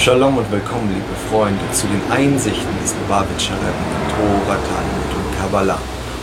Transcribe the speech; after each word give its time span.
Shalom 0.00 0.38
und 0.38 0.50
willkommen, 0.50 0.88
liebe 0.94 1.28
Freunde, 1.28 1.60
zu 1.74 1.86
den 1.86 2.00
Einsichten 2.10 2.70
des 2.82 2.94
Lubavitcher 2.94 3.52
Rebbe, 3.52 4.08
Tora, 4.08 4.56
Talmud 4.56 5.14
und 5.14 5.38
Kabbalah. 5.38 5.78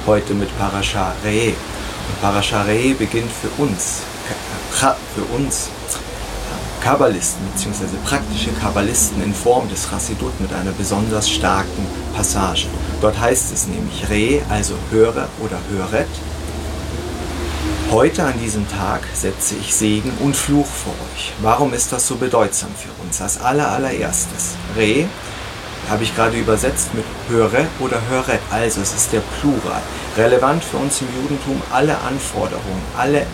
Heute 0.07 0.33
mit 0.33 0.49
Parasha 0.57 1.13
Re'eh. 1.23 1.49
Und 1.49 2.19
Parasha 2.19 2.63
Re'eh 2.63 2.95
beginnt 2.95 3.31
für 3.31 3.61
uns, 3.61 4.01
für 5.13 5.35
uns 5.35 5.69
Kabbalisten 6.81 7.45
bzw. 7.53 7.85
praktische 8.03 8.51
Kabbalisten 8.53 9.21
in 9.21 9.31
Form 9.31 9.69
des 9.69 9.87
Chassidut 9.87 10.41
mit 10.41 10.51
einer 10.53 10.71
besonders 10.71 11.29
starken 11.29 11.85
Passage. 12.15 12.65
Dort 12.99 13.19
heißt 13.19 13.53
es 13.53 13.67
nämlich 13.67 14.09
Re, 14.09 14.41
also 14.49 14.73
höre 14.89 15.29
oder 15.39 15.59
höret, 15.69 16.09
Heute 17.91 18.25
an 18.25 18.37
diesem 18.37 18.69
Tag 18.69 19.07
setze 19.13 19.55
ich 19.55 19.73
Segen 19.73 20.11
und 20.19 20.35
Fluch 20.35 20.65
vor 20.65 20.93
euch. 21.13 21.31
Warum 21.41 21.73
ist 21.73 21.93
das 21.93 22.05
so 22.05 22.17
bedeutsam 22.17 22.69
für 22.75 22.89
uns? 23.01 23.21
Als 23.21 23.39
allererstes, 23.39 24.55
Re 24.75 25.05
habe 25.89 26.03
ich 26.03 26.13
gerade 26.13 26.37
übersetzt 26.37 26.93
mit 26.93 27.05
höre 27.29 27.65
oder 27.79 28.01
höret, 28.09 28.41
also 28.51 28.81
es 28.81 28.93
ist 28.93 29.13
der 29.13 29.21
Plural. 29.39 29.81
Relevant 30.17 30.65
für 30.65 30.75
uns 30.75 30.99
im 30.99 31.07
Judentum, 31.15 31.61
alle 31.71 31.97
Anforderungen, 31.99 32.81
alle 32.97 33.25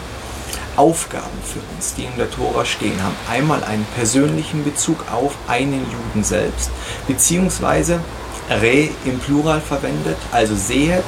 Aufgaben 0.75 1.41
für 1.43 1.61
uns, 1.75 1.95
die 1.95 2.03
in 2.03 2.15
der 2.15 2.29
Tora 2.29 2.63
stehen, 2.63 3.01
haben 3.01 3.15
einmal 3.31 3.63
einen 3.63 3.87
persönlichen 3.95 4.63
Bezug 4.63 5.03
auf 5.11 5.33
einen 5.47 5.83
Juden 5.91 6.23
selbst, 6.23 6.69
beziehungsweise 7.07 7.99
Re 8.51 8.89
im 9.05 9.17
Plural 9.17 9.61
verwendet, 9.61 10.17
also 10.31 10.55
sehet 10.55 11.05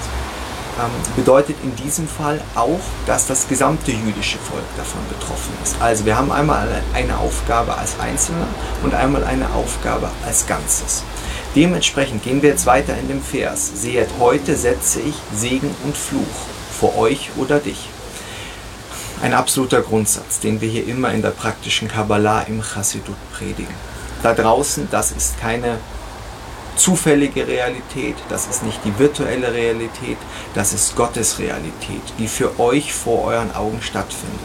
bedeutet 1.15 1.55
in 1.63 1.75
diesem 1.75 2.07
Fall 2.07 2.41
auch, 2.55 2.79
dass 3.05 3.27
das 3.27 3.47
gesamte 3.47 3.91
jüdische 3.91 4.37
Volk 4.37 4.63
davon 4.77 5.01
betroffen 5.09 5.53
ist. 5.63 5.75
Also 5.79 6.05
wir 6.05 6.17
haben 6.17 6.31
einmal 6.31 6.67
eine 6.93 7.17
Aufgabe 7.17 7.77
als 7.77 7.99
Einzelner 7.99 8.47
und 8.83 8.93
einmal 8.93 9.23
eine 9.23 9.49
Aufgabe 9.53 10.09
als 10.25 10.47
Ganzes. 10.47 11.03
Dementsprechend 11.55 12.23
gehen 12.23 12.41
wir 12.41 12.49
jetzt 12.49 12.65
weiter 12.65 12.97
in 12.97 13.07
dem 13.07 13.21
Vers. 13.21 13.71
Sehet, 13.75 14.09
heute 14.19 14.55
setze 14.57 14.99
ich 14.99 15.15
Segen 15.33 15.73
und 15.85 15.95
Fluch 15.95 16.23
vor 16.77 16.97
euch 16.97 17.31
oder 17.37 17.59
dich. 17.59 17.89
Ein 19.21 19.33
absoluter 19.33 19.81
Grundsatz, 19.81 20.41
den 20.41 20.59
wir 20.59 20.67
hier 20.67 20.85
immer 20.85 21.13
in 21.13 21.21
der 21.21 21.29
praktischen 21.29 21.87
Kabbalah 21.87 22.41
im 22.41 22.61
Chassidut 22.61 23.15
predigen. 23.33 23.73
Da 24.21 24.33
draußen, 24.33 24.89
das 24.91 25.11
ist 25.11 25.39
keine 25.39 25.77
zufällige 26.75 27.47
Realität, 27.47 28.15
das 28.29 28.47
ist 28.47 28.63
nicht 28.63 28.79
die 28.83 28.97
virtuelle 28.97 29.53
Realität, 29.53 30.17
das 30.53 30.73
ist 30.73 30.95
Gottes 30.95 31.39
Realität, 31.39 32.01
die 32.19 32.27
für 32.27 32.59
euch 32.59 32.93
vor 32.93 33.25
euren 33.25 33.53
Augen 33.55 33.81
stattfindet. 33.81 34.39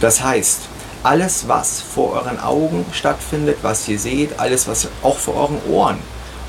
Das 0.00 0.22
heißt, 0.22 0.62
alles, 1.02 1.48
was 1.48 1.80
vor 1.80 2.14
euren 2.14 2.40
Augen 2.40 2.84
stattfindet, 2.92 3.58
was 3.62 3.88
ihr 3.88 3.98
seht, 3.98 4.38
alles, 4.40 4.66
was 4.66 4.88
auch 5.02 5.18
vor 5.18 5.36
euren 5.36 5.62
Ohren 5.70 5.98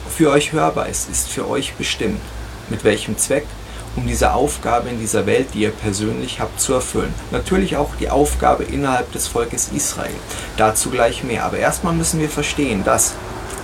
für 0.09 0.31
euch 0.31 0.51
hörbar 0.51 0.87
ist, 0.89 1.09
ist 1.09 1.29
für 1.29 1.47
euch 1.47 1.73
bestimmt. 1.75 2.21
Mit 2.69 2.83
welchem 2.83 3.17
Zweck? 3.17 3.45
Um 3.95 4.07
diese 4.07 4.33
Aufgabe 4.33 4.89
in 4.89 4.99
dieser 4.99 5.25
Welt, 5.25 5.49
die 5.53 5.61
ihr 5.61 5.71
persönlich 5.71 6.39
habt, 6.39 6.59
zu 6.59 6.73
erfüllen. 6.73 7.13
Natürlich 7.31 7.77
auch 7.77 7.95
die 7.99 8.09
Aufgabe 8.09 8.63
innerhalb 8.63 9.11
des 9.11 9.27
Volkes 9.27 9.69
Israel. 9.75 10.13
Dazu 10.55 10.89
gleich 10.89 11.23
mehr. 11.23 11.45
Aber 11.45 11.57
erstmal 11.57 11.93
müssen 11.93 12.19
wir 12.19 12.29
verstehen, 12.29 12.83
dass 12.83 13.13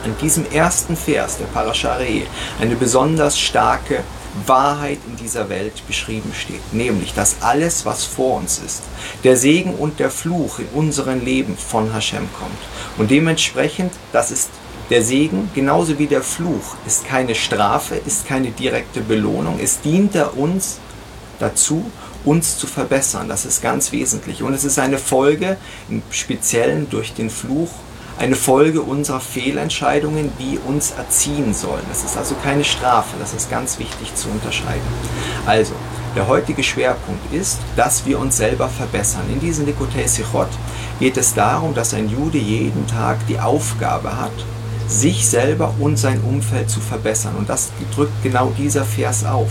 in 0.06 0.18
diesem 0.18 0.50
ersten 0.52 0.96
Vers 0.96 1.38
der 1.38 1.46
Parashare 1.46 2.24
eine 2.60 2.76
besonders 2.76 3.40
starke 3.40 4.04
Wahrheit 4.46 4.98
in 5.08 5.16
dieser 5.16 5.50
Welt 5.50 5.86
beschrieben 5.88 6.32
steht, 6.34 6.74
nämlich 6.74 7.14
dass 7.14 7.38
alles, 7.42 7.86
was 7.86 8.04
vor 8.04 8.38
uns 8.38 8.60
ist, 8.66 8.82
der 9.24 9.38
Segen 9.38 9.76
und 9.76 10.00
der 10.00 10.10
Fluch 10.10 10.60
in 10.60 10.68
unserem 10.74 11.24
Leben 11.24 11.56
von 11.58 11.94
Hashem 11.94 12.28
kommt. 12.38 12.58
Und 12.98 13.12
dementsprechend, 13.12 13.94
das 14.12 14.32
ist 14.32 14.50
der 14.90 15.04
Segen, 15.04 15.50
genauso 15.54 16.00
wie 16.00 16.08
der 16.08 16.24
Fluch, 16.24 16.76
ist 16.86 17.06
keine 17.06 17.36
Strafe, 17.36 17.96
ist 17.96 18.28
keine 18.28 18.52
direkte 18.52 19.02
Belohnung, 19.02 19.60
es 19.62 19.82
dient 19.82 20.16
er 20.16 20.38
uns 20.38 20.80
dazu, 21.40 21.92
uns 22.26 22.58
zu 22.58 22.68
verbessern. 22.68 23.28
Das 23.28 23.46
ist 23.46 23.62
ganz 23.62 23.92
wesentlich. 23.92 24.44
Und 24.44 24.54
es 24.54 24.64
ist 24.64 24.80
eine 24.80 24.98
Folge, 24.98 25.58
im 25.90 26.02
Speziellen 26.10 26.90
durch 26.90 27.14
den 27.14 27.30
Fluch, 27.30 27.70
eine 28.24 28.36
Folge 28.36 28.82
unserer 28.82 29.20
Fehlentscheidungen, 29.20 30.32
die 30.40 30.58
uns 30.66 30.92
erziehen 30.92 31.54
sollen. 31.54 31.84
Das 31.90 32.06
ist 32.06 32.18
also 32.18 32.36
keine 32.42 32.64
Strafe, 32.64 33.18
das 33.20 33.34
ist 33.34 33.52
ganz 33.52 33.80
wichtig 33.80 34.16
zu 34.16 34.30
unterscheiden. 34.30 34.82
Also, 35.46 35.74
der 36.16 36.28
heutige 36.28 36.64
Schwerpunkt 36.64 37.34
ist, 37.34 37.60
dass 37.76 38.06
wir 38.06 38.18
uns 38.20 38.38
selber 38.38 38.70
verbessern. 38.70 39.24
In 39.32 39.42
diesem 39.42 39.66
Likotei 39.66 40.08
Sichot 40.08 40.48
geht 41.00 41.18
es 41.18 41.34
darum, 41.34 41.74
dass 41.74 41.94
ein 41.94 42.08
Jude 42.08 42.38
jeden 42.38 42.88
Tag 42.88 43.18
die 43.28 43.40
Aufgabe 43.40 44.16
hat, 44.16 44.32
sich 44.88 45.28
selber 45.28 45.74
und 45.80 45.98
sein 45.98 46.22
Umfeld 46.22 46.70
zu 46.70 46.80
verbessern. 46.80 47.36
Und 47.38 47.50
das 47.50 47.72
drückt 47.94 48.24
genau 48.24 48.54
dieser 48.58 48.86
Vers 48.86 49.26
auf 49.26 49.50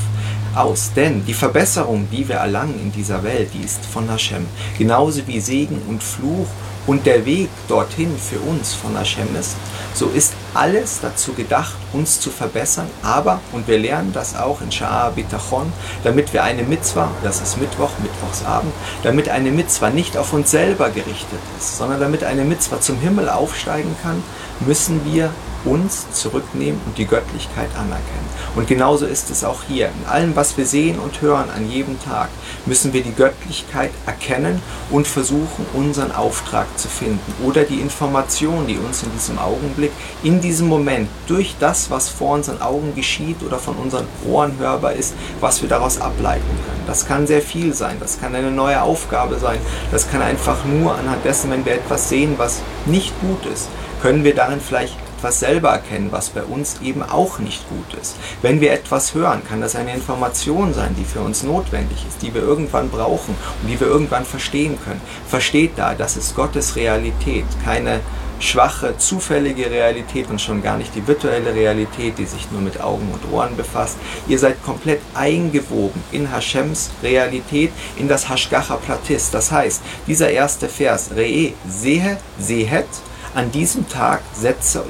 aus. 0.55 0.93
Denn 0.97 1.27
die 1.27 1.35
Verbesserung, 1.35 2.09
die 2.11 2.27
wir 2.27 2.37
erlangen 2.37 2.81
in 2.81 2.93
dieser 2.93 3.23
Welt, 3.23 3.51
die 3.53 3.65
ist 3.65 3.85
von 3.85 4.09
Hashem. 4.09 4.47
Genauso 4.79 5.27
wie 5.27 5.41
Segen 5.41 5.83
und 5.89 6.03
Fluch 6.03 6.49
und 6.87 7.07
der 7.07 7.25
Weg 7.25 7.49
dorthin 7.69 8.17
für 8.19 8.39
uns 8.41 8.75
von 8.75 8.97
Hashem 8.97 9.37
ist, 9.39 9.57
so 9.95 10.07
ist 10.09 10.35
alles 10.55 11.01
dazu 11.01 11.33
gedacht, 11.33 11.75
uns 11.93 12.21
zu 12.21 12.31
verbessern, 12.31 12.89
aber, 13.03 13.41
und 13.53 13.69
wir 13.69 13.79
lernen 13.79 14.13
das 14.13 14.37
auch 14.37 14.61
in 14.61 14.71
Sha'a 14.71 15.11
Bitachon, 15.11 15.73
damit 16.05 16.33
wir 16.33 16.43
eine 16.45 16.63
Mitzwa, 16.63 17.11
das 17.23 17.41
ist 17.41 17.59
Mittwoch, 17.59 17.91
Mittwochsabend, 18.03 18.73
damit 19.03 19.29
eine 19.29 19.51
Mitzwa 19.51 19.91
nicht 19.91 20.17
auf 20.17 20.33
uns 20.33 20.51
selber 20.51 20.91
gerichtet 20.91 21.41
ist, 21.59 21.79
sondern 21.79 22.01
damit 22.01 22.25
eine 22.25 22.45
Mitzwa 22.45 22.81
zum 22.81 22.99
Himmel 22.99 23.29
aufsteigen 23.29 23.95
kann, 24.03 24.23
müssen 24.61 25.01
wir 25.05 25.31
uns 25.65 26.11
zurücknehmen 26.13 26.81
und 26.87 26.99
die 26.99 27.07
Göttlichkeit 27.07 27.69
anerkennen. 27.77 28.33
Und 28.55 28.67
genauso 28.67 29.07
ist 29.07 29.31
es 29.31 29.45
auch 29.45 29.63
hier. 29.67 29.87
In 29.87 30.11
allem, 30.11 30.37
was 30.37 30.57
wir 30.57 30.67
sehen 30.67 30.99
und 30.99 31.21
hören 31.23 31.49
an 31.55 31.71
jedem 31.71 32.03
Tag, 32.03 32.29
müssen 32.67 32.93
wir 32.93 33.03
die 33.03 33.15
Göttlichkeit 33.15 33.91
erkennen 34.07 34.61
und 34.91 35.07
versuchen, 35.07 35.67
unseren 35.73 36.13
Auftrag 36.13 36.67
zu 36.79 36.89
finden 36.89 37.35
oder 37.45 37.65
die 37.65 37.81
Information, 37.81 38.67
die 38.67 38.77
uns 38.77 39.03
in 39.03 39.13
diesem 39.13 39.39
Augenblick, 39.39 39.93
in 40.23 40.41
diesem 40.41 40.69
Moment, 40.69 41.09
durch 41.27 41.55
das, 41.59 41.91
was 41.91 42.09
vor 42.09 42.35
unseren 42.35 42.61
Augen 42.61 42.95
geschieht 42.95 43.43
oder 43.43 43.59
von 43.59 43.77
unseren 43.77 44.07
Ohren 44.29 44.59
hörbar 44.59 44.93
ist, 44.93 45.15
was 45.41 45.63
wir 45.63 45.69
daraus 45.69 46.01
ableiten 46.01 46.43
können. 46.67 46.83
Das 46.87 47.07
kann 47.07 47.27
sehr 47.27 47.43
viel 47.43 47.73
sein, 47.75 47.97
das 48.01 48.21
kann 48.21 48.35
eine 48.35 48.51
neue 48.51 48.83
Aufgabe 48.83 49.39
sein, 49.39 49.59
das 49.91 50.11
kann 50.11 50.23
einfach 50.23 50.65
nur 50.65 50.95
anhand 50.95 51.25
dessen, 51.25 51.51
wenn 51.51 51.65
wir 51.65 51.75
etwas 51.75 52.09
sehen, 52.09 52.35
was 52.37 52.61
nicht 52.87 53.13
gut 53.21 53.47
ist, 53.47 53.69
können 54.03 54.25
wir 54.25 54.35
darin 54.35 54.61
vielleicht 54.61 54.97
etwas 55.23 55.39
selber 55.39 55.71
erkennen, 55.71 56.09
was 56.11 56.31
bei 56.31 56.43
uns 56.43 56.81
eben 56.83 57.01
auch 57.05 57.39
nicht 57.39 57.69
gut 57.69 57.95
ist. 58.01 58.17
Wenn 58.43 58.61
wir 58.61 58.73
etwas 58.73 59.15
hören, 59.15 59.43
kann 59.49 59.61
das 59.61 59.77
eine 59.77 59.95
Information 59.95 60.75
sein, 60.75 60.97
die 60.99 61.05
für 61.05 61.21
uns 61.21 61.45
notwendig 61.45 62.05
ist, 62.09 62.23
die 62.23 62.35
wir 62.35 62.43
irgendwann 62.43 62.91
brauchen 62.91 63.37
und 63.63 63.69
die 63.69 63.79
wir 63.79 63.87
irgendwann 63.87 64.25
verstehen 64.25 64.77
können. 64.85 65.01
Versteht 65.29 65.75
da, 65.77 65.95
das 65.95 66.17
ist 66.17 66.35
Gottes 66.35 66.75
Realität, 66.75 67.45
keine 67.65 68.01
schwache, 68.41 68.99
zufällige 68.99 69.71
Realität 69.71 70.29
und 70.29 70.41
schon 70.41 70.61
gar 70.61 70.77
nicht 70.77 70.93
die 70.97 71.07
virtuelle 71.07 71.55
Realität, 71.55 72.19
die 72.19 72.27
sich 72.27 72.51
nur 72.51 72.61
mit 72.61 72.81
Augen 72.81 73.09
und 73.13 73.33
Ohren 73.33 73.57
befasst. 73.57 73.99
Ihr 74.27 74.41
seid 74.41 74.61
komplett 74.65 75.03
eingewoben 75.15 76.03
in 76.11 76.33
Hashems 76.33 76.91
Realität, 77.01 77.71
in 77.97 78.09
das 78.09 78.29
Hashgacha 78.29 78.75
Platis. 78.75 79.31
Das 79.31 79.53
heißt, 79.53 79.83
dieser 80.09 80.31
erste 80.31 80.69
Vers, 80.69 81.11
Re'e, 81.17 81.53
sehe, 81.69 82.17
sehet, 82.41 82.89
an 83.35 83.51
diesem 83.51 83.89
Tag 83.89 84.21
setze 84.35 84.85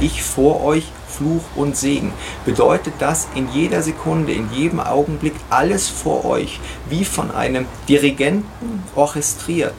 ich 0.00 0.22
vor 0.22 0.62
euch 0.64 0.84
Fluch 1.08 1.42
und 1.56 1.76
Segen. 1.76 2.12
Bedeutet 2.44 2.94
das 2.98 3.28
in 3.34 3.48
jeder 3.52 3.82
Sekunde, 3.82 4.32
in 4.32 4.52
jedem 4.52 4.80
Augenblick 4.80 5.34
alles 5.50 5.88
vor 5.88 6.24
euch, 6.24 6.60
wie 6.88 7.04
von 7.04 7.30
einem 7.30 7.66
Dirigenten 7.88 8.82
orchestriert. 8.94 9.74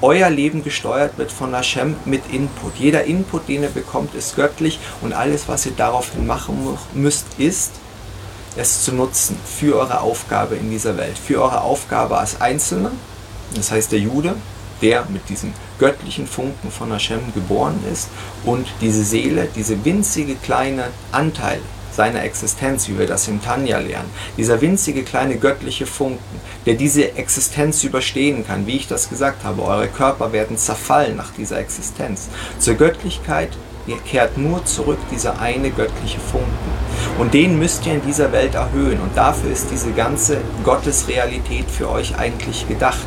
Euer 0.00 0.28
Leben 0.28 0.64
gesteuert 0.64 1.16
wird 1.16 1.32
von 1.32 1.54
Hashem 1.54 1.96
mit 2.04 2.22
Input. 2.32 2.76
Jeder 2.76 3.04
Input, 3.04 3.48
den 3.48 3.62
ihr 3.62 3.68
bekommt, 3.68 4.14
ist 4.14 4.36
göttlich 4.36 4.78
und 5.00 5.12
alles, 5.12 5.48
was 5.48 5.64
ihr 5.66 5.72
daraufhin 5.76 6.26
machen 6.26 6.76
müsst, 6.92 7.26
ist, 7.38 7.72
es 8.56 8.84
zu 8.84 8.92
nutzen 8.92 9.36
für 9.44 9.76
eure 9.76 10.00
Aufgabe 10.00 10.56
in 10.56 10.70
dieser 10.70 10.96
Welt, 10.96 11.18
für 11.18 11.42
eure 11.42 11.62
Aufgabe 11.62 12.18
als 12.18 12.40
Einzelner, 12.40 12.92
das 13.54 13.70
heißt 13.70 13.92
der 13.92 13.98
Jude, 13.98 14.36
der 14.82 15.06
mit 15.08 15.28
diesem 15.28 15.52
göttlichen 15.78 16.26
Funken 16.26 16.70
von 16.70 16.92
Hashem 16.92 17.20
geboren 17.34 17.78
ist 17.92 18.08
und 18.44 18.66
diese 18.80 19.04
Seele, 19.04 19.48
diese 19.54 19.84
winzige 19.84 20.34
kleine 20.36 20.84
Anteil 21.12 21.60
seiner 21.92 22.24
Existenz, 22.24 22.88
wie 22.88 22.98
wir 22.98 23.06
das 23.06 23.28
im 23.28 23.40
Tanja 23.40 23.78
lernen, 23.78 24.10
dieser 24.36 24.60
winzige 24.60 25.04
kleine 25.04 25.36
göttliche 25.36 25.86
Funken, 25.86 26.40
der 26.66 26.74
diese 26.74 27.16
Existenz 27.16 27.84
überstehen 27.84 28.44
kann, 28.46 28.66
wie 28.66 28.76
ich 28.76 28.88
das 28.88 29.08
gesagt 29.08 29.44
habe, 29.44 29.62
eure 29.62 29.88
Körper 29.88 30.32
werden 30.32 30.58
zerfallen 30.58 31.16
nach 31.16 31.32
dieser 31.32 31.58
Existenz. 31.58 32.28
Zur 32.58 32.74
Göttlichkeit 32.74 33.50
ihr 33.86 33.98
kehrt 33.98 34.38
nur 34.38 34.64
zurück 34.64 34.98
dieser 35.10 35.40
eine 35.40 35.70
göttliche 35.70 36.18
Funken. 36.18 36.48
Und 37.18 37.34
den 37.34 37.58
müsst 37.58 37.86
ihr 37.86 37.94
in 37.94 38.02
dieser 38.06 38.32
Welt 38.32 38.54
erhöhen. 38.54 39.00
Und 39.00 39.16
dafür 39.16 39.50
ist 39.50 39.70
diese 39.70 39.92
ganze 39.92 40.38
Gottesrealität 40.64 41.70
für 41.70 41.90
euch 41.90 42.16
eigentlich 42.16 42.66
gedacht 42.66 43.04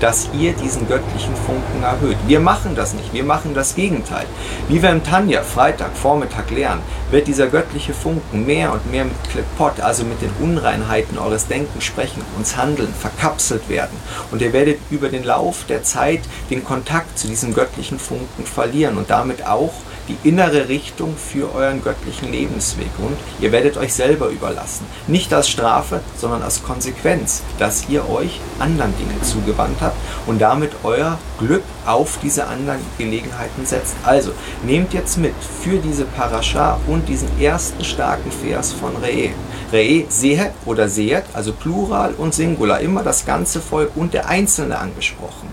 dass 0.00 0.28
ihr 0.38 0.52
diesen 0.52 0.88
göttlichen 0.88 1.34
Funken 1.34 1.82
erhöht. 1.82 2.16
Wir 2.26 2.40
machen 2.40 2.74
das 2.74 2.94
nicht, 2.94 3.12
wir 3.12 3.24
machen 3.24 3.54
das 3.54 3.74
Gegenteil. 3.74 4.26
Wie 4.68 4.82
wir 4.82 4.90
im 4.90 5.04
Tanja 5.04 5.42
Freitag, 5.42 5.96
Vormittag 5.96 6.50
lernen, 6.50 6.82
wird 7.10 7.26
dieser 7.26 7.46
göttliche 7.46 7.94
Funken 7.94 8.46
mehr 8.46 8.72
und 8.72 8.90
mehr 8.90 9.04
mit 9.04 9.30
Klepot, 9.30 9.80
also 9.80 10.04
mit 10.04 10.20
den 10.20 10.30
Unreinheiten 10.40 11.18
eures 11.18 11.46
Denkens, 11.46 11.84
Sprechen, 11.84 12.22
uns 12.36 12.56
Handeln, 12.56 12.92
verkapselt 12.92 13.68
werden. 13.68 13.96
Und 14.30 14.42
ihr 14.42 14.52
werdet 14.52 14.78
über 14.90 15.08
den 15.08 15.24
Lauf 15.24 15.64
der 15.68 15.82
Zeit 15.82 16.20
den 16.50 16.64
Kontakt 16.64 17.18
zu 17.18 17.28
diesem 17.28 17.54
göttlichen 17.54 17.98
Funken 17.98 18.44
verlieren 18.44 18.98
und 18.98 19.10
damit 19.10 19.46
auch 19.46 19.72
die 20.08 20.28
innere 20.28 20.68
Richtung 20.68 21.14
für 21.16 21.54
euren 21.54 21.82
göttlichen 21.82 22.30
Lebensweg. 22.30 22.90
Und 22.98 23.16
ihr 23.40 23.52
werdet 23.52 23.76
euch 23.76 23.94
selber 23.94 24.28
überlassen. 24.28 24.86
Nicht 25.06 25.32
als 25.32 25.48
Strafe, 25.48 26.00
sondern 26.16 26.42
als 26.42 26.62
Konsequenz, 26.62 27.42
dass 27.58 27.88
ihr 27.88 28.08
euch 28.08 28.40
anderen 28.58 28.96
Dingen 28.96 29.22
zugewandt 29.22 29.80
habt 29.80 29.96
und 30.26 30.40
damit 30.40 30.72
euer 30.82 31.18
Glück 31.38 31.62
auf 31.84 32.18
diese 32.22 32.46
anderen 32.46 32.80
Gelegenheiten 32.98 33.66
setzt. 33.66 33.94
Also 34.04 34.32
nehmt 34.64 34.92
jetzt 34.92 35.18
mit 35.18 35.34
für 35.62 35.78
diese 35.78 36.04
Parascha 36.04 36.78
und 36.86 37.08
diesen 37.08 37.28
ersten 37.40 37.84
starken 37.84 38.30
Vers 38.30 38.72
von 38.72 38.96
Re'e. 39.02 39.30
Re'e, 39.72 40.04
sehe 40.08 40.52
oder 40.64 40.88
sehet, 40.88 41.24
also 41.32 41.52
Plural 41.52 42.14
und 42.16 42.34
Singular, 42.34 42.80
immer 42.80 43.02
das 43.02 43.24
ganze 43.24 43.60
Volk 43.60 43.90
und 43.96 44.14
der 44.14 44.28
Einzelne 44.28 44.78
angesprochen. 44.78 45.48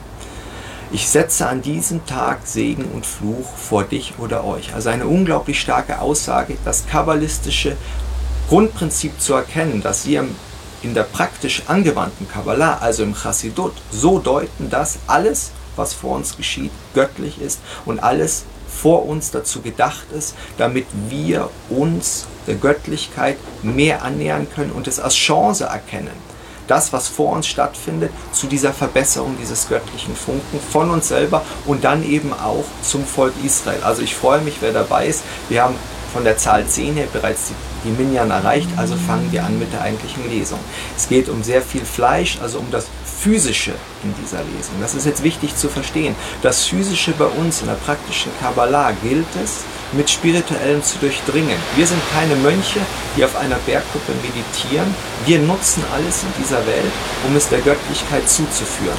Ich 0.93 1.09
setze 1.09 1.47
an 1.47 1.63
diesem 1.63 2.05
Tag 2.05 2.45
Segen 2.45 2.85
und 2.93 3.03
Fluch 3.03 3.47
vor 3.57 3.83
dich 3.83 4.13
oder 4.19 4.43
euch. 4.43 4.75
Also 4.75 4.89
eine 4.89 5.07
unglaublich 5.07 5.59
starke 5.59 5.99
Aussage, 5.99 6.55
das 6.65 6.85
kabbalistische 6.85 7.75
Grundprinzip 8.47 9.19
zu 9.19 9.33
erkennen, 9.33 9.81
dass 9.81 10.05
wir 10.05 10.27
in 10.83 10.93
der 10.93 11.01
praktisch 11.01 11.63
angewandten 11.65 12.29
Kabbalah, 12.29 12.77
also 12.77 13.01
im 13.01 13.15
Chassidut, 13.15 13.73
so 13.91 14.19
deuten, 14.19 14.69
dass 14.69 14.99
alles, 15.07 15.49
was 15.75 15.93
vor 15.93 16.15
uns 16.15 16.37
geschieht, 16.37 16.71
göttlich 16.93 17.41
ist 17.41 17.59
und 17.85 18.03
alles 18.03 18.43
vor 18.67 19.07
uns 19.07 19.31
dazu 19.31 19.61
gedacht 19.61 20.05
ist, 20.15 20.35
damit 20.59 20.85
wir 21.09 21.49
uns 21.71 22.27
der 22.45 22.55
Göttlichkeit 22.55 23.37
mehr 23.63 24.03
annähern 24.03 24.45
können 24.53 24.71
und 24.71 24.87
es 24.87 24.99
als 24.99 25.15
Chance 25.15 25.63
erkennen 25.63 26.32
das, 26.67 26.93
was 26.93 27.07
vor 27.07 27.31
uns 27.31 27.47
stattfindet, 27.47 28.11
zu 28.31 28.47
dieser 28.47 28.73
Verbesserung 28.73 29.35
dieses 29.39 29.67
göttlichen 29.67 30.15
Funken 30.15 30.59
von 30.71 30.89
uns 30.89 31.07
selber 31.07 31.43
und 31.65 31.83
dann 31.83 32.03
eben 32.03 32.33
auch 32.33 32.65
zum 32.81 33.05
Volk 33.05 33.33
Israel. 33.43 33.83
Also 33.83 34.01
ich 34.01 34.15
freue 34.15 34.41
mich, 34.41 34.55
wer 34.61 34.73
dabei 34.73 35.07
ist. 35.07 35.23
Wir 35.49 35.63
haben 35.63 35.75
von 36.13 36.23
der 36.23 36.37
Zahl 36.37 36.65
10 36.65 36.95
her 36.95 37.07
bereits 37.11 37.47
die, 37.47 37.89
die 37.89 38.03
Minyan 38.03 38.29
erreicht, 38.29 38.69
also 38.77 38.95
fangen 38.95 39.31
wir 39.31 39.43
an 39.43 39.57
mit 39.57 39.73
der 39.73 39.81
eigentlichen 39.81 40.29
Lesung. 40.29 40.59
Es 40.95 41.09
geht 41.09 41.27
um 41.27 41.41
sehr 41.41 41.61
viel 41.61 41.83
Fleisch, 41.83 42.37
also 42.41 42.59
um 42.59 42.69
das 42.69 42.85
Physische 43.19 43.73
in 44.03 44.13
dieser 44.21 44.43
Lesung. 44.43 44.75
Das 44.79 44.93
ist 44.93 45.05
jetzt 45.05 45.23
wichtig 45.23 45.55
zu 45.55 45.69
verstehen. 45.69 46.15
Das 46.41 46.65
Physische 46.65 47.13
bei 47.13 47.25
uns 47.25 47.61
in 47.61 47.67
der 47.67 47.75
praktischen 47.75 48.31
Kabbalah 48.39 48.91
gilt 49.01 49.25
es, 49.43 49.61
mit 49.93 50.09
Spirituellem 50.09 50.83
zu 50.83 50.97
durchdringen. 50.99 51.57
Wir 51.75 51.87
sind 51.87 52.01
keine 52.11 52.35
Mönche, 52.35 52.79
die 53.15 53.23
auf 53.23 53.35
einer 53.35 53.57
Bergkuppe 53.65 54.11
meditieren. 54.21 54.93
Wir 55.25 55.39
nutzen 55.39 55.83
alles 55.93 56.23
in 56.23 56.43
dieser 56.43 56.65
Welt, 56.65 56.91
um 57.27 57.35
es 57.35 57.49
der 57.49 57.59
Göttlichkeit 57.59 58.27
zuzuführen. 58.29 58.97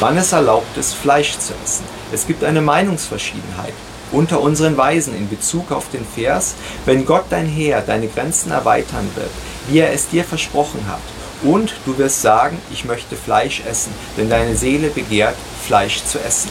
Wann 0.00 0.16
es 0.16 0.32
erlaubt 0.32 0.76
ist, 0.76 0.94
Fleisch 0.94 1.38
zu 1.38 1.52
essen. 1.64 1.84
Es 2.12 2.26
gibt 2.26 2.44
eine 2.44 2.60
Meinungsverschiedenheit 2.60 3.74
unter 4.12 4.40
unseren 4.40 4.76
Weisen 4.76 5.16
in 5.16 5.28
Bezug 5.28 5.72
auf 5.72 5.90
den 5.90 6.06
Vers, 6.06 6.54
wenn 6.86 7.04
Gott 7.04 7.24
dein 7.30 7.46
Heer 7.46 7.80
deine 7.80 8.06
Grenzen 8.06 8.52
erweitern 8.52 9.10
wird, 9.14 9.30
wie 9.68 9.80
er 9.80 9.92
es 9.92 10.08
dir 10.08 10.24
versprochen 10.24 10.86
hat, 10.88 11.00
und 11.42 11.74
du 11.84 11.98
wirst 11.98 12.22
sagen, 12.22 12.58
ich 12.72 12.84
möchte 12.84 13.16
Fleisch 13.16 13.62
essen, 13.68 13.92
denn 14.16 14.30
deine 14.30 14.56
Seele 14.56 14.88
begehrt, 14.88 15.36
Fleisch 15.66 16.04
zu 16.04 16.18
essen. 16.18 16.50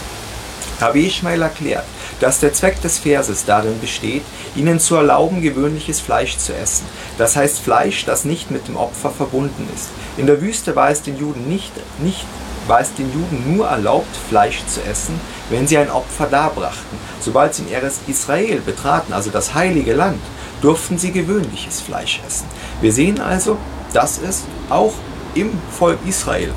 Rabbi 0.79 1.07
Ishmael 1.07 1.41
erklärt, 1.41 1.85
dass 2.23 2.39
der 2.39 2.53
Zweck 2.53 2.81
des 2.81 2.99
Verses 2.99 3.43
darin 3.43 3.81
besteht, 3.81 4.23
ihnen 4.55 4.79
zu 4.79 4.95
erlauben, 4.95 5.41
gewöhnliches 5.41 5.99
Fleisch 5.99 6.37
zu 6.37 6.55
essen. 6.55 6.85
Das 7.17 7.35
heißt 7.35 7.59
Fleisch, 7.59 8.05
das 8.05 8.23
nicht 8.23 8.49
mit 8.49 8.69
dem 8.69 8.77
Opfer 8.77 9.09
verbunden 9.09 9.67
ist. 9.75 9.89
In 10.15 10.25
der 10.25 10.41
Wüste 10.41 10.73
war 10.73 10.89
es 10.89 11.01
den 11.01 11.19
Juden 11.19 11.49
nicht, 11.49 11.73
nicht 12.01 12.25
war 12.65 12.79
es 12.79 12.93
den 12.93 13.11
Juden 13.11 13.53
nur 13.53 13.67
erlaubt, 13.67 14.15
Fleisch 14.29 14.63
zu 14.67 14.81
essen, 14.89 15.19
wenn 15.49 15.67
sie 15.67 15.77
ein 15.77 15.91
Opfer 15.91 16.27
darbrachten. 16.27 16.97
Sobald 17.19 17.55
sie 17.55 17.63
in 17.63 17.91
Israel 18.07 18.61
betraten, 18.61 19.11
also 19.11 19.29
das 19.29 19.53
heilige 19.53 19.93
Land, 19.93 20.21
durften 20.61 20.97
sie 20.97 21.11
gewöhnliches 21.11 21.81
Fleisch 21.81 22.21
essen. 22.25 22.45
Wir 22.79 22.93
sehen 22.93 23.19
also, 23.19 23.57
dass 23.91 24.21
es 24.21 24.43
auch 24.69 24.93
im 25.35 25.51
Volk 25.77 25.99
Israel 26.07 26.53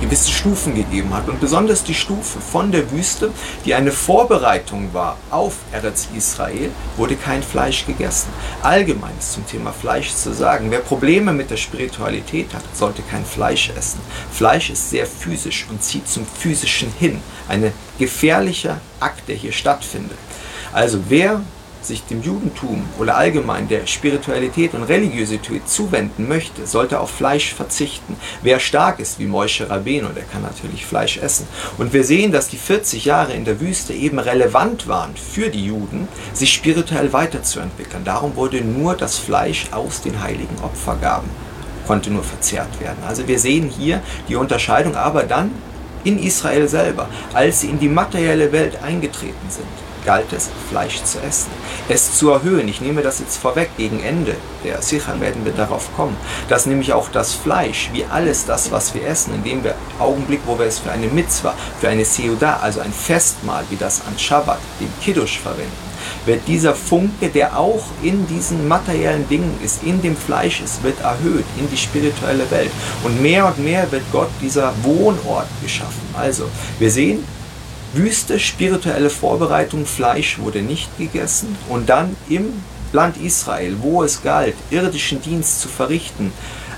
gewisse 0.00 0.30
Stufen 0.30 0.74
gegeben 0.74 1.14
hat. 1.14 1.28
Und 1.28 1.40
besonders 1.40 1.84
die 1.84 1.94
Stufe 1.94 2.40
von 2.40 2.72
der 2.72 2.90
Wüste, 2.90 3.32
die 3.64 3.74
eine 3.74 3.92
Vorbereitung 3.92 4.92
war 4.92 5.16
auf 5.30 5.56
Eretz 5.72 6.08
Israel, 6.16 6.70
wurde 6.96 7.16
kein 7.16 7.42
Fleisch 7.42 7.86
gegessen. 7.86 8.28
Allgemein 8.62 9.12
ist 9.18 9.32
zum 9.32 9.46
Thema 9.46 9.72
Fleisch 9.72 10.12
zu 10.14 10.32
sagen, 10.32 10.70
wer 10.70 10.80
Probleme 10.80 11.32
mit 11.32 11.50
der 11.50 11.56
Spiritualität 11.56 12.52
hat, 12.54 12.64
sollte 12.74 13.02
kein 13.02 13.24
Fleisch 13.24 13.70
essen. 13.76 14.00
Fleisch 14.32 14.70
ist 14.70 14.90
sehr 14.90 15.06
physisch 15.06 15.66
und 15.70 15.82
zieht 15.82 16.08
zum 16.08 16.26
Physischen 16.26 16.92
hin. 16.98 17.20
Ein 17.48 17.72
gefährlicher 17.98 18.80
Akt, 18.98 19.28
der 19.28 19.36
hier 19.36 19.52
stattfindet. 19.52 20.18
Also 20.72 21.00
wer 21.08 21.42
sich 21.84 22.04
dem 22.04 22.22
Judentum 22.22 22.84
oder 22.98 23.16
allgemein 23.16 23.68
der 23.68 23.86
Spiritualität 23.86 24.74
und 24.74 24.84
Religiosität 24.84 25.68
zuwenden 25.68 26.28
möchte, 26.28 26.66
sollte 26.66 27.00
auf 27.00 27.10
Fleisch 27.10 27.54
verzichten. 27.54 28.16
Wer 28.42 28.60
stark 28.60 29.00
ist 29.00 29.18
wie 29.18 29.26
Moshe 29.26 29.68
Rabbeinu, 29.68 30.08
der 30.08 30.24
kann 30.24 30.42
natürlich 30.42 30.86
Fleisch 30.86 31.18
essen. 31.18 31.46
Und 31.78 31.92
wir 31.92 32.04
sehen, 32.04 32.32
dass 32.32 32.48
die 32.48 32.56
40 32.56 33.04
Jahre 33.04 33.32
in 33.32 33.44
der 33.44 33.60
Wüste 33.60 33.92
eben 33.92 34.18
relevant 34.18 34.88
waren 34.88 35.14
für 35.16 35.48
die 35.48 35.64
Juden, 35.64 36.08
sich 36.32 36.52
spirituell 36.52 37.12
weiterzuentwickeln. 37.12 38.04
Darum 38.04 38.36
wurde 38.36 38.60
nur 38.60 38.94
das 38.94 39.16
Fleisch 39.16 39.66
aus 39.72 40.02
den 40.02 40.20
heiligen 40.22 40.58
Opfergaben 40.62 41.28
konnte 41.86 42.12
nur 42.12 42.22
verzehrt 42.22 42.80
werden. 42.80 43.02
Also 43.04 43.26
wir 43.26 43.40
sehen 43.40 43.68
hier 43.68 44.00
die 44.28 44.36
Unterscheidung, 44.36 44.94
aber 44.94 45.24
dann 45.24 45.50
in 46.04 46.22
Israel 46.22 46.68
selber, 46.68 47.08
als 47.34 47.62
sie 47.62 47.68
in 47.68 47.80
die 47.80 47.88
materielle 47.88 48.52
Welt 48.52 48.80
eingetreten 48.80 49.48
sind 49.48 49.89
galt 50.04 50.32
es, 50.32 50.48
Fleisch 50.70 51.02
zu 51.04 51.18
essen. 51.20 51.50
Es 51.88 52.16
zu 52.16 52.30
erhöhen, 52.30 52.68
ich 52.68 52.80
nehme 52.80 53.02
das 53.02 53.20
jetzt 53.20 53.38
vorweg, 53.38 53.70
gegen 53.76 54.00
Ende 54.00 54.36
der 54.64 54.82
Sicher 54.82 55.18
werden 55.20 55.44
wir 55.44 55.52
darauf 55.52 55.94
kommen, 55.96 56.16
dass 56.48 56.66
nämlich 56.66 56.92
auch 56.92 57.08
das 57.10 57.34
Fleisch, 57.34 57.90
wie 57.92 58.04
alles 58.04 58.44
das, 58.46 58.70
was 58.70 58.94
wir 58.94 59.06
essen, 59.06 59.34
in 59.34 59.44
dem 59.44 59.64
wir 59.64 59.74
Augenblick, 59.98 60.40
wo 60.46 60.58
wir 60.58 60.66
es 60.66 60.78
für 60.78 60.90
eine 60.90 61.06
Mitzwa, 61.06 61.54
für 61.80 61.88
eine 61.88 62.04
Seudah, 62.04 62.60
also 62.60 62.80
ein 62.80 62.92
Festmahl, 62.92 63.64
wie 63.70 63.76
das 63.76 64.02
an 64.06 64.18
Shabbat, 64.18 64.58
dem 64.80 64.92
Kiddush 65.02 65.38
verwenden, 65.38 65.90
wird 66.24 66.46
dieser 66.46 66.74
Funke, 66.74 67.28
der 67.28 67.58
auch 67.58 67.84
in 68.02 68.26
diesen 68.26 68.68
materiellen 68.68 69.28
Dingen 69.28 69.58
ist, 69.62 69.82
in 69.82 70.02
dem 70.02 70.16
Fleisch 70.16 70.60
ist, 70.60 70.82
wird 70.82 71.00
erhöht 71.00 71.44
in 71.58 71.70
die 71.70 71.76
spirituelle 71.76 72.50
Welt. 72.50 72.70
Und 73.04 73.20
mehr 73.22 73.46
und 73.46 73.58
mehr 73.58 73.90
wird 73.90 74.02
Gott 74.12 74.30
dieser 74.40 74.72
Wohnort 74.82 75.48
geschaffen. 75.62 76.02
Also, 76.14 76.44
wir 76.78 76.90
sehen, 76.90 77.24
Wüste, 77.92 78.38
spirituelle 78.38 79.10
Vorbereitung, 79.10 79.84
Fleisch 79.84 80.38
wurde 80.38 80.62
nicht 80.62 80.96
gegessen. 80.98 81.56
Und 81.68 81.88
dann 81.88 82.16
im 82.28 82.62
Land 82.92 83.16
Israel, 83.16 83.76
wo 83.80 84.02
es 84.02 84.22
galt, 84.22 84.54
irdischen 84.70 85.20
Dienst 85.22 85.60
zu 85.60 85.68
verrichten, 85.68 86.32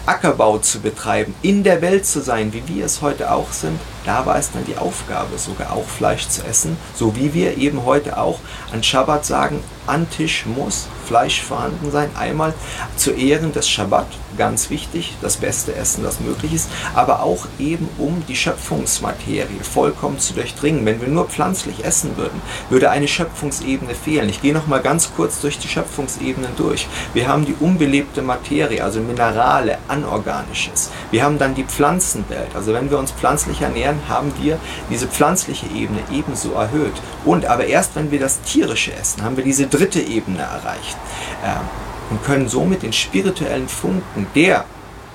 Ackerbau 0.05 0.59
zu 0.59 0.81
betreiben, 0.81 1.35
in 1.43 1.63
der 1.63 1.81
Welt 1.81 2.07
zu 2.07 2.21
sein, 2.21 2.53
wie 2.53 2.63
wir 2.67 2.87
es 2.87 3.03
heute 3.03 3.31
auch 3.31 3.53
sind, 3.53 3.79
da 4.05 4.27
war 4.27 4.37
es 4.37 4.51
dann 4.51 4.65
die 4.65 4.77
Aufgabe, 4.77 5.39
sogar 5.39 5.73
auch 5.73 5.87
Fleisch 5.87 6.27
zu 6.29 6.45
essen, 6.45 6.77
so 6.95 7.15
wie 7.15 7.35
wir 7.35 7.57
eben 7.57 7.85
heute 7.85 8.19
auch 8.19 8.41
an 8.73 8.83
Schabbat 8.83 9.25
sagen, 9.25 9.63
an 9.87 10.09
Tisch 10.11 10.47
muss 10.47 10.89
Fleisch 11.07 11.43
vorhanden 11.43 11.91
sein. 11.91 12.11
Einmal 12.19 12.55
zu 12.97 13.11
Ehren 13.11 13.53
des 13.53 13.69
Schabbat, 13.69 14.07
ganz 14.39 14.71
wichtig, 14.71 15.17
das 15.21 15.37
beste 15.37 15.75
Essen, 15.75 16.03
das 16.05 16.21
möglich 16.21 16.55
ist, 16.55 16.69
aber 16.95 17.23
auch 17.23 17.47
eben 17.59 17.89
um 17.99 18.23
die 18.29 18.37
Schöpfungsmaterie 18.37 19.61
vollkommen 19.63 20.19
zu 20.19 20.33
durchdringen. 20.33 20.87
Wenn 20.87 21.01
wir 21.01 21.09
nur 21.09 21.27
pflanzlich 21.27 21.85
essen 21.85 22.17
würden, 22.17 22.41
würde 22.71 22.91
eine 22.91 23.09
Schöpfungsebene 23.09 23.95
fehlen. 23.95 24.29
Ich 24.29 24.41
gehe 24.41 24.55
noch 24.55 24.67
mal 24.67 24.81
ganz 24.81 25.11
kurz 25.15 25.41
durch 25.41 25.59
die 25.59 25.69
Schöpfungsebenen 25.69 26.53
durch. 26.57 26.87
Wir 27.15 27.29
haben 27.29 27.45
die 27.45 27.57
unbelebte 27.61 28.23
Materie, 28.23 28.83
also 28.83 29.01
Minerale, 29.01 29.79
Anorganisches. 29.89 30.91
Wir 31.11 31.25
haben 31.25 31.39
dann 31.39 31.55
die 31.55 31.65
Pflanzenwelt, 31.65 32.55
also 32.55 32.73
wenn 32.73 32.91
wir 32.91 32.99
uns 32.99 33.11
pflanzlich 33.11 33.61
ernähren, 33.61 33.99
haben 34.09 34.33
wir 34.41 34.59
diese 34.91 35.09
pflanzliche 35.09 35.67
Ebene 35.67 36.01
ebenso 36.11 36.53
erhöht. 36.53 36.95
Und 37.25 37.47
aber 37.47 37.67
erst 37.67 37.97
wenn 37.97 38.11
wir 38.11 38.21
das 38.21 38.41
tierische 38.43 38.95
essen, 38.95 39.23
haben 39.23 39.37
wir 39.37 39.45
diese 39.45 39.67
dritte 39.73 40.01
Ebene 40.01 40.43
erreicht 40.43 40.97
äh, 41.45 42.11
und 42.11 42.23
können 42.25 42.49
somit 42.49 42.83
den 42.83 42.93
spirituellen 42.93 43.69
Funken, 43.69 44.27
der 44.35 44.65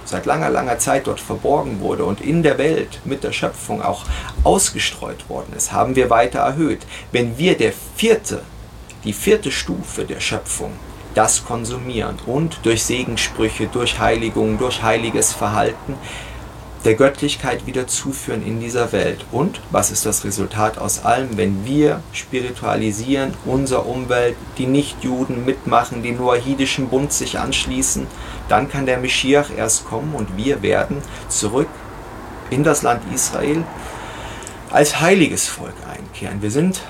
seit 0.04 0.26
langer, 0.26 0.50
langer 0.50 0.80
Zeit 0.80 1.08
dort 1.08 1.20
verborgen 1.20 1.80
wurde 1.80 2.06
und 2.06 2.22
in 2.22 2.42
der 2.42 2.58
Welt 2.58 3.02
mit 3.04 3.24
der 3.24 3.34
Schöpfung 3.34 3.82
auch 3.82 4.06
ausgestreut 4.44 5.30
worden 5.30 5.54
ist, 5.56 5.72
haben 5.72 5.96
wir 5.96 6.10
weiter 6.10 6.40
erhöht. 6.40 6.86
Wenn 7.12 7.38
wir 7.38 7.58
der 7.58 7.74
vierte, 7.96 8.42
die 9.04 9.14
vierte 9.14 9.52
Stufe 9.52 10.06
der 10.06 10.20
Schöpfung, 10.20 10.72
das 11.14 11.46
konsumieren 11.46 12.18
und 12.26 12.60
durch 12.64 12.84
Segensprüche, 12.84 13.68
durch 13.68 14.00
Heiligung, 14.00 14.58
durch 14.58 14.84
heiliges 14.84 15.34
Verhalten 15.34 15.96
der 16.88 16.96
Göttlichkeit 16.96 17.68
wieder 17.68 17.86
zuführen 17.86 18.48
in 18.48 18.62
dieser 18.62 18.94
Welt. 18.94 19.26
Und 19.34 19.60
was 19.72 19.92
ist 19.92 20.06
das 20.06 20.24
Resultat 20.24 20.78
aus 20.78 21.04
allem, 21.04 21.36
wenn 21.36 21.66
wir 21.66 22.02
spiritualisieren, 22.14 23.34
unsere 23.44 23.82
Umwelt, 23.82 24.38
die 24.58 24.68
Nichtjuden 24.68 25.44
mitmachen, 25.44 26.02
die 26.02 26.14
noahidischen 26.14 26.88
Bund 26.88 27.12
sich 27.12 27.40
anschließen, 27.40 28.08
dann 28.48 28.70
kann 28.70 28.86
der 28.86 29.00
Meschiach 29.00 29.50
erst 29.54 29.86
kommen 29.86 30.16
und 30.16 30.38
wir 30.38 30.62
werden 30.62 31.02
zurück 31.28 31.68
in 32.52 32.64
das 32.64 32.84
Land 32.84 33.02
Israel 33.14 33.66
als 34.72 35.02
heiliges 35.02 35.50
Volk 35.50 35.76
einkehren. 35.94 36.42
Wir 36.42 36.52
sind 36.52 36.84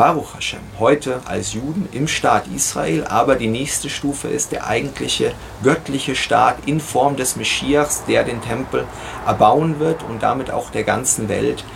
Baruch 0.00 0.34
Hashem, 0.34 0.60
heute 0.78 1.20
als 1.26 1.52
Juden 1.52 1.86
im 1.92 2.08
Staat 2.08 2.46
Israel, 2.56 3.04
aber 3.04 3.36
die 3.36 3.48
nächste 3.48 3.90
Stufe 3.90 4.28
ist 4.28 4.50
der 4.50 4.66
eigentliche 4.66 5.34
göttliche 5.62 6.16
Staat 6.16 6.56
in 6.64 6.80
Form 6.80 7.16
des 7.16 7.36
Meschiachs, 7.36 8.04
der 8.08 8.24
den 8.24 8.40
Tempel 8.40 8.86
erbauen 9.26 9.78
wird 9.78 10.02
und 10.04 10.22
damit 10.22 10.50
auch 10.50 10.70
der 10.70 10.84
ganzen 10.84 11.28
Welt 11.28 11.66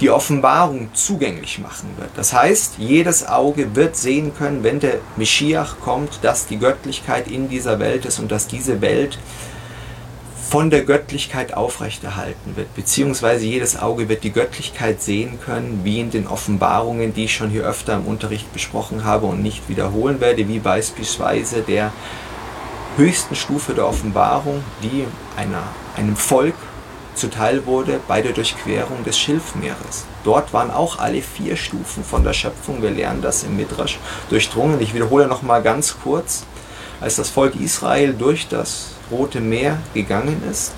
die 0.00 0.10
Offenbarung 0.10 0.90
zugänglich 0.94 1.58
machen 1.58 1.90
wird. 1.96 2.10
Das 2.14 2.32
heißt, 2.32 2.74
jedes 2.78 3.26
Auge 3.26 3.74
wird 3.74 3.96
sehen 3.96 4.32
können, 4.32 4.62
wenn 4.62 4.78
der 4.78 4.98
Meschiach 5.16 5.80
kommt, 5.80 6.20
dass 6.22 6.46
die 6.46 6.60
Göttlichkeit 6.60 7.26
in 7.26 7.48
dieser 7.48 7.80
Welt 7.80 8.04
ist 8.04 8.20
und 8.20 8.30
dass 8.30 8.46
diese 8.46 8.80
Welt 8.80 9.18
von 10.52 10.68
der 10.68 10.84
Göttlichkeit 10.84 11.54
aufrechterhalten 11.54 12.56
wird, 12.56 12.74
beziehungsweise 12.74 13.46
jedes 13.46 13.80
Auge 13.80 14.10
wird 14.10 14.22
die 14.22 14.32
Göttlichkeit 14.32 15.00
sehen 15.00 15.40
können, 15.42 15.80
wie 15.82 15.98
in 15.98 16.10
den 16.10 16.26
Offenbarungen, 16.26 17.14
die 17.14 17.24
ich 17.24 17.34
schon 17.34 17.48
hier 17.48 17.64
öfter 17.64 17.94
im 17.94 18.04
Unterricht 18.04 18.52
besprochen 18.52 19.04
habe 19.04 19.24
und 19.24 19.42
nicht 19.42 19.70
wiederholen 19.70 20.20
werde, 20.20 20.46
wie 20.48 20.58
beispielsweise 20.58 21.62
der 21.62 21.90
höchsten 22.98 23.34
Stufe 23.34 23.72
der 23.72 23.86
Offenbarung, 23.86 24.62
die 24.82 25.06
einer, 25.38 25.62
einem 25.96 26.16
Volk 26.16 26.56
zuteil 27.14 27.64
wurde 27.64 27.98
bei 28.06 28.20
der 28.20 28.32
Durchquerung 28.32 29.04
des 29.04 29.18
Schilfmeeres. 29.18 30.04
Dort 30.22 30.52
waren 30.52 30.70
auch 30.70 30.98
alle 30.98 31.22
vier 31.22 31.56
Stufen 31.56 32.04
von 32.04 32.24
der 32.24 32.34
Schöpfung, 32.34 32.82
wir 32.82 32.90
lernen 32.90 33.22
das 33.22 33.42
im 33.42 33.56
Midrash, 33.56 33.98
durchdrungen. 34.28 34.82
Ich 34.82 34.92
wiederhole 34.92 35.28
nochmal 35.28 35.62
ganz 35.62 35.96
kurz, 36.04 36.44
als 37.00 37.16
das 37.16 37.30
Volk 37.30 37.56
Israel 37.58 38.12
durch 38.12 38.48
das 38.48 38.91
Rote 39.12 39.40
Meer 39.40 39.78
gegangen 39.94 40.42
ist, 40.50 40.72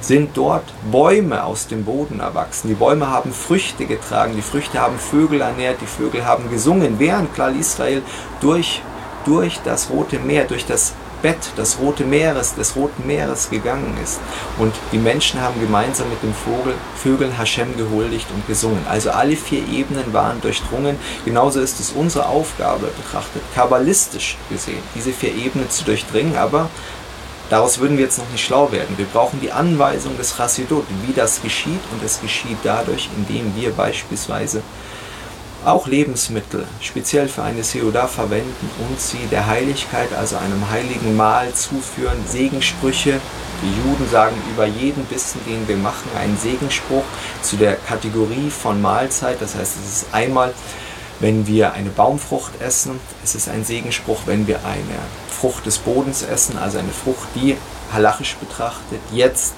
sind 0.00 0.36
dort 0.36 0.64
Bäume 0.92 1.42
aus 1.44 1.66
dem 1.66 1.84
Boden 1.84 2.20
erwachsen. 2.20 2.68
Die 2.68 2.74
Bäume 2.74 3.10
haben 3.10 3.32
Früchte 3.32 3.86
getragen, 3.86 4.34
die 4.36 4.42
Früchte 4.42 4.80
haben 4.80 4.98
Vögel 4.98 5.40
ernährt, 5.40 5.80
die 5.80 5.86
Vögel 5.86 6.24
haben 6.24 6.50
gesungen, 6.50 6.98
während 6.98 7.34
Klal 7.34 7.56
Israel 7.56 8.02
durch, 8.40 8.82
durch 9.24 9.58
das 9.64 9.90
Rote 9.90 10.18
Meer, 10.18 10.44
durch 10.44 10.66
das 10.66 10.92
Bett 11.22 11.38
des 11.56 11.78
Roten 11.80 12.08
Meeres, 12.08 12.54
des 12.54 12.76
Roten 12.76 13.06
Meeres 13.06 13.50
gegangen 13.50 13.96
ist. 14.02 14.20
Und 14.58 14.72
die 14.92 14.98
Menschen 14.98 15.40
haben 15.40 15.60
gemeinsam 15.60 16.08
mit 16.10 16.22
den 16.22 16.34
Vogel, 16.34 16.74
Vögeln 16.96 17.36
Hashem 17.36 17.76
gehuldigt 17.76 18.26
und 18.32 18.46
gesungen. 18.46 18.84
Also 18.88 19.10
alle 19.10 19.36
vier 19.36 19.66
Ebenen 19.66 20.12
waren 20.12 20.40
durchdrungen. 20.40 20.96
Genauso 21.24 21.60
ist 21.60 21.80
es 21.80 21.90
unsere 21.90 22.26
Aufgabe 22.26 22.86
betrachtet, 22.96 23.42
kabbalistisch 23.54 24.36
gesehen, 24.48 24.82
diese 24.94 25.12
vier 25.12 25.34
Ebenen 25.34 25.68
zu 25.70 25.84
durchdringen. 25.84 26.36
Aber 26.36 26.68
Daraus 27.50 27.78
würden 27.78 27.96
wir 27.96 28.04
jetzt 28.04 28.18
noch 28.18 28.28
nicht 28.30 28.44
schlau 28.44 28.70
werden. 28.72 28.98
Wir 28.98 29.06
brauchen 29.06 29.40
die 29.40 29.52
Anweisung 29.52 30.16
des 30.18 30.36
Chassidut, 30.36 30.84
wie 31.06 31.12
das 31.14 31.40
geschieht. 31.40 31.80
Und 31.92 32.04
es 32.04 32.20
geschieht 32.20 32.58
dadurch, 32.62 33.08
indem 33.16 33.56
wir 33.56 33.72
beispielsweise 33.72 34.62
auch 35.64 35.86
Lebensmittel 35.86 36.66
speziell 36.80 37.28
für 37.28 37.42
eine 37.42 37.64
Seudah 37.64 38.06
verwenden 38.06 38.70
und 38.88 39.00
sie 39.00 39.26
der 39.30 39.46
Heiligkeit, 39.46 40.08
also 40.16 40.36
einem 40.36 40.70
heiligen 40.70 41.16
Mahl 41.16 41.52
zuführen. 41.52 42.18
Segensprüche, 42.26 43.20
die 43.62 43.88
Juden 43.88 44.08
sagen 44.10 44.36
über 44.52 44.66
jeden 44.66 45.04
Bissen, 45.06 45.40
den 45.46 45.66
wir 45.66 45.76
machen, 45.76 46.10
einen 46.16 46.38
Segensspruch 46.38 47.04
zu 47.42 47.56
der 47.56 47.74
Kategorie 47.74 48.50
von 48.50 48.80
Mahlzeit. 48.80 49.40
Das 49.40 49.56
heißt, 49.56 49.76
es 49.84 50.02
ist 50.02 50.06
einmal, 50.12 50.54
wenn 51.20 51.46
wir 51.46 51.72
eine 51.72 51.90
Baumfrucht 51.90 52.60
essen, 52.60 53.00
es 53.24 53.34
ist 53.34 53.48
ein 53.48 53.64
Segensspruch, 53.64 54.20
wenn 54.26 54.46
wir 54.46 54.58
eine 54.64 54.98
Frucht 55.40 55.66
des 55.66 55.78
Bodens 55.78 56.22
essen, 56.22 56.58
also 56.58 56.78
eine 56.78 56.90
Frucht, 56.90 57.28
die 57.34 57.56
halachisch 57.92 58.36
betrachtet 58.36 59.00
jetzt 59.12 59.54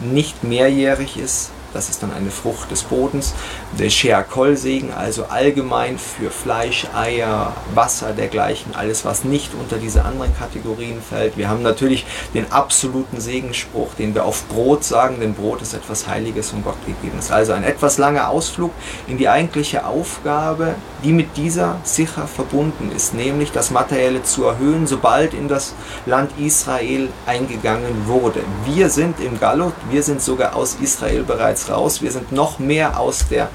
nicht 0.00 0.44
mehrjährig 0.44 1.16
ist, 1.16 1.50
das 1.72 1.88
ist 1.88 2.02
dann 2.02 2.12
eine 2.12 2.30
Frucht 2.30 2.70
des 2.70 2.84
Bodens. 2.84 3.34
Der 3.78 3.90
Sheakol-Segen, 3.90 4.92
also 4.92 5.24
allgemein 5.24 5.98
für 5.98 6.30
Fleisch, 6.30 6.86
Eier, 6.94 7.52
Wasser, 7.74 8.12
dergleichen, 8.12 8.72
alles, 8.76 9.04
was 9.04 9.24
nicht 9.24 9.50
unter 9.52 9.78
diese 9.78 10.04
anderen 10.04 10.32
Kategorien 10.36 11.02
fällt. 11.02 11.36
Wir 11.36 11.48
haben 11.48 11.62
natürlich 11.62 12.06
den 12.34 12.52
absoluten 12.52 13.20
Segenspruch, 13.20 13.94
den 13.94 14.14
wir 14.14 14.26
auf 14.26 14.44
Brot 14.46 14.84
sagen, 14.84 15.16
denn 15.18 15.34
Brot 15.34 15.60
ist 15.60 15.74
etwas 15.74 16.06
Heiliges 16.06 16.52
und 16.52 16.62
Gott 16.62 16.76
gegebenes. 16.86 17.32
Also 17.32 17.52
ein 17.52 17.64
etwas 17.64 17.98
langer 17.98 18.28
Ausflug 18.28 18.70
in 19.08 19.18
die 19.18 19.28
eigentliche 19.28 19.84
Aufgabe, 19.84 20.76
die 21.02 21.12
mit 21.12 21.36
dieser 21.36 21.76
Sicher 21.82 22.28
verbunden 22.28 22.92
ist, 22.94 23.12
nämlich 23.12 23.50
das 23.50 23.72
Materielle 23.72 24.22
zu 24.22 24.44
erhöhen, 24.44 24.86
sobald 24.86 25.34
in 25.34 25.48
das 25.48 25.74
Land 26.06 26.30
Israel 26.38 27.08
eingegangen 27.26 28.06
wurde. 28.06 28.40
Wir 28.66 28.88
sind 28.88 29.18
im 29.18 29.40
Galut, 29.40 29.74
wir 29.90 30.04
sind 30.04 30.22
sogar 30.22 30.54
aus 30.54 30.76
Israel 30.80 31.24
bereits 31.24 31.68
raus, 31.68 32.02
wir 32.02 32.12
sind 32.12 32.30
noch 32.30 32.60
mehr 32.60 33.00
aus 33.00 33.26
der 33.28 33.48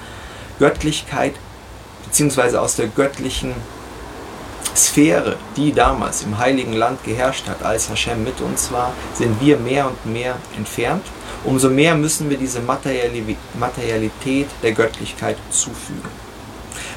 Göttlichkeit 0.60 1.34
beziehungsweise 2.06 2.62
aus 2.62 2.76
der 2.76 2.88
göttlichen 2.88 3.54
Sphäre, 4.76 5.38
die 5.58 5.74
damals 5.74 6.24
im 6.24 6.38
heiligen 6.38 6.74
Land 6.74 7.04
geherrscht 7.04 7.48
hat, 7.48 7.64
als 7.64 7.90
Hashem 7.90 8.24
mit 8.24 8.40
uns 8.42 8.72
war, 8.72 8.94
sind 9.14 9.42
wir 9.42 9.58
mehr 9.58 9.88
und 9.88 10.06
mehr 10.06 10.36
entfernt. 10.56 11.06
Umso 11.44 11.70
mehr 11.70 11.96
müssen 11.96 12.30
wir 12.30 12.38
diese 12.38 12.60
Materialität 12.62 14.48
der 14.62 14.72
Göttlichkeit 14.74 15.38
zufügen. 15.50 16.10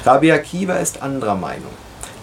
Rabbi 0.05 0.31
Akiva 0.31 0.75
ist 0.75 1.01
anderer 1.01 1.35
Meinung. 1.35 1.71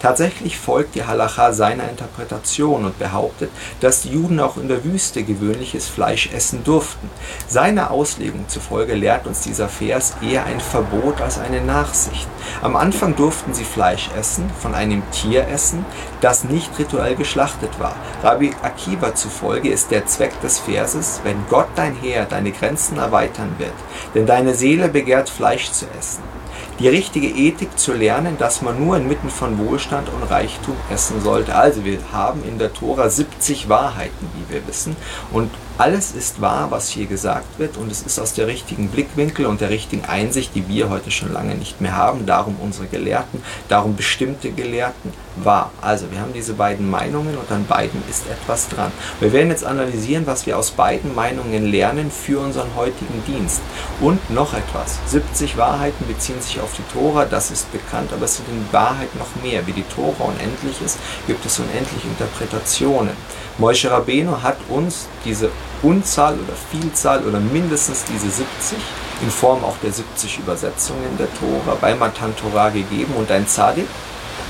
Tatsächlich 0.01 0.57
folgt 0.57 0.95
die 0.95 1.03
Halacha 1.03 1.53
seiner 1.53 1.87
Interpretation 1.87 2.85
und 2.85 2.97
behauptet, 2.97 3.51
dass 3.81 4.01
die 4.01 4.09
Juden 4.09 4.39
auch 4.39 4.57
in 4.57 4.67
der 4.67 4.83
Wüste 4.83 5.21
gewöhnliches 5.21 5.87
Fleisch 5.87 6.31
essen 6.33 6.63
durften. 6.63 7.07
Seiner 7.47 7.91
Auslegung 7.91 8.45
zufolge 8.47 8.95
lehrt 8.95 9.27
uns 9.27 9.41
dieser 9.41 9.69
Vers 9.69 10.15
eher 10.27 10.45
ein 10.45 10.59
Verbot 10.59 11.21
als 11.21 11.37
eine 11.37 11.61
Nachsicht. 11.61 12.27
Am 12.63 12.75
Anfang 12.75 13.15
durften 13.15 13.53
sie 13.53 13.63
Fleisch 13.63 14.09
essen, 14.17 14.49
von 14.59 14.73
einem 14.73 15.03
Tier 15.11 15.47
essen, 15.47 15.85
das 16.19 16.45
nicht 16.45 16.79
rituell 16.79 17.15
geschlachtet 17.15 17.79
war. 17.79 17.95
Rabbi 18.23 18.55
Akiva 18.63 19.13
zufolge 19.13 19.69
ist 19.69 19.91
der 19.91 20.07
Zweck 20.07 20.41
des 20.41 20.57
Verses, 20.57 21.21
wenn 21.23 21.45
Gott 21.47 21.69
dein 21.75 21.93
Heer 21.93 22.25
deine 22.25 22.51
Grenzen 22.51 22.97
erweitern 22.97 23.53
wird, 23.59 23.73
denn 24.15 24.25
deine 24.25 24.55
Seele 24.55 24.89
begehrt 24.89 25.29
Fleisch 25.29 25.71
zu 25.71 25.85
essen 25.99 26.40
die 26.81 26.87
richtige 26.87 27.27
Ethik 27.27 27.77
zu 27.77 27.93
lernen, 27.93 28.37
dass 28.39 28.61
man 28.61 28.83
nur 28.83 28.97
inmitten 28.97 29.29
von 29.29 29.59
Wohlstand 29.59 30.09
und 30.09 30.23
Reichtum 30.23 30.75
essen 30.91 31.21
sollte. 31.21 31.55
Also 31.55 31.85
wir 31.85 31.99
haben 32.11 32.43
in 32.43 32.57
der 32.57 32.73
Tora 32.73 33.09
70 33.09 33.69
Wahrheiten, 33.69 34.27
wie 34.33 34.53
wir 34.53 34.67
wissen. 34.67 34.95
Und 35.31 35.51
alles 35.77 36.11
ist 36.11 36.41
wahr, 36.41 36.69
was 36.69 36.89
hier 36.89 37.05
gesagt 37.05 37.59
wird. 37.59 37.77
Und 37.77 37.91
es 37.91 38.01
ist 38.01 38.19
aus 38.19 38.33
der 38.33 38.47
richtigen 38.47 38.89
Blickwinkel 38.89 39.45
und 39.45 39.61
der 39.61 39.69
richtigen 39.69 40.05
Einsicht, 40.05 40.55
die 40.55 40.67
wir 40.67 40.89
heute 40.89 41.11
schon 41.11 41.33
lange 41.33 41.55
nicht 41.55 41.81
mehr 41.81 41.95
haben. 41.95 42.25
Darum 42.25 42.55
unsere 42.61 42.87
Gelehrten, 42.87 43.41
darum 43.67 43.95
bestimmte 43.95 44.51
Gelehrten 44.51 45.13
wahr. 45.37 45.71
Also 45.81 46.11
wir 46.11 46.19
haben 46.19 46.33
diese 46.33 46.53
beiden 46.53 46.89
Meinungen 46.89 47.37
und 47.37 47.51
an 47.51 47.65
beiden 47.65 48.03
ist 48.09 48.27
etwas 48.27 48.67
dran. 48.69 48.91
Wir 49.19 49.33
werden 49.33 49.49
jetzt 49.49 49.63
analysieren, 49.63 50.27
was 50.27 50.45
wir 50.45 50.57
aus 50.57 50.71
beiden 50.71 51.15
Meinungen 51.15 51.65
lernen 51.71 52.11
für 52.11 52.39
unseren 52.39 52.75
heutigen 52.75 53.23
Dienst. 53.25 53.61
Und 53.99 54.29
noch 54.29 54.53
etwas. 54.53 54.99
70 55.07 55.57
Wahrheiten 55.57 56.05
beziehen 56.07 56.41
sich 56.41 56.59
auf 56.59 56.73
die 56.75 56.93
Tora, 56.93 57.25
das 57.25 57.51
ist 57.51 57.71
bekannt, 57.71 58.11
aber 58.13 58.25
es 58.25 58.37
sind 58.37 58.49
in 58.49 58.65
Wahrheit 58.71 59.15
noch 59.15 59.41
mehr. 59.43 59.65
Wie 59.67 59.73
die 59.73 59.85
Tora 59.95 60.25
unendlich 60.25 60.81
ist, 60.83 60.97
gibt 61.27 61.45
es 61.45 61.59
unendliche 61.59 62.07
Interpretationen. 62.07 63.15
Moshe 63.61 63.91
Rabbeinu 63.91 64.41
hat 64.41 64.57
uns 64.69 65.07
diese 65.23 65.51
Unzahl 65.83 66.33
oder 66.33 66.53
Vielzahl 66.71 67.23
oder 67.23 67.39
mindestens 67.39 68.03
diese 68.05 68.27
70 68.27 68.79
in 69.21 69.29
Form 69.29 69.63
auch 69.63 69.77
der 69.83 69.91
70 69.91 70.39
Übersetzungen 70.39 71.15
der 71.19 71.27
Tora 71.35 71.77
bei 71.79 71.93
Matan 71.93 72.35
Torah 72.35 72.69
gegeben 72.69 73.13
und 73.15 73.29
ein 73.29 73.47
Zadik, 73.47 73.85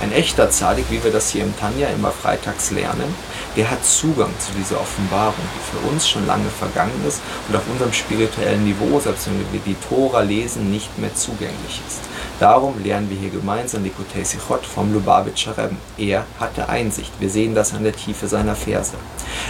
ein 0.01 0.13
echter 0.13 0.49
Zadik, 0.49 0.85
wie 0.89 1.03
wir 1.03 1.11
das 1.11 1.29
hier 1.29 1.43
im 1.43 1.53
Tanja 1.59 1.89
immer 1.89 2.11
freitags 2.11 2.71
lernen, 2.71 3.13
der 3.57 3.69
hat 3.69 3.85
Zugang 3.85 4.31
zu 4.39 4.53
dieser 4.57 4.79
Offenbarung, 4.79 5.33
die 5.35 5.77
für 5.77 5.91
uns 5.91 6.07
schon 6.07 6.25
lange 6.25 6.47
vergangen 6.47 7.03
ist 7.05 7.19
und 7.49 7.55
auf 7.57 7.63
unserem 7.69 7.91
spirituellen 7.91 8.63
Niveau, 8.63 8.97
selbst 9.01 9.27
wenn 9.27 9.39
wir 9.51 9.59
die 9.65 9.75
Tora 9.89 10.21
lesen, 10.21 10.71
nicht 10.71 10.97
mehr 10.97 11.13
zugänglich 11.13 11.81
ist. 11.85 11.99
Darum 12.41 12.83
lernen 12.83 13.07
wir 13.07 13.17
hier 13.17 13.29
gemeinsam 13.29 13.83
Likutei 13.83 14.23
Sichot 14.23 14.65
vom 14.65 14.91
Lubavitcher 14.91 15.55
Rebbe. 15.55 15.75
Er 15.99 16.25
hatte 16.39 16.67
Einsicht. 16.67 17.11
Wir 17.19 17.29
sehen 17.29 17.53
das 17.53 17.71
an 17.71 17.83
der 17.83 17.95
Tiefe 17.95 18.27
seiner 18.27 18.55
Verse. 18.55 18.93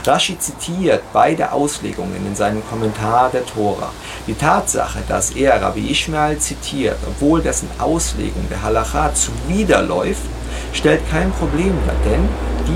Rashi 0.05 0.37
zitiert 0.37 1.01
beide 1.13 1.53
Auslegungen 1.53 2.27
in 2.27 2.35
seinem 2.35 2.61
Kommentar 2.67 3.29
der 3.29 3.45
Tora. 3.45 3.93
Die 4.27 4.33
Tatsache, 4.33 4.99
dass 5.07 5.31
er 5.31 5.61
Rabbi 5.61 5.89
Ishmael 5.89 6.37
zitiert, 6.39 6.97
obwohl 7.07 7.41
dessen 7.41 7.69
Auslegung 7.79 8.45
der 8.49 8.61
Halacha 8.61 9.13
zuwiderläuft, 9.13 10.23
stellt 10.73 11.01
kein 11.09 11.31
Problem 11.31 11.73
dar, 11.85 11.95
denn 12.05 12.27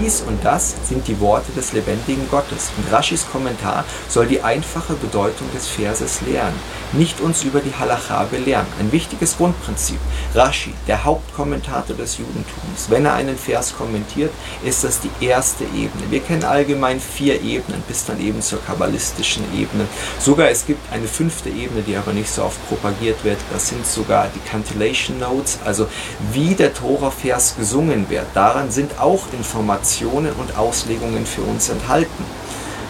dies 0.01 0.21
und 0.21 0.43
das 0.43 0.75
sind 0.87 1.07
die 1.07 1.19
Worte 1.19 1.51
des 1.51 1.73
lebendigen 1.73 2.27
Gottes. 2.29 2.71
Und 2.77 2.91
Raschis 2.91 3.25
Kommentar 3.31 3.85
soll 4.09 4.25
die 4.25 4.41
einfache 4.41 4.93
Bedeutung 4.93 5.47
des 5.53 5.67
Verses 5.67 6.21
lehren, 6.21 6.53
nicht 6.93 7.21
uns 7.21 7.43
über 7.43 7.59
die 7.59 7.73
Halacha 7.77 8.23
belehren. 8.25 8.65
Ein 8.79 8.91
wichtiges 8.91 9.37
Grundprinzip. 9.37 9.99
Rashi, 10.33 10.73
der 10.87 11.03
Hauptkommentator 11.03 11.95
des 11.95 12.17
Judentums, 12.17 12.89
wenn 12.89 13.05
er 13.05 13.13
einen 13.13 13.37
Vers 13.37 13.75
kommentiert, 13.77 14.31
ist 14.63 14.83
das 14.83 14.99
die 14.99 15.25
erste 15.25 15.63
Ebene. 15.65 16.09
Wir 16.09 16.19
kennen 16.19 16.43
allgemein 16.43 16.99
vier 16.99 17.41
Ebenen, 17.41 17.83
bis 17.87 18.05
dann 18.05 18.19
eben 18.19 18.41
zur 18.41 18.63
kabbalistischen 18.65 19.43
Ebene. 19.55 19.85
Sogar 20.19 20.49
es 20.49 20.65
gibt 20.65 20.91
eine 20.91 21.07
fünfte 21.07 21.49
Ebene, 21.49 21.81
die 21.81 21.95
aber 21.95 22.13
nicht 22.13 22.29
so 22.29 22.43
oft 22.43 22.67
propagiert 22.67 23.23
wird. 23.23 23.37
Das 23.51 23.69
sind 23.69 23.85
sogar 23.85 24.29
die 24.33 24.49
Cantillation 24.49 25.19
Notes, 25.19 25.59
also 25.63 25.87
wie 26.31 26.55
der 26.55 26.73
Tora-Vers 26.73 27.55
gesungen 27.57 27.84
wird. 28.09 28.25
Daran 28.33 28.71
sind 28.71 28.99
auch 28.99 29.23
Informationen 29.33 30.31
und 30.33 30.57
Auslegungen 30.57 31.25
für 31.25 31.41
uns 31.41 31.69
enthalten. 31.69 32.25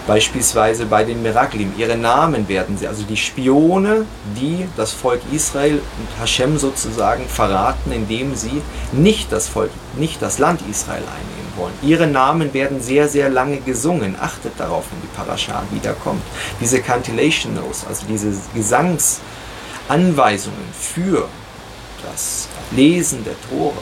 Beispielsweise 0.08 0.86
bei 0.86 1.04
den 1.04 1.22
Meraklim. 1.24 1.74
Ihre 1.78 1.98
Namen 1.98 2.48
werden 2.48 2.78
sie, 2.78 2.88
also 2.88 3.04
die 3.04 3.18
Spione, 3.18 4.06
die 4.40 4.68
das 4.78 4.92
Volk 4.92 5.22
Israel 5.32 5.80
und 5.80 6.20
Hashem 6.20 6.60
sozusagen 6.60 7.28
verraten, 7.28 7.92
indem 7.92 8.36
sie 8.36 8.62
nicht 8.92 9.32
das 9.32 9.48
Volk, 9.48 9.72
nicht 9.98 10.22
das 10.22 10.38
Land 10.38 10.62
Israel 10.70 11.02
einnehmen 11.02 11.54
wollen. 11.56 11.74
Ihre 11.82 12.06
Namen 12.06 12.54
werden 12.54 12.82
sehr, 12.82 13.08
sehr 13.08 13.30
lange 13.30 13.58
gesungen. 13.58 14.16
Achtet 14.22 14.60
darauf, 14.60 14.84
wenn 14.92 15.02
die 15.02 15.08
Parascha 15.16 15.64
wiederkommt. 15.72 16.22
Diese 16.62 16.82
Cantillation 16.82 17.56
Notes, 17.56 17.84
also 17.88 18.06
diese 18.08 18.32
Gesangsanweisungen 18.54 20.68
für 20.80 21.28
das 22.06 22.48
Lesen 22.72 23.24
der 23.24 23.36
Tora, 23.50 23.82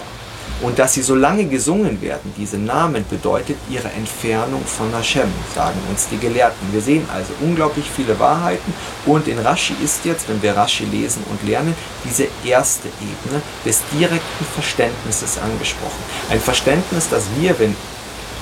und 0.62 0.80
dass 0.80 0.94
sie 0.94 1.02
so 1.02 1.16
lange 1.16 1.46
gesungen 1.46 2.02
werden, 2.02 2.34
diese 2.38 2.58
Namen, 2.58 3.06
bedeutet 3.10 3.58
ihre 3.70 3.90
Entfernung 3.92 4.64
von 4.66 4.92
Hashem, 4.94 5.30
sagen 5.54 5.78
uns 5.90 6.08
die 6.10 6.18
Gelehrten. 6.18 6.72
Wir 6.72 6.82
sehen 6.82 7.06
also 7.14 7.34
unglaublich 7.42 7.86
viele 7.94 8.18
Wahrheiten 8.20 8.74
und 9.06 9.28
in 9.28 9.40
Rashi 9.40 9.76
ist 9.84 10.06
jetzt, 10.06 10.30
wenn 10.30 10.42
wir 10.42 10.56
Rashi 10.56 10.86
lesen 10.86 11.24
und 11.30 11.48
lernen, 11.48 11.76
diese 12.06 12.28
erste 12.46 12.88
Ebene 13.02 13.42
des 13.66 13.82
direkten 13.92 14.46
Verständnisses 14.54 15.38
angesprochen. 15.38 16.04
Ein 16.30 16.40
Verständnis, 16.40 17.10
das 17.10 17.24
wir, 17.38 17.58
wenn 17.60 17.76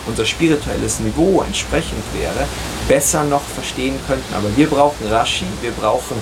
unser 0.08 0.26
spirituelles 0.26 1.00
Niveau 1.00 1.44
entsprechend 1.46 2.04
wäre, 2.14 2.48
besser 2.88 3.24
noch 3.24 3.42
verstehen 3.42 4.00
könnten. 4.08 4.34
Aber 4.36 4.56
wir 4.56 4.68
brauchen 4.68 5.08
Rashi, 5.08 5.46
wir 5.62 5.72
brauchen 5.72 6.18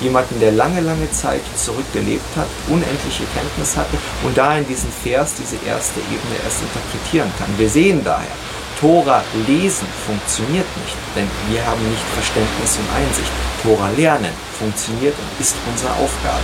jemanden, 0.00 0.40
der 0.40 0.52
lange, 0.52 0.80
lange 0.80 1.10
Zeit 1.12 1.42
zurückgelebt 1.56 2.36
hat, 2.36 2.46
unendliche 2.68 3.24
Kenntnis 3.34 3.76
hatte 3.76 3.96
und 4.24 4.36
da 4.36 4.56
in 4.58 4.66
diesen 4.66 4.90
Vers 4.90 5.34
diese 5.34 5.56
erste 5.66 6.00
Ebene 6.00 6.36
erst 6.44 6.62
interpretieren 6.62 7.30
kann. 7.38 7.48
Wir 7.58 7.68
sehen 7.68 8.02
daher, 8.04 8.36
Tora 8.80 9.22
lesen 9.46 9.86
funktioniert 10.06 10.66
nicht, 10.82 10.96
denn 11.16 11.28
wir 11.48 11.64
haben 11.64 11.80
nicht 11.88 12.02
Verständnis 12.14 12.76
und 12.76 12.88
Einsicht. 12.94 13.32
Tora 13.62 13.88
lernen 13.96 14.32
funktioniert 14.58 15.14
und 15.14 15.40
ist 15.40 15.56
unsere 15.70 15.92
Aufgabe. 15.92 16.42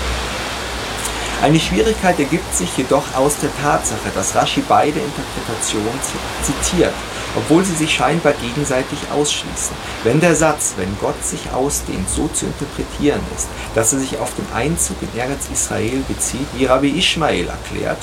Eine 1.42 1.58
Schwierigkeit 1.58 2.18
ergibt 2.18 2.54
sich 2.54 2.76
jedoch 2.76 3.04
aus 3.16 3.36
der 3.40 3.50
Tatsache, 3.62 4.10
dass 4.14 4.34
Rashi 4.34 4.62
beide 4.68 5.00
Interpretationen 5.00 5.98
zitiert 6.42 6.92
obwohl 7.36 7.64
sie 7.64 7.74
sich 7.74 7.94
scheinbar 7.94 8.32
gegenseitig 8.34 8.98
ausschließen. 9.12 9.76
Wenn 10.04 10.20
der 10.20 10.34
Satz, 10.34 10.74
wenn 10.76 10.96
Gott 11.00 11.24
sich 11.24 11.50
ausdehnt, 11.52 12.08
so 12.08 12.28
zu 12.28 12.46
interpretieren 12.46 13.20
ist, 13.36 13.48
dass 13.74 13.92
er 13.92 14.00
sich 14.00 14.18
auf 14.18 14.34
den 14.34 14.46
Einzug 14.54 14.96
in 15.02 15.18
Eretz 15.18 15.48
Israel 15.52 16.02
bezieht, 16.08 16.46
wie 16.56 16.66
Rabbi 16.66 16.98
Ishmael 16.98 17.48
erklärt, 17.48 17.98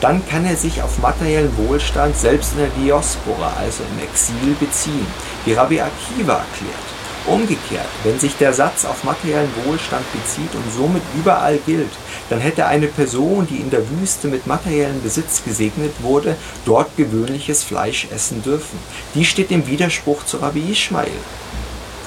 dann 0.00 0.26
kann 0.28 0.44
er 0.44 0.56
sich 0.56 0.82
auf 0.82 0.98
materiellen 0.98 1.56
Wohlstand 1.56 2.16
selbst 2.16 2.52
in 2.52 2.58
der 2.58 2.68
Diaspora, 2.68 3.52
also 3.58 3.82
im 3.84 4.02
Exil, 4.02 4.56
beziehen, 4.58 5.06
wie 5.44 5.52
Rabbi 5.52 5.80
Akiva 5.80 6.34
erklärt. 6.34 6.92
Umgekehrt, 7.26 7.86
wenn 8.02 8.18
sich 8.18 8.36
der 8.36 8.52
Satz 8.52 8.84
auf 8.84 9.04
materiellen 9.04 9.52
Wohlstand 9.64 10.04
bezieht 10.12 10.52
und 10.54 10.64
somit 10.76 11.02
überall 11.14 11.58
gilt, 11.64 11.92
dann 12.32 12.40
hätte 12.40 12.64
eine 12.64 12.86
Person, 12.86 13.46
die 13.46 13.58
in 13.58 13.68
der 13.68 13.82
Wüste 13.90 14.26
mit 14.26 14.46
materiellem 14.46 15.02
Besitz 15.02 15.44
gesegnet 15.44 15.92
wurde, 16.00 16.34
dort 16.64 16.96
gewöhnliches 16.96 17.62
Fleisch 17.62 18.06
essen 18.10 18.42
dürfen. 18.42 18.78
Die 19.14 19.26
steht 19.26 19.50
im 19.50 19.66
Widerspruch 19.66 20.24
zu 20.24 20.38
Rabbi 20.38 20.72
Ishmael 20.72 21.10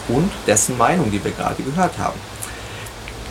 und 0.07 0.31
dessen 0.47 0.79
Meinung, 0.79 1.11
die 1.11 1.23
wir 1.23 1.29
gerade 1.29 1.61
gehört 1.61 1.99
haben. 1.99 2.19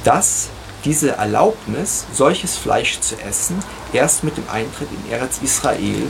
Dass 0.05 0.51
diese 0.85 1.17
Erlaubnis, 1.17 2.05
solches 2.13 2.57
Fleisch 2.57 3.01
zu 3.01 3.17
essen, 3.29 3.59
erst 3.93 4.23
mit 4.23 4.37
dem 4.37 4.49
Eintritt 4.49 4.89
in 4.93 5.13
Eretz 5.13 5.41
Israel 5.43 6.07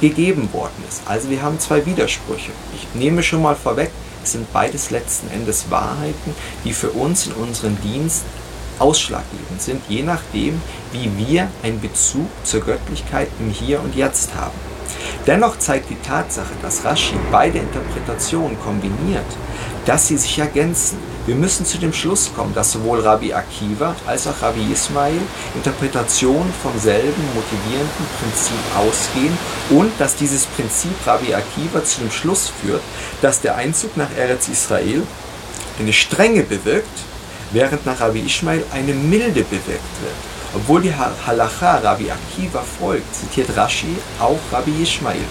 gegeben 0.00 0.52
worden 0.52 0.84
ist. 0.88 1.02
Also 1.04 1.30
wir 1.30 1.42
haben 1.42 1.58
zwei 1.58 1.84
Widersprüche. 1.84 2.52
Ich 2.76 2.86
nehme 2.94 3.24
schon 3.24 3.42
mal 3.42 3.56
vorweg, 3.56 3.90
sind 4.22 4.52
beides 4.52 4.90
letzten 4.90 5.32
Endes 5.32 5.68
Wahrheiten, 5.68 6.32
die 6.64 6.74
für 6.74 6.90
uns 6.90 7.26
in 7.26 7.32
unserem 7.32 7.76
Dienst 7.82 8.22
ausschlaggebend 8.78 9.60
sind, 9.60 9.82
je 9.88 10.02
nachdem, 10.02 10.60
wie 10.92 11.10
wir 11.16 11.48
einen 11.62 11.80
Bezug 11.80 12.28
zur 12.44 12.60
Göttlichkeit 12.60 13.28
im 13.38 13.50
Hier 13.50 13.80
und 13.80 13.94
Jetzt 13.94 14.34
haben. 14.34 14.72
Dennoch 15.26 15.58
zeigt 15.58 15.90
die 15.90 16.00
Tatsache, 16.06 16.52
dass 16.62 16.84
Rashi 16.84 17.14
beide 17.30 17.58
Interpretationen 17.58 18.58
kombiniert, 18.60 19.24
dass 19.86 20.08
sie 20.08 20.16
sich 20.16 20.38
ergänzen. 20.38 20.98
Wir 21.26 21.36
müssen 21.36 21.64
zu 21.64 21.78
dem 21.78 21.92
Schluss 21.92 22.30
kommen, 22.34 22.54
dass 22.54 22.72
sowohl 22.72 23.00
Rabbi 23.00 23.32
Akiva 23.32 23.94
als 24.06 24.26
auch 24.26 24.42
Rabbi 24.42 24.72
Ismail 24.72 25.20
Interpretationen 25.54 26.52
vom 26.62 26.76
selben 26.78 27.22
motivierenden 27.34 28.06
Prinzip 28.18 28.58
ausgehen 28.76 29.38
und 29.70 29.92
dass 30.00 30.16
dieses 30.16 30.46
Prinzip 30.46 30.94
Rabbi 31.06 31.34
Akiva 31.34 31.84
zu 31.84 32.00
dem 32.00 32.10
Schluss 32.10 32.50
führt, 32.60 32.82
dass 33.20 33.40
der 33.40 33.54
Einzug 33.54 33.96
nach 33.96 34.10
Eretz 34.16 34.48
Israel 34.48 35.02
eine 35.78 35.92
Strenge 35.92 36.42
bewirkt, 36.42 36.98
während 37.52 37.86
nach 37.86 38.00
Rabbi 38.00 38.20
Ismail 38.20 38.64
eine 38.72 38.94
Milde 38.94 39.42
bewirkt 39.42 39.68
wird. 40.02 40.14
Obwohl 40.54 40.82
die 40.82 40.92
Halacha 40.94 41.78
Rabbi 41.78 42.10
Akiva 42.10 42.62
folgt, 42.78 43.14
zitiert 43.14 43.56
Rashi 43.56 43.96
auch 44.18 44.38
Rabbi 44.50 44.82
Ismail 44.82 45.24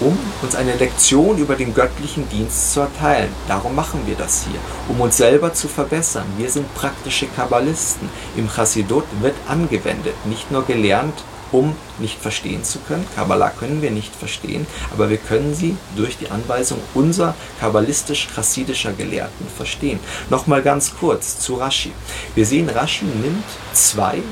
um 0.00 0.18
uns 0.42 0.54
eine 0.54 0.74
Lektion 0.76 1.36
über 1.38 1.54
den 1.54 1.74
göttlichen 1.74 2.28
Dienst 2.28 2.72
zu 2.72 2.80
erteilen. 2.80 3.30
Darum 3.46 3.74
machen 3.74 4.00
wir 4.06 4.14
das 4.16 4.44
hier, 4.44 4.58
um 4.88 5.00
uns 5.00 5.18
selber 5.18 5.52
zu 5.52 5.68
verbessern. 5.68 6.24
Wir 6.38 6.50
sind 6.50 6.74
praktische 6.74 7.26
Kabbalisten. 7.26 8.08
Im 8.36 8.48
Chassidut 8.48 9.04
wird 9.20 9.34
angewendet, 9.46 10.14
nicht 10.24 10.50
nur 10.50 10.64
gelernt, 10.64 11.22
um 11.52 11.74
nicht 11.98 12.18
verstehen 12.20 12.64
zu 12.64 12.78
können. 12.80 13.06
Kabbalah 13.14 13.50
können 13.50 13.82
wir 13.82 13.90
nicht 13.90 14.14
verstehen, 14.14 14.66
aber 14.92 15.10
wir 15.10 15.18
können 15.18 15.54
sie 15.54 15.76
durch 15.96 16.16
die 16.16 16.30
Anweisung 16.30 16.78
unserer 16.94 17.34
kabbalistisch-chassidischer 17.60 18.92
Gelehrten 18.92 19.46
verstehen. 19.56 20.00
Nochmal 20.28 20.62
ganz 20.62 20.94
kurz 20.98 21.38
zu 21.40 21.54
Rashi. 21.54 21.92
Wir 22.34 22.46
sehen, 22.46 22.68
Rashi 22.68 23.04
nimmt 23.04 23.44
zwei 23.72 24.22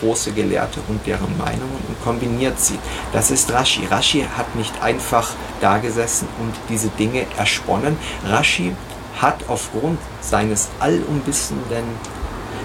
große 0.00 0.32
Gelehrte 0.32 0.80
und 0.88 1.04
deren 1.06 1.36
Meinungen 1.38 1.80
und 1.88 2.04
kombiniert 2.04 2.60
sie. 2.60 2.78
Das 3.12 3.30
ist 3.30 3.52
Rashi. 3.52 3.86
Rashi 3.90 4.26
hat 4.36 4.54
nicht 4.54 4.80
einfach 4.82 5.30
dagesessen 5.60 6.28
und 6.40 6.54
diese 6.68 6.88
Dinge 6.88 7.26
ersponnen. 7.36 7.96
Rashi 8.24 8.72
hat 9.20 9.44
aufgrund 9.48 9.98
seines 10.20 10.68
allumwissenden 10.78 11.84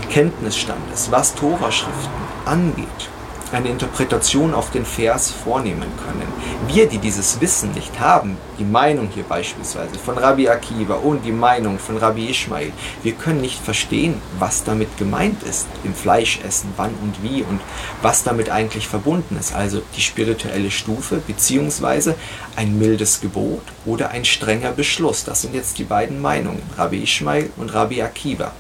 Kenntnisstandes, 0.10 1.10
was 1.10 1.34
Toraschriften 1.34 2.12
angeht, 2.46 3.10
eine 3.54 3.70
Interpretation 3.70 4.54
auf 4.54 4.72
den 4.72 4.86
Vers 4.86 5.32
vornehmen 5.32 5.92
können. 6.06 6.28
Wir, 6.68 6.88
die 6.88 6.98
dieses 6.98 7.40
Wissen 7.42 7.72
nicht 7.72 8.00
haben, 8.00 8.38
die 8.58 8.64
Meinung 8.64 9.10
hier 9.14 9.24
beispielsweise 9.24 9.98
von 10.00 10.18
Rabbi 10.18 10.50
Akiva 10.50 10.96
und 10.96 11.24
die 11.24 11.32
Meinung 11.32 11.80
von 11.80 11.98
Rabbi 11.98 12.30
Ishmael, 12.30 12.72
wir 13.04 13.14
können 13.14 13.42
nicht 13.42 13.60
verstehen, 13.60 14.22
was 14.40 14.64
damit 14.64 14.98
gemeint 14.98 15.44
ist 15.44 15.68
im 15.84 15.94
Fleischessen, 15.94 16.74
wann 16.78 16.94
und 17.02 17.22
wie 17.22 17.44
und 17.44 17.62
was 18.02 18.24
damit 18.24 18.50
eigentlich 18.50 18.88
verbunden 18.88 19.38
ist. 19.40 19.54
Also 19.54 19.82
die 19.96 20.02
spirituelle 20.02 20.72
Stufe 20.72 21.22
beziehungsweise 21.26 22.16
ein 22.56 22.78
mildes 22.78 23.22
Gebot 23.22 23.64
oder 23.86 24.10
ein 24.10 24.26
strenger 24.26 24.72
Beschluss. 24.72 25.24
Das 25.24 25.42
sind 25.42 25.54
jetzt 25.54 25.78
die 25.78 25.84
beiden 25.84 26.22
Meinungen, 26.22 26.62
Rabbi 26.78 27.04
Ishmael 27.04 27.50
und 27.58 27.74
Rabbi 27.74 28.02
Akiva. 28.02 28.52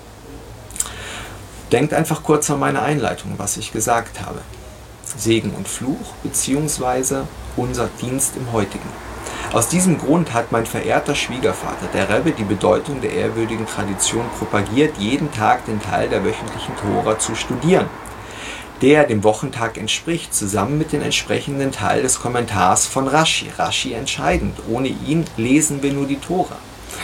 Denkt 1.71 1.93
einfach 1.93 2.21
kurz 2.21 2.51
an 2.51 2.59
meine 2.59 2.83
Einleitung, 2.83 3.33
was 3.37 3.57
ich 3.57 3.71
gesagt 3.71 4.21
habe. 4.21 4.41
Segen 5.17 5.51
und 5.51 5.67
Fluch 5.67 6.13
beziehungsweise 6.23 7.27
unser 7.55 7.89
Dienst 8.01 8.35
im 8.35 8.51
heutigen. 8.51 8.89
Aus 9.53 9.67
diesem 9.67 9.99
Grund 9.99 10.33
hat 10.33 10.51
mein 10.51 10.65
verehrter 10.65 11.13
Schwiegervater, 11.13 11.87
der 11.93 12.09
Rebbe, 12.09 12.31
die 12.31 12.43
Bedeutung 12.43 13.01
der 13.01 13.13
ehrwürdigen 13.13 13.67
Tradition 13.67 14.25
propagiert, 14.39 14.97
jeden 14.97 15.31
Tag 15.31 15.65
den 15.65 15.79
Teil 15.79 16.09
der 16.09 16.25
wöchentlichen 16.25 16.75
Tora 16.75 17.19
zu 17.19 17.35
studieren, 17.35 17.85
der 18.81 19.03
dem 19.03 19.23
Wochentag 19.23 19.77
entspricht, 19.77 20.33
zusammen 20.33 20.79
mit 20.79 20.91
dem 20.91 21.03
entsprechenden 21.03 21.71
Teil 21.71 22.01
des 22.01 22.19
Kommentars 22.19 22.87
von 22.87 23.07
Rashi. 23.07 23.51
Rashi 23.55 23.93
entscheidend. 23.93 24.57
Ohne 24.67 24.87
ihn 24.87 25.25
lesen 25.37 25.83
wir 25.83 25.93
nur 25.93 26.07
die 26.07 26.19
Tora. 26.19 26.57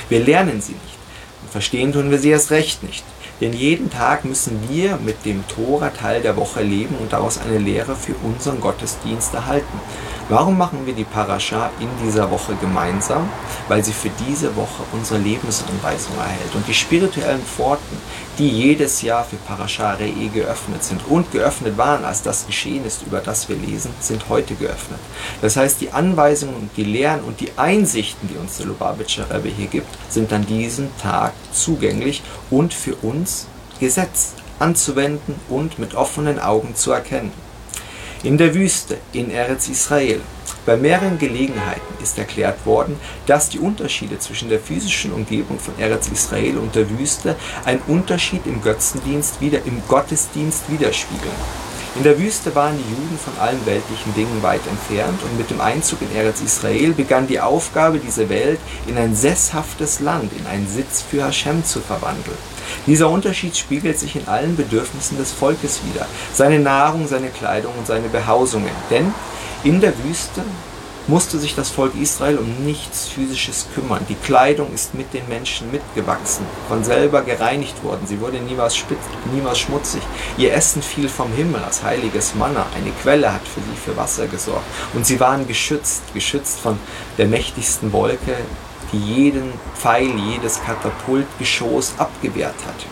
Wir 0.10 0.19
lernen 0.19 0.60
sie 0.60 0.74
nicht. 0.74 0.98
Und 1.43 1.52
verstehen 1.52 1.93
tun 1.93 2.10
wir 2.10 2.17
sie 2.17 2.32
erst 2.32 2.50
recht 2.50 2.82
nicht. 2.82 3.04
Denn 3.41 3.54
jeden 3.54 3.89
Tag 3.89 4.25
müssen 4.25 4.60
wir 4.69 4.97
mit 4.97 5.25
dem 5.25 5.47
Tora-Teil 5.47 6.21
der 6.21 6.36
Woche 6.36 6.62
leben 6.62 6.95
und 6.99 7.13
daraus 7.13 7.39
eine 7.39 7.58
Lehre 7.58 7.95
für 7.95 8.15
unseren 8.23 8.60
Gottesdienst 8.60 9.34
erhalten. 9.34 9.80
Warum 10.32 10.60
machen 10.60 10.86
wir 10.86 10.94
die 10.94 11.06
Parascha 11.06 11.72
in 11.80 11.89
dieser 12.06 12.30
Woche 12.30 12.54
gemeinsam? 12.62 13.28
Weil 13.68 13.84
sie 13.84 13.92
für 13.92 14.12
diese 14.28 14.56
Woche 14.56 14.84
unsere 14.92 15.20
Lebensanweisung 15.20 16.15
erhält. 16.20 16.54
Und 16.54 16.68
die 16.68 16.76
spirituellen 16.76 17.42
Pforten, 17.42 17.98
die 18.38 18.48
jedes 18.48 19.02
Jahr 19.02 19.24
für 19.24 19.38
Parascha 19.38 19.96
Re'e 19.96 20.30
geöffnet 20.32 20.84
sind 20.84 21.02
und 21.08 21.32
geöffnet 21.32 21.80
waren, 21.80 22.06
als 22.06 22.22
das 22.22 22.46
geschehen 22.46 22.86
ist, 22.86 23.02
über 23.02 23.22
das 23.22 23.50
wir 23.50 23.56
lesen, 23.56 23.89
sind 24.00 24.30
heute 24.30 24.54
geöffnet. 24.54 25.00
Das 25.42 25.58
heißt, 25.58 25.82
die 25.82 25.94
Anweisungen 25.94 26.54
und 26.54 26.78
die 26.78 26.84
Lehren 26.84 27.22
und 27.22 27.39
die 27.39 27.50
Einsichten, 27.58 28.30
die 28.30 28.38
uns 28.38 28.58
der 28.58 28.68
Lubavitcher 28.68 29.32
Rebbe 29.32 29.50
hier 29.50 29.65
gibt, 29.65 29.89
sind 30.10 30.32
an 30.32 30.46
diesem 30.46 30.96
Tag 31.02 31.34
zugänglich 31.52 32.22
und 32.52 32.72
für 32.72 32.94
uns 32.98 33.48
gesetzt 33.80 34.36
anzuwenden 34.60 35.34
und 35.50 35.80
mit 35.80 35.96
offenen 35.96 36.38
Augen 36.38 36.76
zu 36.76 36.92
erkennen. 36.92 37.49
In 38.22 38.38
der 38.38 38.54
Wüste, 38.54 38.98
in 39.14 39.32
Eretz 39.32 39.70
Israel, 39.70 40.20
bei 40.66 40.76
mehreren 40.76 41.18
Gelegenheiten 41.18 42.04
ist 42.04 42.18
erklärt 42.18 42.66
worden, 42.66 43.00
dass 43.26 43.48
die 43.48 43.60
Unterschiede 43.60 44.20
zwischen 44.20 44.50
der 44.50 44.60
physischen 44.60 45.14
Umgebung 45.14 45.58
von 45.58 45.74
Eretz 45.80 46.10
Israel 46.10 46.58
und 46.58 46.76
der 46.76 46.90
Wüste 46.90 47.38
einen 47.64 47.82
Unterschied 47.88 48.46
im 48.46 48.62
Götzendienst 48.62 49.40
wieder 49.40 49.60
im 49.66 49.82
Gottesdienst 49.88 50.70
widerspiegeln. 50.70 51.69
In 52.00 52.06
der 52.06 52.18
Wüste 52.18 52.56
waren 52.56 52.78
die 52.78 52.90
Juden 52.90 53.20
von 53.20 53.38
allen 53.44 53.66
weltlichen 53.66 54.16
Dingen 54.16 54.42
weit 54.42 54.66
entfernt 54.68 55.22
und 55.22 55.38
mit 55.38 55.50
dem 55.50 55.60
Einzug 55.60 56.02
in 56.02 56.16
Eretz 56.16 56.40
Israel 56.40 56.94
begann 56.94 57.28
die 57.28 57.42
Aufgabe, 57.42 58.00
diese 58.00 58.30
Welt 58.30 58.58
in 58.88 58.98
ein 58.98 59.18
sesshaftes 59.18 60.00
Land, 60.00 60.32
in 60.32 60.48
einen 60.48 60.66
Sitz 60.66 61.02
für 61.02 61.26
Hashem 61.26 61.66
zu 61.66 61.82
verwandeln. 61.82 62.38
Dieser 62.88 63.10
Unterschied 63.10 63.58
spiegelt 63.58 64.00
sich 64.00 64.16
in 64.16 64.30
allen 64.30 64.56
Bedürfnissen 64.56 65.18
des 65.18 65.34
Volkes 65.34 65.82
wider, 65.84 66.06
seine 66.34 66.60
Nahrung, 66.60 67.06
seine 67.06 67.28
Kleidung 67.28 67.74
und 67.78 67.86
seine 67.86 68.08
Behausungen. 68.08 68.72
Denn 68.90 69.14
in 69.66 69.82
der 69.82 69.92
Wüste 70.06 70.46
musste 71.10 71.39
sich 71.39 71.56
das 71.56 71.69
Volk 71.69 71.93
Israel 72.00 72.38
um 72.38 72.63
nichts 72.63 73.08
Physisches 73.08 73.65
kümmern. 73.74 74.06
Die 74.08 74.15
Kleidung 74.15 74.72
ist 74.74 74.93
mit 74.93 75.13
den 75.13 75.28
Menschen 75.28 75.72
mitgewachsen, 75.72 76.45
von 76.67 76.84
selber 76.84 77.24
gereinigt 77.24 77.84
worden. 77.84 78.06
Sie 78.06 78.22
wurde 78.22 78.38
niemals, 78.38 78.78
spitz, 78.78 79.00
niemals 79.34 79.60
schmutzig. 79.60 80.02
Ihr 80.38 80.54
Essen 80.54 80.84
fiel 80.84 81.10
vom 81.10 81.34
Himmel 81.34 81.63
als 81.63 81.84
heiliges 81.84 82.36
Manna. 82.36 82.67
Eine 82.76 82.91
Quelle 83.02 83.34
hat 83.34 83.41
für 83.41 83.60
sie 83.60 83.76
für 83.84 83.98
Wasser 83.98 84.28
gesorgt. 84.28 84.65
Und 84.93 85.06
sie 85.06 85.19
waren 85.19 85.48
geschützt, 85.48 86.04
geschützt 86.13 86.60
von 86.60 86.78
der 87.17 87.28
mächtigsten 87.28 87.91
Wolke, 87.91 88.38
die 88.93 89.00
jeden 89.00 89.54
Pfeil, 89.76 90.12
jedes 90.15 90.62
Katapultgeschoss 90.63 91.93
abgewehrt 91.98 92.56
hat. 92.67 92.86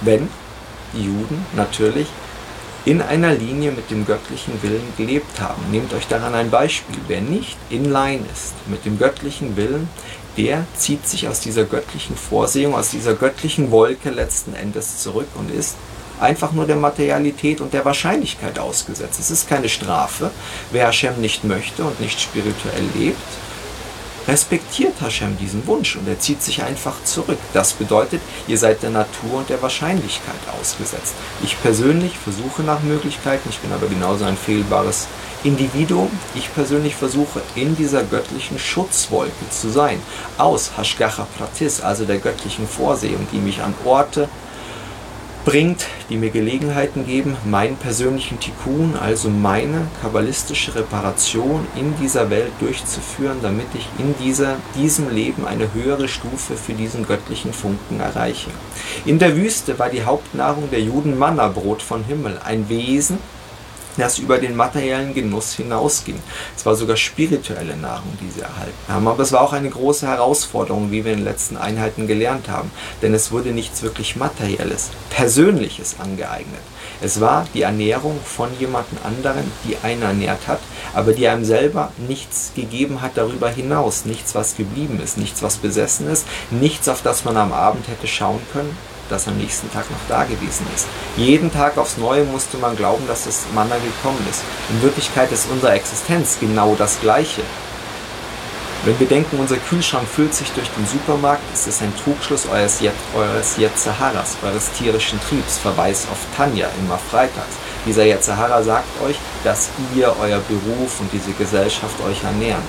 Wenn 0.00 0.28
die 0.92 1.06
Juden 1.06 1.44
natürlich 1.56 2.06
in 2.84 3.00
einer 3.00 3.32
Linie 3.32 3.72
mit 3.72 3.90
dem 3.90 4.04
göttlichen 4.04 4.62
Willen 4.62 4.92
gelebt 4.96 5.40
haben. 5.40 5.62
Nehmt 5.70 5.94
euch 5.94 6.06
daran 6.06 6.34
ein 6.34 6.50
Beispiel. 6.50 6.98
Wer 7.08 7.22
nicht 7.22 7.56
in 7.70 7.90
Line 7.90 8.24
ist 8.32 8.54
mit 8.66 8.84
dem 8.84 8.98
göttlichen 8.98 9.56
Willen, 9.56 9.88
der 10.36 10.66
zieht 10.76 11.06
sich 11.08 11.28
aus 11.28 11.40
dieser 11.40 11.64
göttlichen 11.64 12.16
Vorsehung, 12.16 12.74
aus 12.74 12.90
dieser 12.90 13.14
göttlichen 13.14 13.70
Wolke 13.70 14.10
letzten 14.10 14.54
Endes 14.54 14.98
zurück 14.98 15.28
und 15.36 15.50
ist 15.50 15.76
einfach 16.20 16.52
nur 16.52 16.66
der 16.66 16.76
Materialität 16.76 17.60
und 17.60 17.72
der 17.72 17.84
Wahrscheinlichkeit 17.84 18.58
ausgesetzt. 18.58 19.18
Es 19.18 19.30
ist 19.30 19.48
keine 19.48 19.68
Strafe. 19.68 20.30
Wer 20.70 20.86
Hashem 20.86 21.20
nicht 21.20 21.44
möchte 21.44 21.84
und 21.84 22.00
nicht 22.00 22.20
spirituell 22.20 22.84
lebt, 22.94 23.20
respektiert 24.26 25.00
Hashem 25.00 25.36
diesen 25.38 25.66
Wunsch 25.66 25.96
und 25.96 26.08
er 26.08 26.18
zieht 26.18 26.42
sich 26.42 26.62
einfach 26.62 27.02
zurück. 27.04 27.38
Das 27.52 27.72
bedeutet, 27.72 28.20
ihr 28.46 28.58
seid 28.58 28.82
der 28.82 28.90
Natur 28.90 29.38
und 29.38 29.48
der 29.48 29.62
Wahrscheinlichkeit 29.62 30.34
ausgesetzt. 30.60 31.14
Ich 31.42 31.60
persönlich 31.62 32.18
versuche 32.18 32.62
nach 32.62 32.82
Möglichkeiten, 32.82 33.48
ich 33.50 33.58
bin 33.58 33.72
aber 33.72 33.86
genauso 33.86 34.24
ein 34.24 34.36
fehlbares 34.36 35.06
Individuum, 35.44 36.10
ich 36.34 36.52
persönlich 36.54 36.94
versuche 36.94 37.42
in 37.54 37.76
dieser 37.76 38.02
göttlichen 38.02 38.58
Schutzwolke 38.58 39.50
zu 39.50 39.68
sein, 39.68 40.00
aus 40.38 40.72
Hashgacha 40.76 41.26
Pratis, 41.36 41.82
also 41.82 42.06
der 42.06 42.18
göttlichen 42.18 42.66
Vorsehung, 42.66 43.26
die 43.30 43.38
mich 43.38 43.60
an 43.60 43.74
Orte, 43.84 44.28
bringt, 45.44 45.86
die 46.08 46.16
mir 46.16 46.30
Gelegenheiten 46.30 47.06
geben, 47.06 47.36
meinen 47.44 47.76
persönlichen 47.76 48.40
Tikkun, 48.40 48.94
also 49.00 49.28
meine 49.28 49.86
kabbalistische 50.00 50.74
Reparation 50.74 51.66
in 51.76 51.94
dieser 52.00 52.30
Welt 52.30 52.52
durchzuführen, 52.60 53.38
damit 53.42 53.66
ich 53.74 53.86
in 53.98 54.14
dieser, 54.24 54.56
diesem 54.74 55.10
Leben 55.10 55.46
eine 55.46 55.72
höhere 55.74 56.08
Stufe 56.08 56.54
für 56.54 56.72
diesen 56.72 57.06
göttlichen 57.06 57.52
Funken 57.52 58.00
erreiche. 58.00 58.50
In 59.04 59.18
der 59.18 59.36
Wüste 59.36 59.78
war 59.78 59.90
die 59.90 60.04
Hauptnahrung 60.04 60.70
der 60.70 60.80
Juden 60.80 61.18
Mannabrot 61.18 61.82
von 61.82 62.04
Himmel, 62.04 62.40
ein 62.42 62.68
Wesen, 62.68 63.18
das 63.96 64.18
über 64.18 64.38
den 64.38 64.56
materiellen 64.56 65.14
Genuss 65.14 65.54
hinausging. 65.54 66.18
Es 66.56 66.66
war 66.66 66.74
sogar 66.74 66.96
spirituelle 66.96 67.76
Nahrung, 67.76 68.16
die 68.20 68.30
sie 68.30 68.40
erhalten 68.40 68.72
haben. 68.88 69.08
Aber 69.08 69.22
es 69.22 69.32
war 69.32 69.40
auch 69.40 69.52
eine 69.52 69.70
große 69.70 70.06
Herausforderung, 70.06 70.90
wie 70.90 71.04
wir 71.04 71.12
in 71.12 71.18
den 71.18 71.24
letzten 71.24 71.56
Einheiten 71.56 72.06
gelernt 72.06 72.48
haben. 72.48 72.70
Denn 73.02 73.14
es 73.14 73.32
wurde 73.32 73.50
nichts 73.50 73.82
wirklich 73.82 74.16
Materielles, 74.16 74.90
Persönliches 75.10 75.96
angeeignet. 75.98 76.62
Es 77.00 77.20
war 77.20 77.46
die 77.54 77.62
Ernährung 77.62 78.18
von 78.24 78.48
jemandem 78.58 78.98
anderen, 79.04 79.50
die 79.64 79.76
einen 79.82 80.02
ernährt 80.02 80.46
hat, 80.46 80.60
aber 80.94 81.12
die 81.12 81.28
einem 81.28 81.44
selber 81.44 81.92
nichts 82.08 82.52
gegeben 82.54 83.02
hat 83.02 83.12
darüber 83.16 83.48
hinaus. 83.48 84.04
Nichts, 84.04 84.34
was 84.34 84.56
geblieben 84.56 85.00
ist, 85.02 85.18
nichts, 85.18 85.42
was 85.42 85.56
besessen 85.56 86.08
ist, 86.08 86.26
nichts, 86.50 86.88
auf 86.88 87.02
das 87.02 87.24
man 87.24 87.36
am 87.36 87.52
Abend 87.52 87.88
hätte 87.88 88.06
schauen 88.06 88.40
können, 88.52 88.76
das 89.14 89.28
am 89.28 89.36
nächsten 89.38 89.72
Tag 89.72 89.90
noch 89.90 89.98
da 90.08 90.24
gewesen 90.24 90.66
ist. 90.74 90.86
Jeden 91.16 91.52
Tag 91.52 91.78
aufs 91.78 91.96
Neue 91.96 92.24
musste 92.24 92.58
man 92.58 92.76
glauben, 92.76 93.06
dass 93.06 93.24
das 93.24 93.46
Manna 93.54 93.76
gekommen 93.76 94.24
ist. 94.28 94.42
In 94.70 94.82
Wirklichkeit 94.82 95.32
ist 95.32 95.48
unsere 95.50 95.72
Existenz 95.72 96.38
genau 96.40 96.74
das 96.76 97.00
Gleiche. 97.00 97.42
Wenn 98.84 99.00
wir 99.00 99.06
denken, 99.06 99.38
unser 99.38 99.56
Kühlschrank 99.56 100.06
füllt 100.06 100.34
sich 100.34 100.50
durch 100.52 100.68
den 100.68 100.86
Supermarkt, 100.86 101.42
ist 101.54 101.66
es 101.66 101.80
ein 101.80 101.94
Trugschluss 102.04 102.46
eures, 102.46 102.80
Jet, 102.80 102.92
eures 103.16 103.56
eures 104.42 104.72
tierischen 104.72 105.18
Triebs, 105.26 105.56
Verweis 105.56 106.06
auf 106.12 106.18
Tanja 106.36 106.68
immer 106.78 106.98
freitags. 106.98 107.56
Dieser 107.86 108.04
Yetzahara 108.04 108.62
sagt 108.62 109.00
euch, 109.02 109.16
dass 109.42 109.70
ihr, 109.94 110.14
euer 110.20 110.40
Beruf 110.40 111.00
und 111.00 111.10
diese 111.14 111.32
Gesellschaft 111.32 111.94
euch 112.06 112.22
ernähren. 112.24 112.62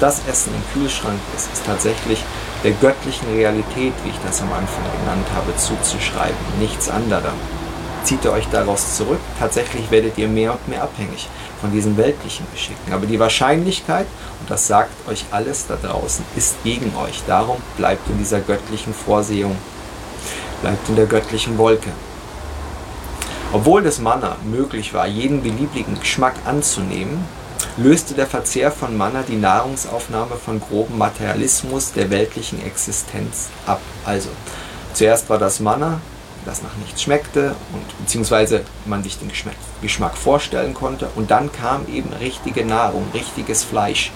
Das 0.00 0.20
Essen 0.28 0.52
im 0.54 0.62
Kühlschrank 0.74 1.18
ist, 1.34 1.50
ist 1.50 1.64
tatsächlich 1.64 2.22
der 2.64 2.72
göttlichen 2.72 3.28
Realität, 3.28 3.92
wie 4.02 4.08
ich 4.08 4.18
das 4.26 4.40
am 4.40 4.50
Anfang 4.52 4.84
genannt 4.98 5.26
habe, 5.34 5.54
zuzuschreiben, 5.56 6.36
nichts 6.58 6.88
anderem. 6.88 7.34
Zieht 8.04 8.24
ihr 8.24 8.32
euch 8.32 8.48
daraus 8.50 8.96
zurück, 8.96 9.20
tatsächlich 9.38 9.90
werdet 9.90 10.18
ihr 10.18 10.28
mehr 10.28 10.52
und 10.52 10.68
mehr 10.68 10.82
abhängig 10.82 11.28
von 11.60 11.72
diesen 11.72 11.96
weltlichen 11.96 12.46
Geschicken. 12.52 12.92
Aber 12.92 13.06
die 13.06 13.20
Wahrscheinlichkeit, 13.20 14.06
und 14.40 14.50
das 14.50 14.66
sagt 14.66 14.92
euch 15.08 15.24
alles 15.30 15.66
da 15.66 15.76
draußen, 15.76 16.24
ist 16.36 16.62
gegen 16.64 16.94
euch. 16.96 17.22
Darum 17.26 17.58
bleibt 17.76 18.08
in 18.08 18.18
dieser 18.18 18.40
göttlichen 18.40 18.92
Vorsehung, 18.92 19.56
bleibt 20.62 20.88
in 20.88 20.96
der 20.96 21.06
göttlichen 21.06 21.56
Wolke. 21.58 21.90
Obwohl 23.52 23.82
das 23.82 24.00
Manna 24.00 24.36
möglich 24.44 24.92
war, 24.92 25.06
jeden 25.06 25.42
beliebigen 25.42 26.00
Geschmack 26.00 26.34
anzunehmen, 26.44 27.24
löste 27.76 28.14
der 28.14 28.26
Verzehr 28.26 28.70
von 28.70 28.96
Manna 28.96 29.22
die 29.22 29.36
Nahrungsaufnahme 29.36 30.36
von 30.36 30.60
grobem 30.60 30.98
Materialismus 30.98 31.92
der 31.92 32.10
weltlichen 32.10 32.64
Existenz 32.64 33.48
ab. 33.66 33.80
Also, 34.04 34.28
zuerst 34.92 35.28
war 35.30 35.38
das 35.38 35.60
Manna, 35.60 36.00
das 36.44 36.62
nach 36.62 36.74
nichts 36.76 37.02
schmeckte 37.02 37.54
und 37.72 37.98
beziehungsweise 37.98 38.64
man 38.84 39.02
sich 39.02 39.18
den 39.18 39.28
Geschmack, 39.28 39.54
Geschmack 39.82 40.16
vorstellen 40.16 40.74
konnte 40.74 41.08
und 41.14 41.30
dann 41.30 41.52
kam 41.52 41.86
eben 41.88 42.12
richtige 42.12 42.64
Nahrung, 42.64 43.06
richtiges 43.14 43.64
Fleisch. 43.64 44.12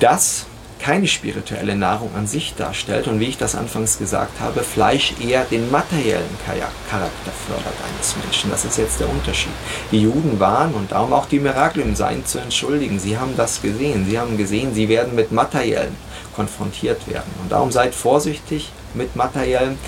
Das 0.00 0.46
keine 0.78 1.08
spirituelle 1.08 1.74
Nahrung 1.74 2.10
an 2.14 2.26
sich 2.26 2.54
darstellt 2.54 3.08
und 3.08 3.20
wie 3.20 3.26
ich 3.26 3.38
das 3.38 3.54
anfangs 3.54 3.98
gesagt 3.98 4.40
habe, 4.40 4.62
Fleisch 4.62 5.14
eher 5.20 5.44
den 5.44 5.70
materiellen 5.70 6.24
Charakter 6.44 7.32
fördert 7.46 7.74
eines 7.88 8.14
Menschen. 8.22 8.50
Das 8.50 8.64
ist 8.64 8.78
jetzt 8.78 9.00
der 9.00 9.08
Unterschied. 9.08 9.52
Die 9.90 10.02
Juden 10.02 10.38
waren 10.38 10.74
und 10.74 10.92
darum 10.92 11.12
auch 11.12 11.26
die 11.26 11.40
Mirakel 11.40 11.82
im 11.82 11.96
Sein 11.96 12.24
zu 12.24 12.38
entschuldigen. 12.38 12.98
Sie 12.98 13.18
haben 13.18 13.36
das 13.36 13.62
gesehen. 13.62 14.06
Sie 14.08 14.18
haben 14.18 14.36
gesehen, 14.36 14.74
sie 14.74 14.88
werden 14.88 15.14
mit 15.14 15.32
materiellen 15.32 15.96
konfrontiert 16.34 17.08
werden. 17.08 17.32
Und 17.42 17.50
darum 17.50 17.72
seid 17.72 17.94
vorsichtig 17.94 18.70
mit 18.94 19.16
materiellen. 19.16 19.78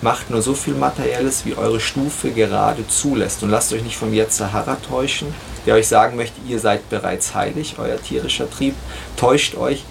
Macht 0.00 0.30
nur 0.30 0.42
so 0.42 0.54
viel 0.54 0.74
Materielles, 0.74 1.44
wie 1.44 1.54
eure 1.54 1.78
Stufe 1.78 2.32
gerade 2.32 2.88
zulässt. 2.88 3.44
Und 3.44 3.50
lasst 3.50 3.72
euch 3.72 3.84
nicht 3.84 3.96
vom 3.96 4.12
Yetzahara 4.12 4.76
täuschen, 4.88 5.32
der 5.64 5.76
euch 5.76 5.86
sagen 5.86 6.16
möchte, 6.16 6.40
ihr 6.48 6.58
seid 6.58 6.88
bereits 6.90 7.36
heilig, 7.36 7.76
euer 7.78 8.02
tierischer 8.02 8.50
Trieb. 8.50 8.74
Täuscht 9.16 9.54
euch, 9.54 9.84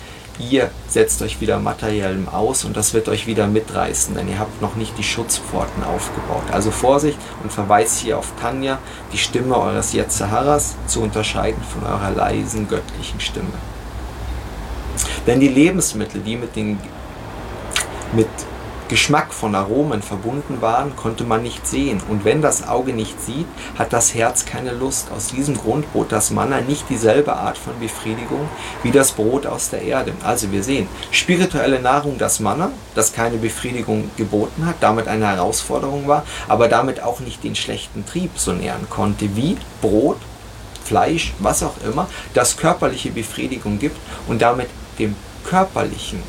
ihr 0.49 0.69
setzt 0.87 1.21
euch 1.21 1.41
wieder 1.41 1.59
materiellem 1.59 2.27
aus 2.27 2.65
und 2.65 2.75
das 2.75 2.93
wird 2.93 3.09
euch 3.09 3.27
wieder 3.27 3.47
mitreißen, 3.47 4.15
denn 4.15 4.27
ihr 4.29 4.39
habt 4.39 4.61
noch 4.61 4.75
nicht 4.75 4.97
die 4.97 5.03
Schutzpforten 5.03 5.83
aufgebaut. 5.83 6.43
Also 6.51 6.71
Vorsicht 6.71 7.17
und 7.43 7.51
Verweis 7.51 7.97
hier 7.97 8.17
auf 8.17 8.33
Tanja, 8.39 8.79
die 9.13 9.17
Stimme 9.17 9.57
eures 9.57 9.93
Yetzaharas 9.93 10.75
zu 10.87 11.01
unterscheiden 11.01 11.61
von 11.63 11.83
eurer 11.83 12.11
leisen 12.11 12.67
göttlichen 12.67 13.19
Stimme. 13.19 13.53
Denn 15.27 15.39
die 15.39 15.47
Lebensmittel, 15.47 16.21
die 16.21 16.35
mit, 16.35 16.55
den, 16.55 16.79
mit 18.13 18.27
Geschmack 18.91 19.33
von 19.33 19.55
Aromen 19.55 20.01
verbunden 20.01 20.57
waren, 20.59 20.97
konnte 20.97 21.23
man 21.23 21.43
nicht 21.43 21.65
sehen. 21.65 22.01
Und 22.09 22.25
wenn 22.25 22.41
das 22.41 22.67
Auge 22.67 22.91
nicht 22.91 23.23
sieht, 23.23 23.45
hat 23.79 23.93
das 23.93 24.13
Herz 24.13 24.45
keine 24.45 24.73
Lust. 24.73 25.11
Aus 25.15 25.27
diesem 25.27 25.55
Grund 25.55 25.93
bot 25.93 26.11
das 26.11 26.29
Manna 26.29 26.59
nicht 26.59 26.89
dieselbe 26.89 27.31
Art 27.31 27.57
von 27.57 27.71
Befriedigung 27.79 28.49
wie 28.83 28.91
das 28.91 29.13
Brot 29.13 29.45
aus 29.45 29.69
der 29.69 29.83
Erde. 29.83 30.11
Also 30.25 30.51
wir 30.51 30.61
sehen, 30.61 30.89
spirituelle 31.09 31.79
Nahrung, 31.79 32.17
das 32.17 32.41
Manna, 32.41 32.69
das 32.93 33.13
keine 33.13 33.37
Befriedigung 33.37 34.11
geboten 34.17 34.65
hat, 34.65 34.75
damit 34.81 35.07
eine 35.07 35.25
Herausforderung 35.25 36.09
war, 36.09 36.25
aber 36.49 36.67
damit 36.67 37.01
auch 37.01 37.21
nicht 37.21 37.45
den 37.45 37.55
schlechten 37.55 38.05
Trieb 38.05 38.31
so 38.35 38.51
nähern 38.51 38.89
konnte 38.89 39.37
wie 39.37 39.55
Brot, 39.79 40.17
Fleisch, 40.83 41.33
was 41.39 41.63
auch 41.63 41.75
immer, 41.89 42.09
das 42.33 42.57
körperliche 42.57 43.11
Befriedigung 43.11 43.79
gibt 43.79 43.95
und 44.27 44.41
damit 44.41 44.67
dem 44.99 45.15
körperlichen, 45.45 46.21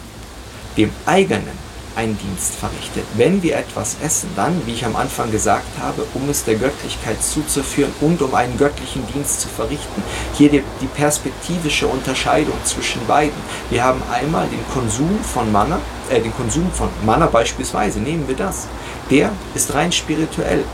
dem 0.76 0.90
eigenen 1.06 1.71
einen 1.96 2.18
Dienst 2.18 2.54
verrichtet. 2.54 3.04
Wenn 3.14 3.42
wir 3.42 3.56
etwas 3.56 3.96
essen, 4.02 4.30
dann, 4.36 4.66
wie 4.66 4.72
ich 4.72 4.84
am 4.84 4.96
Anfang 4.96 5.30
gesagt 5.30 5.78
habe, 5.80 6.04
um 6.14 6.28
es 6.28 6.44
der 6.44 6.56
Göttlichkeit 6.56 7.22
zuzuführen 7.22 7.92
und 8.00 8.20
um 8.22 8.34
einen 8.34 8.56
göttlichen 8.58 9.06
Dienst 9.12 9.40
zu 9.40 9.48
verrichten. 9.48 10.02
Hier 10.34 10.50
die, 10.50 10.62
die 10.80 10.86
perspektivische 10.86 11.86
Unterscheidung 11.86 12.56
zwischen 12.64 13.06
beiden. 13.06 13.40
Wir 13.70 13.84
haben 13.84 14.02
einmal 14.12 14.48
den 14.48 14.64
Konsum 14.72 15.18
von 15.22 15.50
Manna, 15.52 15.80
äh, 16.10 16.20
den 16.20 16.34
Konsum 16.34 16.70
von 16.72 16.88
Manna 17.04 17.26
beispielsweise, 17.26 18.00
nehmen 18.00 18.26
wir 18.28 18.36
das. 18.36 18.66
Der 19.10 19.30
ist 19.54 19.74
rein 19.74 19.92
spirituell. 19.92 20.64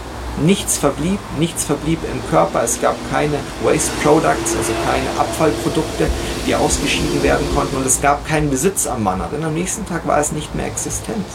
Nichts 0.44 0.78
verblieb, 0.78 1.18
nichts 1.38 1.64
verblieb 1.64 1.98
im 2.12 2.30
Körper. 2.30 2.62
Es 2.62 2.80
gab 2.80 2.96
keine 3.10 3.38
Waste 3.62 3.90
Products, 4.02 4.54
also 4.56 4.72
keine 4.86 5.10
Abfallprodukte, 5.18 6.06
die 6.46 6.54
ausgeschieden 6.54 7.22
werden 7.22 7.46
konnten. 7.54 7.76
Und 7.76 7.86
es 7.86 8.00
gab 8.00 8.26
keinen 8.26 8.50
Besitz 8.50 8.86
am 8.86 9.02
Manna, 9.02 9.28
denn 9.32 9.44
am 9.44 9.54
nächsten 9.54 9.86
Tag 9.86 10.06
war 10.06 10.18
es 10.18 10.32
nicht 10.32 10.54
mehr 10.54 10.66
existent. 10.66 11.26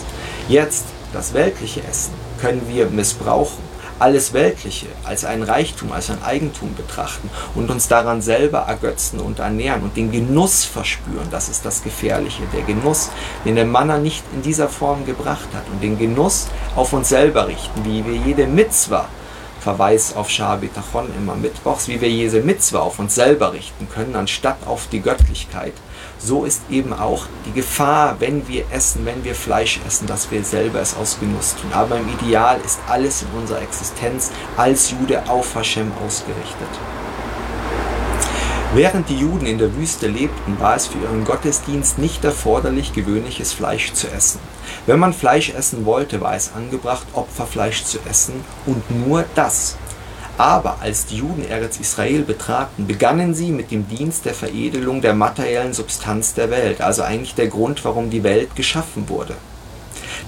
Jetzt, 0.48 0.86
das 1.12 1.34
weltliche 1.34 1.82
Essen, 1.84 2.14
können 2.40 2.62
wir 2.68 2.88
missbrauchen 2.88 3.73
alles 4.00 4.34
Weltliche 4.34 4.88
als 5.04 5.26
ein 5.26 5.44
Reichtum, 5.44 5.92
als 5.92 6.10
ein 6.10 6.24
Eigentum 6.24 6.76
betrachten 6.76 7.30
und 7.56 7.70
uns 7.70 7.88
daran 7.88 8.22
selber 8.22 8.60
ergötzen 8.60 9.20
und 9.20 9.40
ernähren 9.40 9.84
und 9.84 9.98
den 9.98 10.12
Genuss 10.12 10.66
verspüren. 10.66 11.28
Das 11.32 11.50
ist 11.50 11.66
das 11.66 11.84
Gefährliche, 11.84 12.44
der 12.54 12.64
Genuss, 12.64 13.10
den 13.46 13.56
der 13.56 13.66
Manner 13.66 13.98
nicht 13.98 14.24
in 14.34 14.42
dieser 14.42 14.70
Form 14.70 15.06
gebracht 15.06 15.48
hat 15.54 15.64
und 15.72 15.82
den 15.82 15.98
Genuss 15.98 16.48
auf 16.76 16.94
uns 16.94 17.10
selber 17.10 17.48
richten, 17.48 17.86
wie 17.86 18.06
wir 18.06 18.16
jede 18.16 18.48
Mitzwa 18.48 19.08
Verweis 19.64 20.14
auf 20.14 20.30
Shabitachon 20.30 21.08
immer 21.18 21.36
mittwochs, 21.36 21.88
wie 21.88 22.02
wir 22.02 22.10
jede 22.10 22.42
Mitzwa 22.42 22.80
auf 22.80 23.00
uns 23.00 23.16
selber 23.16 23.54
richten 23.54 23.88
können, 23.90 24.14
anstatt 24.14 24.58
auf 24.66 24.88
die 24.92 25.00
Göttlichkeit 25.00 25.72
so 26.24 26.46
ist 26.46 26.62
eben 26.70 26.94
auch 26.94 27.26
die 27.46 27.52
Gefahr, 27.52 28.16
wenn 28.20 28.48
wir 28.48 28.66
essen, 28.72 29.06
wenn 29.06 29.24
wir 29.24 29.36
Fleisch 29.36 29.80
essen, 29.86 30.08
dass 30.08 30.32
wir 30.32 30.44
selber 30.44 30.80
es 30.80 30.96
aus 30.96 31.20
Genuss 31.20 31.56
tun. 31.56 31.72
Aber 31.74 31.98
im 31.98 32.08
Ideal 32.08 32.60
ist 32.66 32.80
alles 32.88 33.24
in 33.24 33.40
unserer 33.40 33.62
Existenz 33.62 34.32
als 34.56 34.92
Jude 34.92 35.24
auf 35.28 35.54
Hashem 35.56 35.92
ausgerichtet. 36.06 36.70
Während 38.76 39.08
die 39.08 39.20
Juden 39.20 39.46
in 39.46 39.60
der 39.60 39.76
Wüste 39.76 40.08
lebten, 40.08 40.60
war 40.60 40.76
es 40.76 40.88
für 40.88 40.98
ihren 40.98 41.26
Gottesdienst 41.26 42.00
nicht 42.00 42.26
erforderlich, 42.26 42.94
gewöhnliches 42.94 43.54
Fleisch 43.54 43.94
zu 43.94 44.08
essen. 44.08 44.40
Wenn 44.88 44.98
man 44.98 45.14
Fleisch 45.14 45.52
essen 45.52 45.86
wollte, 45.86 46.22
war 46.22 46.36
es 46.36 46.54
angebracht, 46.56 47.06
Opferfleisch 47.14 47.84
zu 47.84 48.00
essen 48.10 48.34
und 48.66 48.82
nur 49.06 49.26
das. 49.36 49.78
Aber 50.38 50.78
als 50.82 51.06
die 51.06 51.18
Juden 51.18 51.48
Eretz 51.48 51.80
Israel 51.80 52.24
betraten, 52.24 52.88
begannen 52.88 53.36
sie 53.36 53.52
mit 53.52 53.70
dem 53.70 53.88
Dienst 53.88 54.26
der 54.26 54.34
Veredelung 54.34 55.02
der 55.02 55.14
materiellen 55.14 55.74
Substanz 55.74 56.34
der 56.34 56.50
Welt, 56.50 56.82
also 56.82 57.04
eigentlich 57.04 57.36
der 57.36 57.48
Grund, 57.48 57.86
warum 57.86 58.10
die 58.10 58.24
Welt 58.24 58.56
geschaffen 58.56 59.10
wurde. 59.10 59.36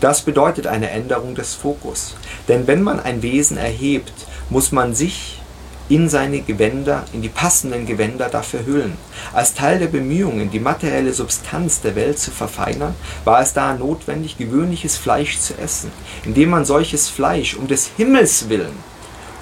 Das 0.02 0.22
bedeutet 0.22 0.68
eine 0.68 0.92
Änderung 0.92 1.34
des 1.34 1.56
Fokus. 1.56 2.16
Denn 2.48 2.68
wenn 2.68 2.84
man 2.84 3.00
ein 3.00 3.24
Wesen 3.24 3.58
erhebt, 3.58 4.14
muss 4.50 4.72
man 4.72 4.94
sich 4.94 5.42
in 5.90 6.10
seine 6.10 6.42
Gewänder, 6.42 7.06
in 7.14 7.22
die 7.22 7.30
passenden 7.30 7.86
Gewänder 7.86 8.30
dafür 8.30 8.66
hüllen. 8.66 8.98
Als 9.34 9.54
Teil 9.54 9.80
der 9.80 9.88
Bemühungen, 9.88 10.52
die 10.52 10.60
materielle 10.60 11.14
Substanz 11.14 11.82
der 11.82 11.96
Welt 11.96 12.20
zu 12.20 12.32
verfeinern, 12.32 12.96
war 13.24 13.42
es 13.42 13.54
daher 13.54 13.78
notwendig, 13.78 14.38
gewöhnliches 14.38 14.98
Fleisch 14.98 15.40
zu 15.40 15.58
essen, 15.58 15.92
indem 16.26 16.50
man 16.50 16.66
solches 16.66 17.10
Fleisch 17.10 17.56
um 17.56 17.68
des 17.68 17.90
Himmels 17.98 18.50
willen 18.50 18.95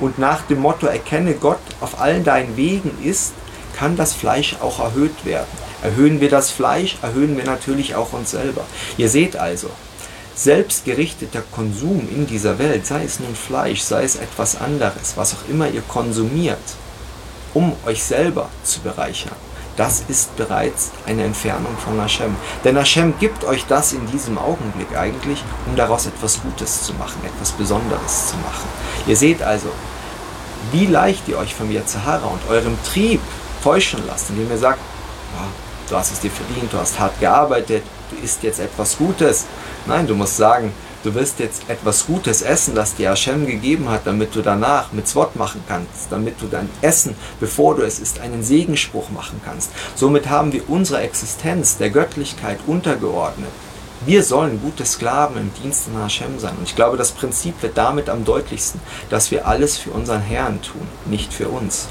und 0.03 0.19
nach 0.19 0.41
dem 0.41 0.59
Motto 0.59 0.85
erkenne 0.85 1.33
Gott 1.33 1.61
auf 1.79 2.01
allen 2.01 2.25
deinen 2.25 2.57
Wegen 2.57 2.91
ist, 3.01 3.31
kann 3.73 3.95
das 3.95 4.11
Fleisch 4.11 4.57
auch 4.61 4.79
erhöht 4.79 5.23
werden. 5.23 5.47
Erhöhen 5.81 6.19
wir 6.19 6.29
das 6.29 6.51
Fleisch, 6.51 6.97
erhöhen 7.01 7.37
wir 7.37 7.45
natürlich 7.45 7.95
auch 7.95 8.11
uns 8.11 8.31
selber. 8.31 8.65
Ihr 8.97 9.07
seht 9.07 9.37
also, 9.37 9.69
selbstgerichteter 10.35 11.41
Konsum 11.53 12.05
in 12.13 12.27
dieser 12.27 12.59
Welt, 12.59 12.85
sei 12.85 13.05
es 13.05 13.21
nun 13.21 13.33
Fleisch, 13.33 13.79
sei 13.79 14.03
es 14.03 14.17
etwas 14.17 14.59
anderes, 14.59 15.13
was 15.15 15.35
auch 15.35 15.49
immer 15.49 15.69
ihr 15.69 15.83
konsumiert, 15.87 16.57
um 17.53 17.71
euch 17.85 18.03
selber 18.03 18.49
zu 18.65 18.81
bereichern, 18.81 19.37
das 19.77 20.03
ist 20.07 20.35
bereits 20.35 20.91
eine 21.07 21.23
Entfernung 21.23 21.75
von 21.83 21.99
Hashem. 21.99 22.35
Denn 22.63 22.77
Hashem 22.77 23.15
gibt 23.19 23.43
euch 23.43 23.65
das 23.67 23.93
in 23.93 24.05
diesem 24.11 24.37
Augenblick 24.37 24.95
eigentlich, 24.95 25.43
um 25.65 25.75
daraus 25.75 26.05
etwas 26.05 26.41
Gutes 26.41 26.83
zu 26.83 26.93
machen, 26.93 27.21
etwas 27.25 27.51
Besonderes 27.51 28.27
zu 28.27 28.35
machen. 28.37 28.67
Ihr 29.07 29.17
seht 29.17 29.41
also, 29.41 29.69
wie 30.73 30.87
leicht 30.87 31.27
ihr 31.27 31.37
euch 31.37 31.53
von 31.53 31.69
mir 31.69 31.85
Zahara 31.85 32.25
und 32.25 32.41
eurem 32.49 32.75
Trieb 32.83 33.21
täuschen 33.63 34.01
lasst, 34.07 34.31
indem 34.31 34.49
ihr 34.49 34.57
sagt, 34.57 34.79
oh, 35.37 35.47
du 35.89 35.95
hast 35.95 36.11
es 36.11 36.19
dir 36.19 36.31
verdient, 36.31 36.73
du 36.73 36.77
hast 36.77 36.99
hart 36.99 37.17
gearbeitet, 37.19 37.83
du 38.09 38.23
isst 38.23 38.43
jetzt 38.43 38.59
etwas 38.59 38.97
Gutes. 38.97 39.45
Nein, 39.85 40.07
du 40.07 40.15
musst 40.15 40.35
sagen, 40.35 40.73
du 41.03 41.13
wirst 41.13 41.39
jetzt 41.39 41.69
etwas 41.69 42.05
Gutes 42.07 42.41
essen, 42.41 42.73
das 42.73 42.95
dir 42.95 43.11
Hashem 43.11 43.45
gegeben 43.45 43.87
hat, 43.89 44.01
damit 44.05 44.35
du 44.35 44.41
danach 44.41 44.91
mit 44.93 45.07
Zwot 45.07 45.35
machen 45.35 45.63
kannst, 45.67 46.07
damit 46.09 46.41
du 46.41 46.47
dein 46.47 46.69
Essen, 46.81 47.15
bevor 47.39 47.75
du 47.75 47.83
es 47.83 47.99
isst, 47.99 48.19
einen 48.19 48.43
Segenspruch 48.43 49.11
machen 49.11 49.39
kannst. 49.45 49.69
Somit 49.95 50.29
haben 50.29 50.51
wir 50.53 50.67
unsere 50.69 51.01
Existenz 51.01 51.77
der 51.77 51.91
Göttlichkeit 51.91 52.59
untergeordnet. 52.65 53.51
Wir 54.05 54.21
sollen 54.23 54.59
gute 54.61 54.85
Sklaven 54.85 55.37
im 55.37 55.51
Dienst 55.61 55.87
an 55.87 56.01
Hashem 56.01 56.37
sein. 56.37 56.57
Und 56.57 56.67
ich 56.67 56.75
glaube, 56.75 56.97
das 56.97 57.11
Prinzip 57.11 57.61
wird 57.61 57.77
damit 57.77 58.09
am 58.09 58.25
deutlichsten, 58.25 58.81
dass 59.09 59.31
wir 59.31 59.47
alles 59.47 59.77
für 59.77 59.91
unseren 59.91 60.21
Herrn 60.21 60.61
tun, 60.61 60.85
nicht 61.05 61.31
für 61.33 61.47
uns. 61.47 61.87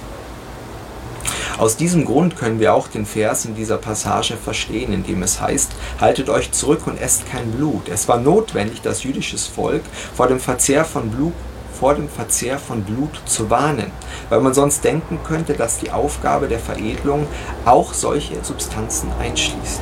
Aus 1.57 1.77
diesem 1.77 2.05
Grund 2.05 2.37
können 2.37 2.61
wir 2.61 2.75
auch 2.75 2.89
den 2.89 3.07
Vers 3.07 3.47
in 3.47 3.55
dieser 3.55 3.79
Passage 3.79 4.37
verstehen, 4.37 4.93
in 4.93 5.05
dem 5.05 5.23
es 5.23 5.41
heißt, 5.41 5.71
haltet 6.01 6.29
euch 6.29 6.53
zurück 6.53 6.87
und 6.87 7.01
esst 7.01 7.31
kein 7.31 7.51
Blut. 7.53 7.89
Es 7.89 8.09
war 8.09 8.19
notwendig, 8.19 8.83
das 8.83 9.05
jüdische 9.05 9.39
Volk 9.39 9.83
vor 10.15 10.29
dem 10.29 10.41
Verzehr 10.41 10.85
von 10.85 11.11
Blut 11.11 11.33
vor 11.79 11.95
dem 11.95 12.09
Verzehr 12.09 12.61
von 12.61 12.85
Blut 12.85 13.21
zu 13.25 13.51
warnen, 13.51 13.91
weil 14.29 14.41
man 14.41 14.55
sonst 14.55 14.85
denken 14.85 15.19
könnte, 15.25 15.55
dass 15.55 15.79
die 15.79 15.91
Aufgabe 15.91 16.47
der 16.47 16.61
Veredelung 16.61 17.27
auch 17.65 17.93
solche 17.93 18.45
Substanzen 18.45 19.11
einschließt. 19.19 19.81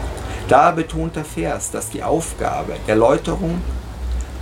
Da 0.51 0.73
betont 0.73 1.15
der 1.15 1.25
Vers, 1.25 1.71
dass 1.71 1.91
die 1.91 2.03
Aufgabe 2.03 2.73
der 2.89 2.97
Läuterung 2.97 3.63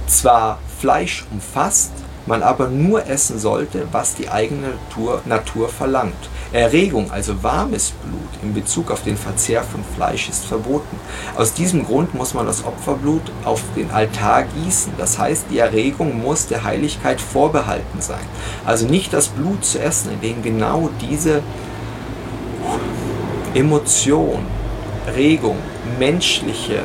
zwar 0.07 0.59
Fleisch 0.81 1.27
umfasst, 1.31 1.93
man 2.25 2.43
aber 2.43 2.69
nur 2.69 3.07
essen 3.07 3.39
sollte, 3.39 3.87
was 3.93 4.15
die 4.15 4.31
eigene 4.31 4.69
Natur, 4.69 5.21
Natur 5.27 5.69
verlangt. 5.69 6.31
Erregung, 6.51 7.11
also 7.11 7.43
warmes 7.43 7.91
Blut 7.91 8.43
in 8.43 8.55
Bezug 8.55 8.91
auf 8.91 9.03
den 9.03 9.19
Verzehr 9.19 9.63
von 9.63 9.85
Fleisch 9.97 10.31
ist 10.31 10.47
verboten. 10.47 10.99
Aus 11.37 11.53
diesem 11.53 11.85
Grund 11.85 12.15
muss 12.15 12.33
man 12.33 12.47
das 12.47 12.65
Opferblut 12.65 13.31
auf 13.45 13.63
den 13.77 13.91
Altar 13.91 14.45
gießen. 14.45 14.95
Das 14.97 15.19
heißt, 15.19 15.45
die 15.51 15.59
Erregung 15.59 16.23
muss 16.23 16.47
der 16.47 16.65
Heiligkeit 16.65 17.21
vorbehalten 17.21 18.01
sein. 18.01 18.25
Also 18.65 18.87
nicht 18.87 19.13
das 19.13 19.29
Blut 19.29 19.63
zu 19.63 19.79
essen, 19.79 20.13
in 20.13 20.21
dem 20.23 20.43
genau 20.43 20.89
diese 21.03 21.43
Emotion, 23.53 24.47
Regung, 25.15 25.59
menschliche, 25.99 26.83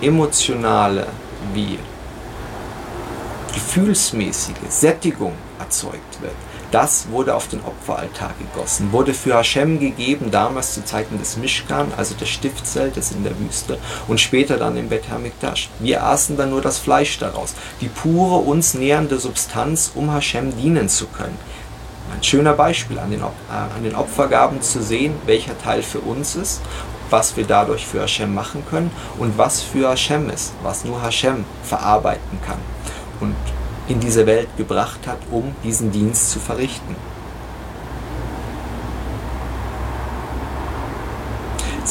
emotionale 0.00 1.06
wie 1.54 1.78
gefühlsmäßige 3.52 4.56
Sättigung 4.68 5.32
erzeugt 5.58 6.20
wird. 6.20 6.34
Das 6.70 7.08
wurde 7.10 7.34
auf 7.34 7.48
den 7.48 7.60
Opferaltar 7.64 8.32
gegossen, 8.38 8.92
wurde 8.92 9.12
für 9.12 9.34
Hashem 9.34 9.80
gegeben, 9.80 10.30
damals 10.30 10.74
zu 10.74 10.84
Zeiten 10.84 11.18
des 11.18 11.36
Mishkan, 11.36 11.92
also 11.96 12.14
des 12.14 12.28
Stiftzeltes 12.28 13.10
in 13.10 13.24
der 13.24 13.36
Wüste 13.40 13.76
und 14.06 14.20
später 14.20 14.56
dann 14.56 14.76
im 14.76 14.88
Bet 14.88 15.10
HaMikdash. 15.10 15.68
Wir 15.80 16.04
aßen 16.04 16.36
dann 16.36 16.50
nur 16.50 16.60
das 16.60 16.78
Fleisch 16.78 17.18
daraus, 17.18 17.54
die 17.80 17.88
pure, 17.88 18.36
uns 18.36 18.74
nähernde 18.74 19.18
Substanz, 19.18 19.90
um 19.96 20.12
Hashem 20.12 20.56
dienen 20.56 20.88
zu 20.88 21.08
können. 21.08 21.36
Ein 22.14 22.22
schöner 22.22 22.54
Beispiel 22.54 22.98
an 22.98 23.10
den, 23.10 23.20
äh, 23.20 23.24
an 23.52 23.82
den 23.82 23.94
Opfergaben 23.94 24.62
zu 24.62 24.82
sehen, 24.82 25.14
welcher 25.26 25.58
Teil 25.58 25.82
für 25.82 26.00
uns 26.00 26.36
ist, 26.36 26.60
was 27.10 27.36
wir 27.36 27.44
dadurch 27.44 27.86
für 27.86 28.00
Hashem 28.00 28.34
machen 28.34 28.64
können 28.70 28.90
und 29.18 29.36
was 29.36 29.60
für 29.60 29.88
Hashem 29.88 30.30
ist, 30.30 30.52
was 30.62 30.84
nur 30.84 31.02
Hashem 31.02 31.44
verarbeiten 31.62 32.38
kann. 32.46 32.58
Und 33.20 33.36
in 33.88 34.00
diese 34.00 34.24
Welt 34.26 34.48
gebracht 34.56 35.06
hat, 35.06 35.18
um 35.30 35.54
diesen 35.64 35.90
Dienst 35.90 36.30
zu 36.30 36.38
verrichten. 36.38 36.94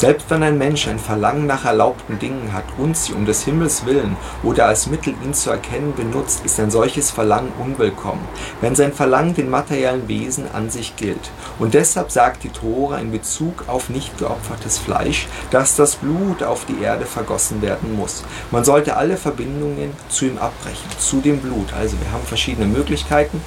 Selbst 0.00 0.30
wenn 0.30 0.42
ein 0.42 0.56
Mensch 0.56 0.88
ein 0.88 0.98
Verlangen 0.98 1.44
nach 1.44 1.66
erlaubten 1.66 2.18
Dingen 2.18 2.54
hat 2.54 2.64
und 2.78 2.96
sie 2.96 3.12
um 3.12 3.26
des 3.26 3.44
Himmels 3.44 3.84
willen 3.84 4.16
oder 4.42 4.64
als 4.64 4.86
Mittel, 4.86 5.12
ihn 5.22 5.34
zu 5.34 5.50
erkennen, 5.50 5.92
benutzt, 5.94 6.40
ist 6.42 6.58
ein 6.58 6.70
solches 6.70 7.10
Verlangen 7.10 7.52
unwillkommen, 7.58 8.26
wenn 8.62 8.74
sein 8.74 8.94
Verlangen 8.94 9.34
den 9.34 9.50
materiellen 9.50 10.08
Wesen 10.08 10.50
an 10.54 10.70
sich 10.70 10.96
gilt. 10.96 11.30
Und 11.58 11.74
deshalb 11.74 12.10
sagt 12.10 12.44
die 12.44 12.48
Tora 12.48 12.96
in 12.96 13.12
Bezug 13.12 13.64
auf 13.66 13.90
nicht 13.90 14.16
geopfertes 14.16 14.78
Fleisch, 14.78 15.28
dass 15.50 15.76
das 15.76 15.96
Blut 15.96 16.42
auf 16.42 16.64
die 16.64 16.82
Erde 16.82 17.04
vergossen 17.04 17.60
werden 17.60 17.94
muss. 17.94 18.24
Man 18.50 18.64
sollte 18.64 18.96
alle 18.96 19.18
Verbindungen 19.18 19.92
zu 20.08 20.24
ihm 20.24 20.38
abbrechen, 20.38 20.88
zu 20.98 21.20
dem 21.20 21.40
Blut. 21.40 21.74
Also 21.78 22.00
wir 22.00 22.10
haben 22.10 22.24
verschiedene 22.24 22.66
Möglichkeiten. 22.66 23.42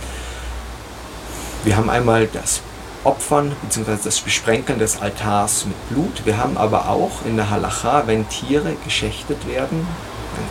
Wir 1.63 1.78
haben 1.78 1.89
einmal 1.89 2.28
das 2.28 2.62
Opfern 3.04 3.54
bzw. 3.63 3.98
das 4.04 4.22
Besprenkeln 4.22 4.80
des 4.80 5.02
Altars 5.02 5.66
mit 5.66 5.89
Blut. 5.89 6.26
Wir 6.26 6.38
haben 6.38 6.58
aber 6.58 6.89
auch 6.89 7.26
in 7.26 7.36
der 7.36 7.50
Halacha, 7.50 8.04
wenn 8.06 8.28
Tiere 8.30 8.76
geschächtet 8.84 9.48
werden, 9.48 9.86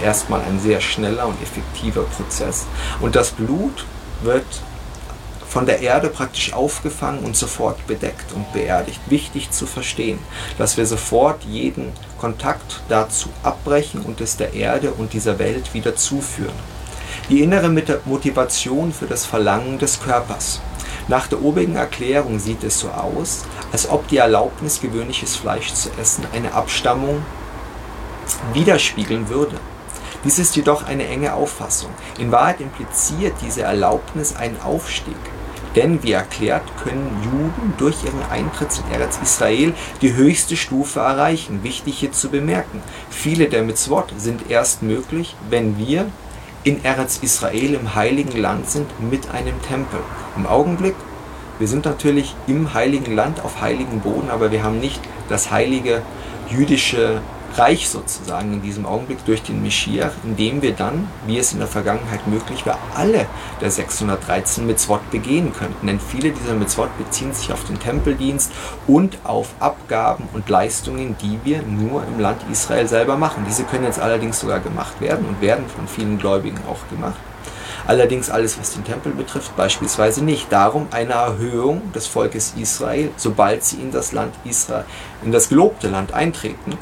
erstmal 0.03 0.43
ein 0.43 0.61
sehr 0.61 0.81
schneller 0.81 1.27
und 1.27 1.41
effektiver 1.43 2.03
Prozess. 2.03 2.67
Und 3.01 3.17
das 3.17 3.31
Blut 3.31 3.85
wird 4.23 4.45
von 5.49 5.67
der 5.67 5.81
Erde 5.81 6.09
praktisch 6.09 6.55
aufgefangen 6.55 7.25
und 7.25 7.37
sofort 7.37 7.87
bedeckt 7.87 8.33
und 8.33 8.51
beerdigt. 8.55 9.01
Wichtig 9.09 9.51
zu 9.51 9.67
verstehen, 9.67 10.19
dass 10.57 10.79
wir 10.79 10.87
sofort 10.87 11.45
jeden 11.45 11.93
Kontakt 12.19 12.81
dazu 12.89 13.29
abbrechen 13.43 14.01
und 14.01 14.21
es 14.23 14.39
der 14.39 14.55
Erde 14.55 14.93
und 14.93 15.13
dieser 15.13 15.39
Welt 15.39 15.75
wieder 15.75 15.95
zuführen. 15.95 16.55
Die 17.29 17.43
innere 17.43 17.69
Motivation 18.07 18.93
für 18.93 19.07
das 19.07 19.27
Verlangen 19.27 19.79
des 19.79 20.01
Körpers. 20.03 20.61
Nach 21.13 21.27
der 21.27 21.43
obigen 21.43 21.77
Erklärung 21.77 22.39
sieht 22.39 22.65
es 22.65 22.81
so 22.81 22.89
aus, 22.89 23.45
als 23.71 23.87
ob 23.87 24.09
die 24.09 24.17
Erlaubnis, 24.17 24.81
gewöhnliches 24.81 25.37
Fleisch 25.37 25.71
zu 25.75 25.91
essen, 26.01 26.25
eine 26.33 26.55
Abstammung 26.55 27.23
widerspiegeln 28.55 29.29
würde. 29.29 29.57
Dies 30.25 30.39
ist 30.39 30.57
jedoch 30.57 30.87
eine 30.87 31.07
enge 31.07 31.35
Auffassung. 31.35 31.91
In 32.19 32.33
Wahrheit 32.33 32.63
impliziert 32.63 33.35
diese 33.43 33.61
Erlaubnis 33.61 34.35
einen 34.37 34.59
Aufstieg. 34.63 35.19
Denn, 35.77 36.03
wie 36.03 36.13
erklärt, 36.13 36.63
können 36.83 37.21
Juden 37.23 37.75
durch 37.77 38.03
ihren 38.05 38.23
Eintritt 38.31 38.71
in 38.79 38.95
Eretz 38.95 39.19
Israel 39.23 39.75
die 40.01 40.15
höchste 40.15 40.57
Stufe 40.57 41.01
erreichen. 41.01 41.63
Wichtig 41.63 41.99
hier 41.99 42.13
zu 42.13 42.31
bemerken, 42.31 42.83
viele 43.11 43.51
der 43.51 43.65
Mitzvot 43.65 44.15
sind 44.17 44.51
erst 44.51 44.83
möglich, 44.83 45.37
wenn 45.51 45.77
wir 45.77 46.07
in 46.65 46.85
Eretz 46.85 47.19
Israel 47.23 47.75
im 47.75 47.95
heiligen 47.95 48.39
Land 48.39 48.71
sind 48.71 48.89
mit 49.11 49.31
einem 49.31 49.61
Tempel. 49.63 50.01
Im 50.37 50.47
Augenblick, 50.47 50.95
wir 51.59 51.67
sind 51.67 51.85
natürlich 51.85 52.37
im 52.47 52.73
heiligen 52.73 53.15
Land 53.15 53.45
auf 53.45 53.61
heiligen 53.61 54.01
Boden, 54.01 54.31
aber 54.31 54.53
wir 54.53 54.63
haben 54.63 54.79
nicht 54.79 55.01
das 55.29 55.51
heilige 55.51 56.03
jüdische 56.49 57.21
Reich 57.57 57.89
sozusagen 57.89 58.55
in 58.55 58.63
diesem 58.63 58.87
Augenblick 58.87 59.25
durch 59.27 59.43
den 59.43 59.63
Meschiach, 59.63 60.13
indem 60.25 60.63
wir 60.63 60.73
dann, 60.73 61.09
wie 61.27 61.39
es 61.39 61.53
in 61.53 61.59
der 61.59 61.69
Vergangenheit 61.69 62.27
möglich 62.27 62.65
war, 62.65 62.79
alle 62.95 63.27
der 63.61 63.71
613 63.71 64.67
Mitzvot 64.67 65.11
begehen 65.11 65.53
könnten. 65.53 65.87
Denn 65.87 66.01
viele 66.01 66.31
dieser 66.31 66.55
Mitzvot 66.55 66.97
beziehen 66.97 67.35
sich 67.35 67.53
auf 67.53 67.65
den 67.65 67.79
Tempeldienst 67.79 68.53
und 68.87 69.19
auf 69.25 69.49
Abgaben 69.61 70.29
und 70.33 70.49
Leistungen, 70.49 71.17
die 71.21 71.39
wir 71.45 71.63
nur 71.63 72.05
im 72.05 72.21
Land 72.21 72.41
Israel 72.51 72.89
selber 72.89 73.17
machen. 73.17 73.45
Diese 73.47 73.65
können 73.65 73.85
jetzt 73.85 74.01
allerdings 74.01 74.41
sogar 74.41 74.61
gemacht 74.61 75.01
werden 75.01 75.27
und 75.27 75.41
werden 75.43 75.65
von 75.69 75.87
vielen 75.87 76.19
Gläubigen 76.19 76.59
auch 76.69 76.89
gemacht. 76.89 77.19
Allerdings 77.87 78.31
alles, 78.31 78.59
was 78.61 78.75
den 78.75 78.85
Tempel 78.85 79.13
betrifft, 79.13 79.57
beispielsweise 79.57 80.23
nicht. 80.25 80.53
Darum 80.53 80.87
eine 80.93 81.15
Erhöhung 81.15 81.93
des 81.93 82.07
Volkes 82.07 82.55
Israel, 82.57 83.11
sobald 83.17 83.65
sie 83.65 83.77
in 83.77 83.91
das 83.91 84.13
Land 84.13 84.35
Israel, 84.45 84.85
in 85.25 85.33
das 85.33 85.49
gelobte 85.49 85.89
Land 85.89 86.15
eintreten, 86.15 86.79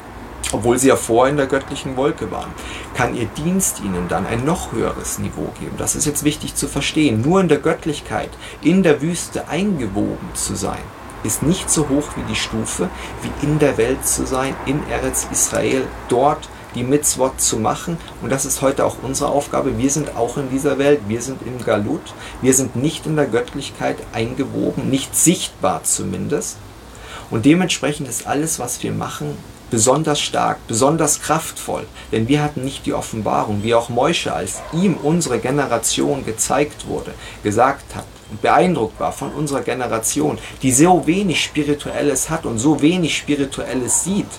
obwohl 0.51 0.77
sie 0.77 0.89
ja 0.89 0.95
vorher 0.95 1.31
in 1.31 1.37
der 1.37 1.47
göttlichen 1.47 1.95
Wolke 1.95 2.31
waren, 2.31 2.51
kann 2.95 3.15
ihr 3.15 3.25
Dienst 3.25 3.79
ihnen 3.79 4.07
dann 4.09 4.25
ein 4.25 4.45
noch 4.45 4.71
höheres 4.71 5.19
Niveau 5.19 5.53
geben. 5.59 5.75
Das 5.77 5.95
ist 5.95 6.05
jetzt 6.05 6.23
wichtig 6.23 6.55
zu 6.55 6.67
verstehen. 6.67 7.21
Nur 7.21 7.41
in 7.41 7.47
der 7.47 7.59
Göttlichkeit, 7.59 8.29
in 8.61 8.83
der 8.83 9.01
Wüste 9.01 9.47
eingewoben 9.47 10.29
zu 10.33 10.55
sein, 10.55 10.81
ist 11.23 11.43
nicht 11.43 11.69
so 11.69 11.87
hoch 11.89 12.09
wie 12.15 12.31
die 12.31 12.35
Stufe, 12.35 12.89
wie 13.21 13.45
in 13.45 13.59
der 13.59 13.77
Welt 13.77 14.05
zu 14.05 14.25
sein, 14.25 14.55
in 14.65 14.81
Eretz 14.89 15.27
Israel, 15.31 15.83
dort 16.09 16.49
die 16.75 16.83
Mitzvot 16.83 17.39
zu 17.41 17.57
machen. 17.57 17.97
Und 18.21 18.31
das 18.31 18.45
ist 18.45 18.61
heute 18.61 18.85
auch 18.85 18.97
unsere 19.01 19.29
Aufgabe. 19.29 19.77
Wir 19.77 19.89
sind 19.89 20.15
auch 20.15 20.37
in 20.37 20.49
dieser 20.49 20.77
Welt, 20.77 21.01
wir 21.07 21.21
sind 21.21 21.41
im 21.45 21.63
Galut, 21.63 22.01
wir 22.41 22.53
sind 22.53 22.75
nicht 22.75 23.05
in 23.05 23.15
der 23.15 23.25
Göttlichkeit 23.25 23.97
eingewoben, 24.13 24.89
nicht 24.89 25.15
sichtbar 25.15 25.83
zumindest. 25.83 26.57
Und 27.29 27.45
dementsprechend 27.45 28.07
ist 28.07 28.27
alles, 28.27 28.59
was 28.59 28.81
wir 28.83 28.91
machen, 28.91 29.37
besonders 29.71 30.21
stark, 30.21 30.59
besonders 30.67 31.21
kraftvoll, 31.21 31.87
denn 32.11 32.27
wir 32.27 32.43
hatten 32.43 32.63
nicht 32.63 32.85
die 32.85 32.93
Offenbarung, 32.93 33.63
wie 33.63 33.73
auch 33.73 33.89
Moische, 33.89 34.33
als 34.33 34.61
ihm 34.73 34.95
unsere 35.01 35.39
Generation 35.39 36.23
gezeigt 36.25 36.87
wurde, 36.87 37.13
gesagt 37.41 37.95
hat 37.95 38.05
und 38.29 38.41
beeindruckt 38.41 38.99
war 38.99 39.11
von 39.11 39.31
unserer 39.31 39.61
Generation, 39.61 40.37
die 40.61 40.71
so 40.71 41.07
wenig 41.07 41.43
Spirituelles 41.43 42.29
hat 42.29 42.45
und 42.45 42.59
so 42.59 42.81
wenig 42.81 43.17
Spirituelles 43.17 44.03
sieht 44.03 44.29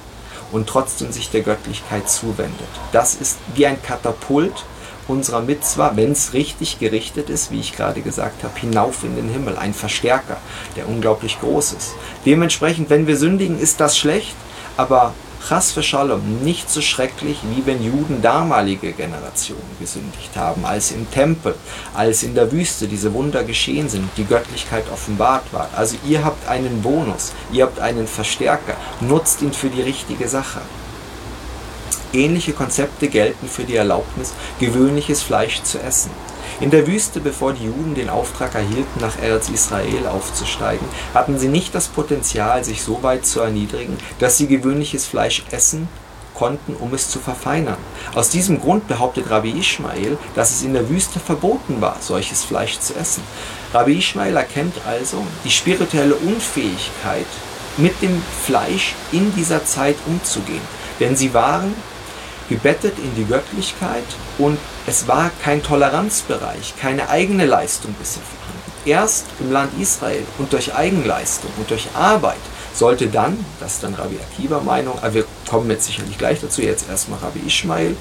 und 0.52 0.68
trotzdem 0.68 1.10
sich 1.10 1.30
der 1.30 1.42
Göttlichkeit 1.42 2.08
zuwendet. 2.08 2.68
Das 2.92 3.14
ist 3.14 3.38
wie 3.54 3.66
ein 3.66 3.82
Katapult 3.82 4.64
unserer 5.08 5.40
Mitzwa, 5.40 5.92
wenn 5.94 6.12
es 6.12 6.32
richtig 6.32 6.78
gerichtet 6.78 7.28
ist, 7.28 7.50
wie 7.50 7.60
ich 7.60 7.74
gerade 7.74 8.02
gesagt 8.02 8.44
habe, 8.44 8.58
hinauf 8.58 9.02
in 9.02 9.16
den 9.16 9.28
Himmel, 9.28 9.56
ein 9.56 9.74
Verstärker, 9.74 10.36
der 10.76 10.88
unglaublich 10.88 11.40
groß 11.40 11.72
ist. 11.72 11.94
Dementsprechend, 12.24 12.88
wenn 12.88 13.06
wir 13.06 13.16
sündigen, 13.16 13.58
ist 13.58 13.80
das 13.80 13.98
schlecht, 13.98 14.36
aber 14.76 15.12
Chas 15.48 15.74
Shalom 15.84 16.44
nicht 16.44 16.70
so 16.70 16.80
schrecklich, 16.80 17.38
wie 17.42 17.66
wenn 17.66 17.82
Juden 17.82 18.22
damalige 18.22 18.92
Generationen 18.92 19.76
gesündigt 19.80 20.30
haben, 20.36 20.64
als 20.64 20.92
im 20.92 21.10
Tempel, 21.10 21.56
als 21.94 22.22
in 22.22 22.36
der 22.36 22.52
Wüste 22.52 22.86
diese 22.86 23.12
Wunder 23.12 23.42
geschehen 23.42 23.88
sind, 23.88 24.08
die 24.16 24.24
Göttlichkeit 24.24 24.84
offenbart 24.92 25.52
war. 25.52 25.68
Also 25.74 25.96
ihr 26.06 26.24
habt 26.24 26.48
einen 26.48 26.80
Bonus, 26.80 27.32
ihr 27.50 27.64
habt 27.64 27.80
einen 27.80 28.06
Verstärker, 28.06 28.76
nutzt 29.00 29.42
ihn 29.42 29.52
für 29.52 29.68
die 29.68 29.82
richtige 29.82 30.28
Sache. 30.28 30.60
Ähnliche 32.12 32.52
Konzepte 32.52 33.08
gelten 33.08 33.48
für 33.48 33.64
die 33.64 33.76
Erlaubnis, 33.76 34.32
gewöhnliches 34.60 35.22
Fleisch 35.22 35.62
zu 35.64 35.80
essen. 35.80 36.10
In 36.60 36.70
der 36.70 36.86
Wüste, 36.86 37.20
bevor 37.20 37.52
die 37.52 37.64
Juden 37.64 37.94
den 37.94 38.08
Auftrag 38.08 38.54
erhielten, 38.54 39.00
nach 39.00 39.20
Erz 39.20 39.48
Israel 39.48 40.06
aufzusteigen, 40.06 40.86
hatten 41.14 41.38
sie 41.38 41.48
nicht 41.48 41.74
das 41.74 41.88
Potenzial, 41.88 42.64
sich 42.64 42.82
so 42.82 43.02
weit 43.02 43.26
zu 43.26 43.40
erniedrigen, 43.40 43.96
dass 44.18 44.38
sie 44.38 44.46
gewöhnliches 44.46 45.06
Fleisch 45.06 45.44
essen 45.50 45.88
konnten, 46.34 46.74
um 46.74 46.94
es 46.94 47.10
zu 47.10 47.18
verfeinern. 47.18 47.76
Aus 48.14 48.30
diesem 48.30 48.60
Grund 48.60 48.88
behauptet 48.88 49.30
Rabbi 49.30 49.58
Ishmael, 49.58 50.18
dass 50.34 50.50
es 50.50 50.62
in 50.62 50.72
der 50.72 50.88
Wüste 50.88 51.20
verboten 51.20 51.80
war, 51.80 51.96
solches 52.00 52.44
Fleisch 52.44 52.78
zu 52.78 52.94
essen. 52.94 53.22
Rabbi 53.72 53.98
Ishmael 53.98 54.36
erkennt 54.36 54.74
also 54.86 55.24
die 55.44 55.50
spirituelle 55.50 56.14
Unfähigkeit, 56.14 57.26
mit 57.76 58.02
dem 58.02 58.22
Fleisch 58.44 58.94
in 59.12 59.34
dieser 59.34 59.64
Zeit 59.64 59.96
umzugehen. 60.06 60.60
Denn 61.00 61.16
sie 61.16 61.32
waren 61.32 61.74
gebettet 62.52 62.98
in 62.98 63.14
die 63.16 63.24
Göttlichkeit 63.24 64.04
und 64.36 64.58
es 64.86 65.08
war 65.08 65.30
kein 65.42 65.62
Toleranzbereich, 65.62 66.74
keine 66.78 67.08
eigene 67.08 67.46
Leistung 67.46 67.94
bisher 67.94 68.22
vorhanden. 68.22 68.72
Erst 68.84 69.24
im 69.40 69.50
Land 69.50 69.72
Israel 69.80 70.24
und 70.38 70.52
durch 70.52 70.74
Eigenleistung 70.74 71.50
und 71.56 71.70
durch 71.70 71.88
Arbeit 71.94 72.40
sollte 72.74 73.06
dann, 73.06 73.42
das 73.58 73.74
ist 73.74 73.84
dann 73.84 73.94
Rabbi 73.94 74.18
Akiva 74.18 74.60
Meinung, 74.60 74.98
aber 74.98 75.14
wir 75.14 75.24
kommen 75.48 75.70
jetzt 75.70 75.86
sicherlich 75.86 76.18
gleich 76.18 76.40
dazu, 76.40 76.60
jetzt 76.60 76.90
erstmal 76.90 77.20
Rabbi 77.20 77.40
Ishmael, 77.46 77.96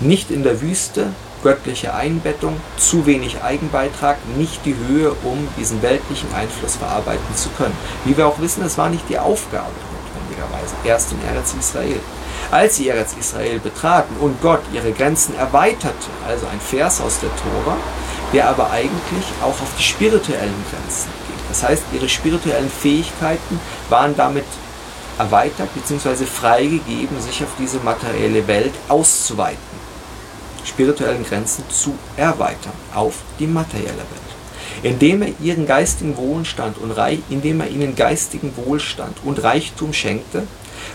nicht 0.00 0.32
in 0.32 0.42
der 0.42 0.60
Wüste, 0.60 1.08
göttliche 1.44 1.94
Einbettung, 1.94 2.56
zu 2.76 3.06
wenig 3.06 3.42
Eigenbeitrag, 3.42 4.16
nicht 4.36 4.64
die 4.64 4.74
Höhe, 4.88 5.12
um 5.22 5.48
diesen 5.58 5.80
weltlichen 5.82 6.32
Einfluss 6.34 6.76
verarbeiten 6.76 7.36
zu 7.36 7.50
können. 7.50 7.76
Wie 8.04 8.16
wir 8.16 8.26
auch 8.26 8.40
wissen, 8.40 8.64
es 8.64 8.78
war 8.78 8.88
nicht 8.88 9.08
die 9.08 9.18
Aufgabe 9.18 9.70
notwendigerweise, 9.92 10.74
erst 10.84 11.12
in 11.12 11.18
Eretz 11.28 11.54
Israel. 11.58 12.00
Als 12.52 12.76
sie 12.76 12.90
Eretz 12.90 13.14
Israel 13.18 13.60
betraten 13.60 14.14
und 14.20 14.42
Gott 14.42 14.60
ihre 14.74 14.92
Grenzen 14.92 15.34
erweiterte, 15.36 16.10
also 16.28 16.46
ein 16.46 16.60
Vers 16.60 17.00
aus 17.00 17.18
der 17.18 17.30
Tora, 17.30 17.78
der 18.34 18.46
aber 18.46 18.70
eigentlich 18.70 19.24
auch 19.40 19.48
auf 19.48 19.70
die 19.78 19.82
spirituellen 19.82 20.62
Grenzen 20.70 21.08
ging. 21.26 21.36
Das 21.48 21.62
heißt, 21.62 21.82
ihre 21.94 22.10
spirituellen 22.10 22.68
Fähigkeiten 22.68 23.58
waren 23.88 24.14
damit 24.14 24.44
erweitert 25.18 25.70
bzw. 25.74 26.26
freigegeben, 26.26 27.18
sich 27.22 27.42
auf 27.42 27.48
diese 27.58 27.78
materielle 27.78 28.46
Welt 28.46 28.74
auszuweiten, 28.90 29.58
spirituellen 30.62 31.24
Grenzen 31.24 31.64
zu 31.70 31.94
erweitern 32.18 32.74
auf 32.94 33.14
die 33.38 33.46
materielle 33.46 33.96
Welt. 33.96 34.82
Indem 34.82 35.22
er 35.22 35.32
ihren 35.40 35.66
geistigen 35.66 36.18
Wohlstand 36.18 36.76
und 36.76 36.94
indem 37.30 37.62
er 37.62 37.68
ihnen 37.68 37.96
geistigen 37.96 38.52
Wohlstand 38.56 39.16
und 39.24 39.42
Reichtum 39.42 39.94
schenkte, 39.94 40.46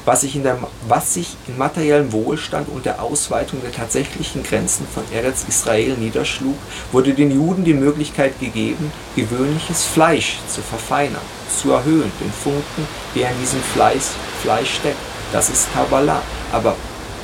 was 0.07 0.21
sich, 0.21 0.37
in 0.37 0.43
der, 0.43 0.57
was 0.87 1.15
sich 1.15 1.35
in 1.49 1.57
materiellem 1.57 2.13
Wohlstand 2.13 2.69
und 2.69 2.85
der 2.85 3.03
Ausweitung 3.03 3.61
der 3.61 3.73
tatsächlichen 3.73 4.41
Grenzen 4.41 4.87
von 4.87 5.03
Eretz 5.13 5.43
Israel 5.49 5.95
niederschlug, 5.97 6.55
wurde 6.93 7.13
den 7.13 7.29
Juden 7.29 7.65
die 7.65 7.73
Möglichkeit 7.73 8.39
gegeben, 8.39 8.93
gewöhnliches 9.17 9.83
Fleisch 9.83 10.37
zu 10.47 10.61
verfeinern, 10.61 11.21
zu 11.61 11.73
erhöhen, 11.73 12.09
den 12.21 12.31
Funken, 12.31 12.87
der 13.15 13.31
in 13.31 13.39
diesem 13.41 13.59
Fleisch, 13.61 14.15
Fleisch 14.41 14.75
steckt. 14.75 14.95
Das 15.33 15.49
ist 15.49 15.73
Kabbalah. 15.73 16.21
Aber 16.53 16.77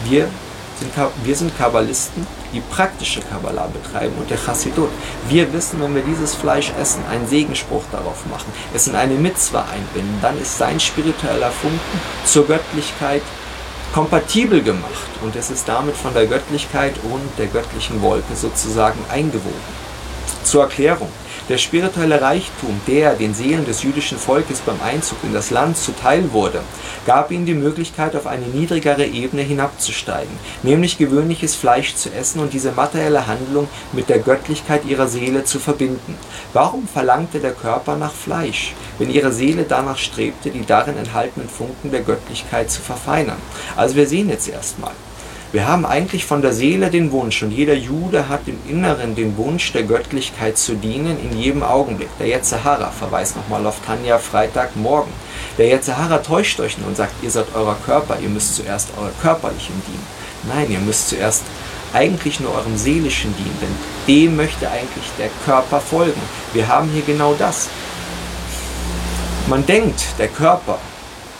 wir 0.03 0.27
wir 1.23 1.35
sind 1.35 1.57
Kabbalisten, 1.57 2.25
die 2.53 2.59
praktische 2.59 3.21
Kabbalah 3.21 3.67
betreiben 3.67 4.13
und 4.19 4.29
der 4.29 4.37
Chassidut. 4.37 4.89
Wir 5.27 5.51
wissen, 5.53 5.81
wenn 5.81 5.95
wir 5.95 6.03
dieses 6.03 6.35
Fleisch 6.35 6.71
essen, 6.79 7.03
einen 7.09 7.27
Segenspruch 7.27 7.83
darauf 7.91 8.25
machen, 8.29 8.51
es 8.73 8.87
in 8.87 8.95
eine 8.95 9.15
Mitzwa 9.15 9.65
einbinden, 9.71 10.19
dann 10.21 10.39
ist 10.39 10.57
sein 10.57 10.79
spiritueller 10.79 11.51
Funken 11.51 11.99
zur 12.25 12.47
Göttlichkeit 12.47 13.21
kompatibel 13.93 14.61
gemacht 14.63 15.09
und 15.21 15.35
es 15.35 15.51
ist 15.51 15.67
damit 15.67 15.95
von 15.95 16.13
der 16.13 16.25
Göttlichkeit 16.25 16.95
und 17.03 17.21
der 17.37 17.47
göttlichen 17.47 18.01
Wolke 18.01 18.35
sozusagen 18.35 18.99
eingewoben. 19.09 19.83
Zur 20.53 20.65
Erklärung. 20.65 21.09
Der 21.49 21.57
spirituelle 21.57 22.21
Reichtum, 22.21 22.79
der 22.85 23.15
den 23.15 23.33
Seelen 23.33 23.65
des 23.65 23.81
jüdischen 23.81 24.19
Volkes 24.19 24.59
beim 24.59 24.79
Einzug 24.83 25.17
in 25.23 25.33
das 25.33 25.49
Land 25.49 25.79
zuteil 25.79 26.31
wurde, 26.31 26.61
gab 27.07 27.31
ihnen 27.31 27.47
die 27.47 27.55
Möglichkeit, 27.55 28.15
auf 28.15 28.27
eine 28.27 28.45
niedrigere 28.45 29.03
Ebene 29.03 29.41
hinabzusteigen, 29.41 30.37
nämlich 30.61 30.99
gewöhnliches 30.99 31.55
Fleisch 31.55 31.95
zu 31.95 32.13
essen 32.13 32.39
und 32.39 32.53
diese 32.53 32.71
materielle 32.71 33.25
Handlung 33.25 33.67
mit 33.93 34.09
der 34.09 34.19
Göttlichkeit 34.19 34.85
ihrer 34.85 35.07
Seele 35.07 35.43
zu 35.43 35.57
verbinden. 35.57 36.19
Warum 36.53 36.87
verlangte 36.87 37.39
der 37.39 37.53
Körper 37.53 37.95
nach 37.95 38.13
Fleisch, 38.13 38.75
wenn 38.99 39.09
ihre 39.09 39.31
Seele 39.31 39.65
danach 39.67 39.97
strebte, 39.97 40.51
die 40.51 40.67
darin 40.67 40.97
enthaltenen 40.97 41.49
Funken 41.49 41.89
der 41.89 42.01
Göttlichkeit 42.01 42.69
zu 42.69 42.83
verfeinern? 42.83 43.41
Also 43.75 43.95
wir 43.95 44.07
sehen 44.07 44.29
jetzt 44.29 44.47
erstmal. 44.47 44.93
Wir 45.53 45.67
haben 45.67 45.85
eigentlich 45.85 46.25
von 46.25 46.41
der 46.41 46.51
Seele 46.51 46.89
den 46.89 47.11
Wunsch 47.11 47.43
und 47.43 47.51
jeder 47.51 47.75
Jude 47.75 48.27
hat 48.27 48.47
im 48.47 48.57
Inneren 48.67 49.13
den 49.13 49.37
Wunsch, 49.37 49.71
der 49.71 49.83
Göttlichkeit 49.83 50.57
zu 50.57 50.73
dienen 50.73 51.15
in 51.19 51.37
jedem 51.37 51.61
Augenblick. 51.61 52.09
Der 52.17 52.25
Yetzehara 52.25 52.89
verweist 52.89 53.35
nochmal 53.35 53.63
auf 53.67 53.79
Tanja 53.85 54.17
Freitagmorgen. 54.17 55.13
Der 55.59 55.67
Yetzehara 55.67 56.17
täuscht 56.17 56.59
euch 56.59 56.79
nur 56.79 56.87
und 56.87 56.97
sagt, 56.97 57.13
ihr 57.21 57.29
seid 57.29 57.53
eurer 57.53 57.77
Körper, 57.85 58.17
ihr 58.19 58.29
müsst 58.29 58.55
zuerst 58.55 58.89
euer 58.99 59.11
körperlichen 59.21 59.79
dienen. 59.85 60.07
Nein, 60.55 60.71
ihr 60.71 60.79
müsst 60.79 61.09
zuerst 61.09 61.43
eigentlich 61.93 62.39
nur 62.39 62.55
eurem 62.55 62.75
seelischen 62.75 63.35
dienen, 63.37 63.59
denn 63.61 63.75
dem 64.07 64.35
möchte 64.35 64.67
eigentlich 64.71 65.05
der 65.19 65.29
Körper 65.45 65.79
folgen. 65.79 66.21
Wir 66.53 66.67
haben 66.67 66.89
hier 66.89 67.03
genau 67.03 67.35
das. 67.37 67.69
Man 69.45 69.63
denkt, 69.67 70.03
der 70.17 70.29
Körper 70.29 70.79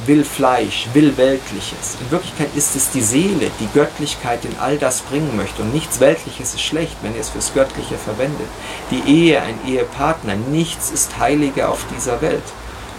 will 0.06 0.24
Fleisch, 0.24 0.88
will 0.94 1.16
Weltliches. 1.18 1.98
In 2.02 2.12
Wirklichkeit 2.12 2.50
ist 2.56 2.76
es 2.76 2.92
die 2.92 3.02
Seele, 3.02 3.52
die 3.60 3.68
Göttlichkeit 3.74 4.46
in 4.46 4.58
all 4.60 4.78
das 4.78 5.02
bringen 5.02 5.36
möchte. 5.36 5.62
Und 5.62 5.74
nichts 5.74 6.00
Weltliches 6.00 6.54
ist 6.54 6.62
schlecht, 6.62 6.96
wenn 7.02 7.16
ihr 7.16 7.22
es 7.22 7.30
fürs 7.30 7.54
Göttliche 7.54 7.98
verwendet. 7.98 8.48
Die 8.92 9.04
Ehe, 9.06 9.42
ein 9.42 9.60
Ehepartner, 9.68 10.36
nichts 10.36 10.92
ist 10.92 11.18
heiliger 11.20 11.70
auf 11.70 11.86
dieser 11.96 12.22
Welt. 12.22 12.44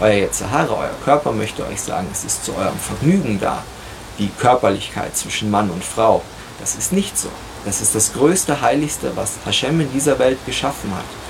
Euer 0.00 0.14
Yetzirah, 0.14 0.68
euer 0.70 0.94
Körper 1.04 1.32
möchte 1.32 1.66
euch 1.66 1.80
sagen, 1.80 2.08
es 2.12 2.24
ist 2.24 2.44
zu 2.44 2.54
eurem 2.56 2.78
Vergnügen 2.78 3.38
da. 3.40 3.62
Die 4.18 4.28
Körperlichkeit 4.28 5.16
zwischen 5.16 5.50
Mann 5.50 5.70
und 5.70 5.84
Frau, 5.84 6.22
das 6.60 6.74
ist 6.74 6.92
nicht 6.92 7.18
so. 7.18 7.28
Das 7.64 7.80
ist 7.80 7.94
das 7.94 8.12
größte, 8.12 8.60
heiligste, 8.60 9.12
was 9.16 9.32
Hashem 9.44 9.80
in 9.80 9.92
dieser 9.92 10.18
Welt 10.18 10.38
geschaffen 10.46 10.94
hat. 10.94 11.23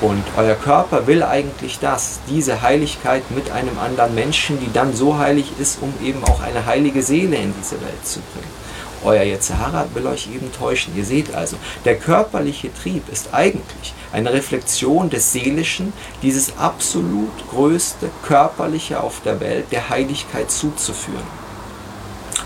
Und 0.00 0.22
euer 0.36 0.56
Körper 0.56 1.06
will 1.06 1.22
eigentlich 1.22 1.78
das, 1.78 2.20
diese 2.28 2.60
Heiligkeit 2.60 3.30
mit 3.30 3.50
einem 3.50 3.78
anderen 3.78 4.14
Menschen, 4.14 4.60
die 4.60 4.70
dann 4.70 4.94
so 4.94 5.16
heilig 5.16 5.52
ist, 5.58 5.78
um 5.80 5.92
eben 6.04 6.22
auch 6.24 6.42
eine 6.42 6.66
heilige 6.66 7.02
Seele 7.02 7.36
in 7.36 7.54
diese 7.58 7.80
Welt 7.80 8.06
zu 8.06 8.20
bringen. 8.20 8.66
Euer 9.04 9.22
Yetzirah 9.22 9.86
will 9.94 10.06
euch 10.06 10.28
eben 10.34 10.52
täuschen. 10.52 10.96
Ihr 10.96 11.04
seht 11.04 11.34
also, 11.34 11.56
der 11.84 11.96
körperliche 11.96 12.74
Trieb 12.74 13.08
ist 13.10 13.32
eigentlich 13.32 13.94
eine 14.12 14.32
Reflexion 14.32 15.08
des 15.08 15.32
Seelischen, 15.32 15.92
dieses 16.22 16.58
absolut 16.58 17.32
größte 17.50 18.10
körperliche 18.26 19.00
auf 19.00 19.20
der 19.24 19.40
Welt, 19.40 19.66
der 19.70 19.88
Heiligkeit 19.88 20.50
zuzuführen. 20.50 21.45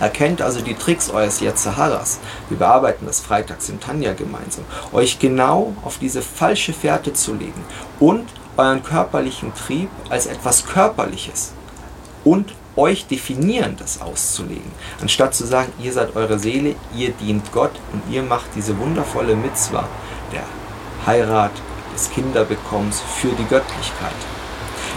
Erkennt 0.01 0.43
also 0.43 0.61
die 0.61 0.75
Tricks 0.75 1.11
eures 1.11 1.41
Yetzaharas. 1.41 2.19
Wir 2.49 2.59
bearbeiten 2.59 3.07
das 3.07 3.21
freitags 3.21 3.69
im 3.69 3.81
Tanja 3.81 4.15
gemeinsam. 4.15 4.65
Euch 4.93 5.19
genau 5.19 5.75
auf 5.85 5.99
diese 5.99 6.23
falsche 6.23 6.73
Fährte 6.73 7.13
zu 7.13 7.35
legen 7.35 7.63
und 7.99 8.27
euren 8.57 8.83
körperlichen 8.83 9.55
Trieb 9.55 9.91
als 10.09 10.27
etwas 10.27 10.67
Körperliches 10.67 11.53
und 12.25 12.55
euch 12.77 13.07
Definierendes 13.07 14.01
auszulegen. 14.01 14.71
Anstatt 15.01 15.35
zu 15.35 15.47
sagen, 15.47 15.73
ihr 15.79 15.93
seid 15.93 16.17
eure 16.17 16.39
Seele, 16.39 16.75
ihr 16.97 17.11
dient 17.11 17.53
Gott 17.53 17.73
und 17.93 18.03
ihr 18.13 18.23
macht 18.23 18.47
diese 18.55 18.79
wundervolle 18.79 19.37
Mitzwa 19.37 19.87
der 20.33 20.45
Heirat, 21.07 21.53
des 21.93 22.11
Kinderbekommens 22.11 23.01
für 23.01 23.29
die 23.29 23.45
Göttlichkeit. 23.45 24.15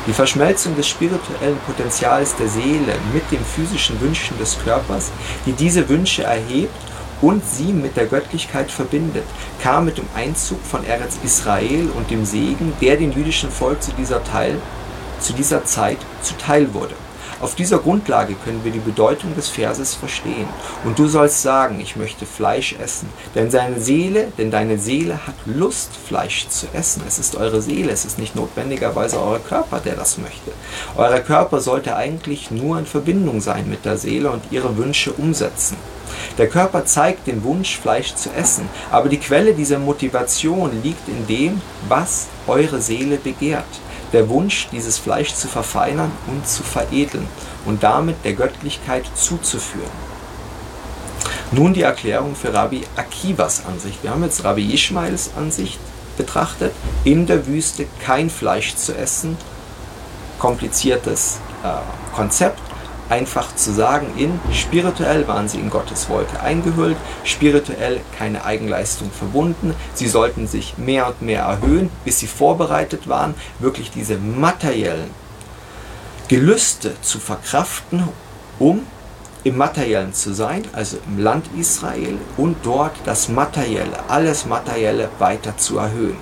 Die 0.06 0.12
Verschmelzung 0.12 0.76
des 0.76 0.90
spirituellen 0.90 1.58
Potenzials 1.66 2.36
der 2.36 2.50
Seele 2.50 2.94
mit 3.14 3.32
den 3.32 3.40
physischen 3.40 4.02
Wünschen 4.02 4.38
des 4.38 4.58
Körpers, 4.62 5.12
die 5.46 5.54
diese 5.54 5.88
Wünsche 5.88 6.24
erhebt 6.24 6.76
und 7.22 7.42
sie 7.46 7.72
mit 7.72 7.96
der 7.96 8.08
Göttlichkeit 8.08 8.70
verbindet, 8.70 9.24
kam 9.62 9.86
mit 9.86 9.98
dem 9.98 10.08
Einzug 10.14 10.60
von 10.62 10.86
Eretz 10.86 11.18
Israel 11.24 11.90
und 11.96 12.12
dem 12.12 12.26
Segen, 12.26 12.74
der 12.82 12.98
dem 12.98 13.14
jüdischen 13.14 13.50
Volk 13.50 13.82
zu 13.82 13.94
dieser, 13.94 14.22
Teil, 14.26 14.60
zu 15.22 15.32
dieser 15.32 15.64
Zeit 15.64 16.00
zuteil 16.22 16.74
wurde. 16.74 16.96
Auf 17.44 17.56
dieser 17.56 17.80
Grundlage 17.80 18.36
können 18.36 18.64
wir 18.64 18.72
die 18.72 18.80
Bedeutung 18.80 19.36
des 19.36 19.50
Verses 19.50 19.96
verstehen. 19.96 20.48
Und 20.86 20.98
du 20.98 21.10
sollst 21.10 21.42
sagen, 21.42 21.82
ich 21.82 21.98
möchte 21.98 22.26
Fleisch 22.26 22.74
essen, 22.82 23.10
denn 23.36 23.52
seine 23.52 23.82
Seele, 23.82 24.32
denn 24.38 24.50
deine 24.50 24.78
Seele 24.78 25.28
hat 25.28 25.36
Lust, 25.44 25.90
Fleisch 26.08 26.48
zu 26.48 26.68
essen. 26.74 27.04
Es 27.06 27.20
ist 27.20 27.36
eure 27.36 27.62
Seele, 27.62 27.92
es 27.92 28.06
ist 28.06 28.18
nicht 28.18 28.38
notwendigerweise 28.38 29.22
euer 29.22 29.40
Körper, 29.40 29.82
der 29.82 29.96
das 29.96 30.18
möchte. 30.20 30.52
Euer 30.96 31.20
Körper 31.20 31.60
sollte 31.60 31.98
eigentlich 31.98 32.50
nur 32.50 32.80
in 32.80 32.86
Verbindung 32.86 33.42
sein 33.42 33.70
mit 33.70 33.84
der 33.84 33.98
Seele 33.98 34.32
und 34.32 34.44
ihre 34.50 34.78
Wünsche 34.78 35.12
umsetzen. 35.12 35.76
Der 36.38 36.48
Körper 36.48 36.86
zeigt 36.86 37.28
den 37.28 37.44
Wunsch, 37.44 37.78
Fleisch 37.78 38.16
zu 38.16 38.30
essen, 38.30 38.70
aber 38.90 39.10
die 39.10 39.20
Quelle 39.20 39.54
dieser 39.54 39.80
Motivation 39.80 40.82
liegt 40.82 41.10
in 41.10 41.28
dem, 41.28 41.62
was 41.90 42.28
eure 42.48 42.80
Seele 42.80 43.18
begehrt 43.18 43.66
der 44.14 44.30
Wunsch, 44.30 44.68
dieses 44.72 44.98
Fleisch 44.98 45.34
zu 45.34 45.48
verfeinern 45.48 46.12
und 46.28 46.48
zu 46.48 46.64
veredeln 46.64 47.28
und 47.66 47.84
damit 47.84 48.24
der 48.24 48.34
Göttlichkeit 48.34 49.06
zuzuführen. 49.16 49.92
Nun 51.52 51.74
die 51.74 51.82
Erklärung 51.82 52.36
für 52.36 52.54
Rabbi 52.54 52.84
Akivas 52.96 53.66
Ansicht. 53.66 54.02
Wir 54.02 54.12
haben 54.12 54.24
jetzt 54.24 54.44
Rabbi 54.44 54.74
Ishmaels 54.74 55.32
Ansicht 55.36 55.80
betrachtet, 56.18 56.74
in 57.04 57.26
der 57.26 57.46
Wüste 57.48 57.86
kein 58.04 58.30
Fleisch 58.30 58.76
zu 58.76 58.96
essen, 58.96 59.38
kompliziertes 60.40 61.40
äh, 61.64 62.16
Konzept, 62.16 62.60
einfach 63.14 63.56
zu 63.56 63.72
sagen, 63.72 64.08
in 64.18 64.40
spirituell 64.52 65.28
waren 65.28 65.48
sie 65.48 65.60
in 65.60 65.70
Gottes 65.70 66.10
Wolke 66.10 66.40
eingehüllt, 66.42 66.98
spirituell 67.24 68.02
keine 68.18 68.44
Eigenleistung 68.44 69.12
verbunden. 69.12 69.76
Sie 69.94 70.08
sollten 70.08 70.48
sich 70.48 70.80
mehr 70.80 71.08
und 71.08 71.22
mehr 71.22 71.44
erhöhen, 71.44 71.92
bis 72.06 72.18
sie 72.18 72.26
vorbereitet 72.26 73.08
waren, 73.08 73.36
wirklich 73.60 73.92
diese 73.92 74.18
materiellen 74.18 75.12
Gelüste 76.28 77.00
zu 77.02 77.20
verkraften, 77.20 78.10
um 78.58 78.82
im 79.44 79.58
Materiellen 79.58 80.14
zu 80.14 80.34
sein, 80.34 80.64
also 80.74 80.98
im 81.06 81.20
Land 81.20 81.46
Israel 81.56 82.18
und 82.36 82.56
dort 82.64 82.96
das 83.06 83.30
Materielle, 83.30 84.00
alles 84.08 84.48
Materielle 84.48 85.10
weiter 85.20 85.56
zu 85.56 85.78
erhöhen. 85.78 86.18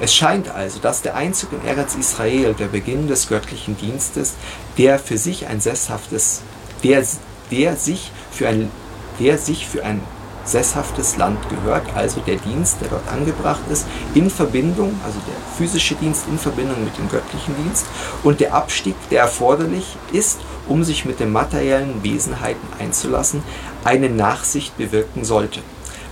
Es 0.00 0.14
scheint 0.14 0.50
also, 0.50 0.80
dass 0.80 1.00
der 1.00 1.14
Einzug 1.14 1.52
in 1.52 1.66
Eretz 1.66 1.94
Israel, 1.94 2.52
der 2.52 2.66
Beginn 2.66 3.08
des 3.08 3.28
göttlichen 3.28 3.78
Dienstes, 3.78 4.34
der 4.78 4.98
für 4.98 5.18
sich 5.18 5.46
ein 5.46 5.60
sesshaftes, 5.60 6.42
der, 6.82 7.04
der 7.50 7.76
sich 7.76 8.10
für 8.30 8.48
ein, 8.48 8.70
der 9.18 9.38
sich 9.38 9.66
für 9.66 9.84
ein 9.84 10.00
sesshaftes 10.44 11.16
Land 11.16 11.38
gehört, 11.48 11.84
also 11.94 12.20
der 12.20 12.36
Dienst, 12.36 12.80
der 12.80 12.88
dort 12.88 13.08
angebracht 13.08 13.62
ist, 13.70 13.86
in 14.14 14.30
Verbindung, 14.30 14.98
also 15.04 15.18
der 15.26 15.34
physische 15.56 15.96
Dienst 15.96 16.26
in 16.28 16.38
Verbindung 16.38 16.84
mit 16.84 16.96
dem 16.96 17.08
göttlichen 17.08 17.56
Dienst 17.56 17.86
und 18.22 18.40
der 18.40 18.54
Abstieg, 18.54 18.94
der 19.10 19.22
erforderlich 19.22 19.96
ist, 20.12 20.38
um 20.68 20.84
sich 20.84 21.04
mit 21.04 21.20
den 21.20 21.32
materiellen 21.32 22.02
Wesenheiten 22.02 22.68
einzulassen, 22.78 23.42
eine 23.84 24.08
Nachsicht 24.08 24.76
bewirken 24.78 25.24
sollte. 25.24 25.60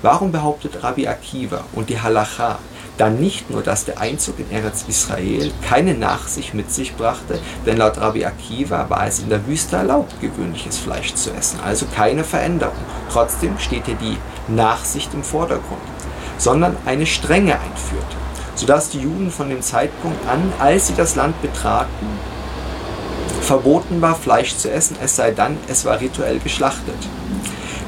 Warum 0.02 0.32
behauptet 0.32 0.82
Rabbi 0.82 1.06
Akiva 1.06 1.64
und 1.72 1.88
die 1.88 2.00
Halacha, 2.00 2.58
dann 2.96 3.18
nicht 3.18 3.50
nur, 3.50 3.62
dass 3.62 3.84
der 3.84 3.98
Einzug 3.98 4.38
in 4.38 4.50
Eretz 4.50 4.84
Israel 4.86 5.50
keine 5.68 5.94
Nachsicht 5.94 6.54
mit 6.54 6.70
sich 6.70 6.94
brachte, 6.94 7.38
denn 7.66 7.78
laut 7.78 7.98
Rabbi 7.98 8.24
Akiva 8.24 8.88
war 8.88 9.06
es 9.06 9.18
in 9.18 9.28
der 9.28 9.46
Wüste 9.46 9.76
erlaubt, 9.76 10.20
gewöhnliches 10.20 10.78
Fleisch 10.78 11.14
zu 11.14 11.30
essen, 11.32 11.58
also 11.64 11.86
keine 11.94 12.24
Veränderung. 12.24 12.74
Trotzdem 13.10 13.58
steht 13.58 13.86
hier 13.86 13.96
die 13.96 14.16
Nachsicht 14.48 15.12
im 15.14 15.24
Vordergrund, 15.24 15.82
sondern 16.38 16.76
eine 16.86 17.06
Strenge 17.06 17.54
einführte, 17.54 18.16
sodass 18.54 18.90
die 18.90 19.00
Juden 19.00 19.30
von 19.30 19.48
dem 19.48 19.62
Zeitpunkt 19.62 20.26
an, 20.28 20.52
als 20.58 20.88
sie 20.88 20.94
das 20.94 21.16
Land 21.16 21.40
betraten, 21.42 22.06
verboten 23.40 24.00
war, 24.00 24.14
Fleisch 24.14 24.56
zu 24.56 24.70
essen, 24.70 24.96
es 25.02 25.16
sei 25.16 25.32
dann, 25.32 25.58
es 25.68 25.84
war 25.84 26.00
rituell 26.00 26.38
geschlachtet. 26.38 26.96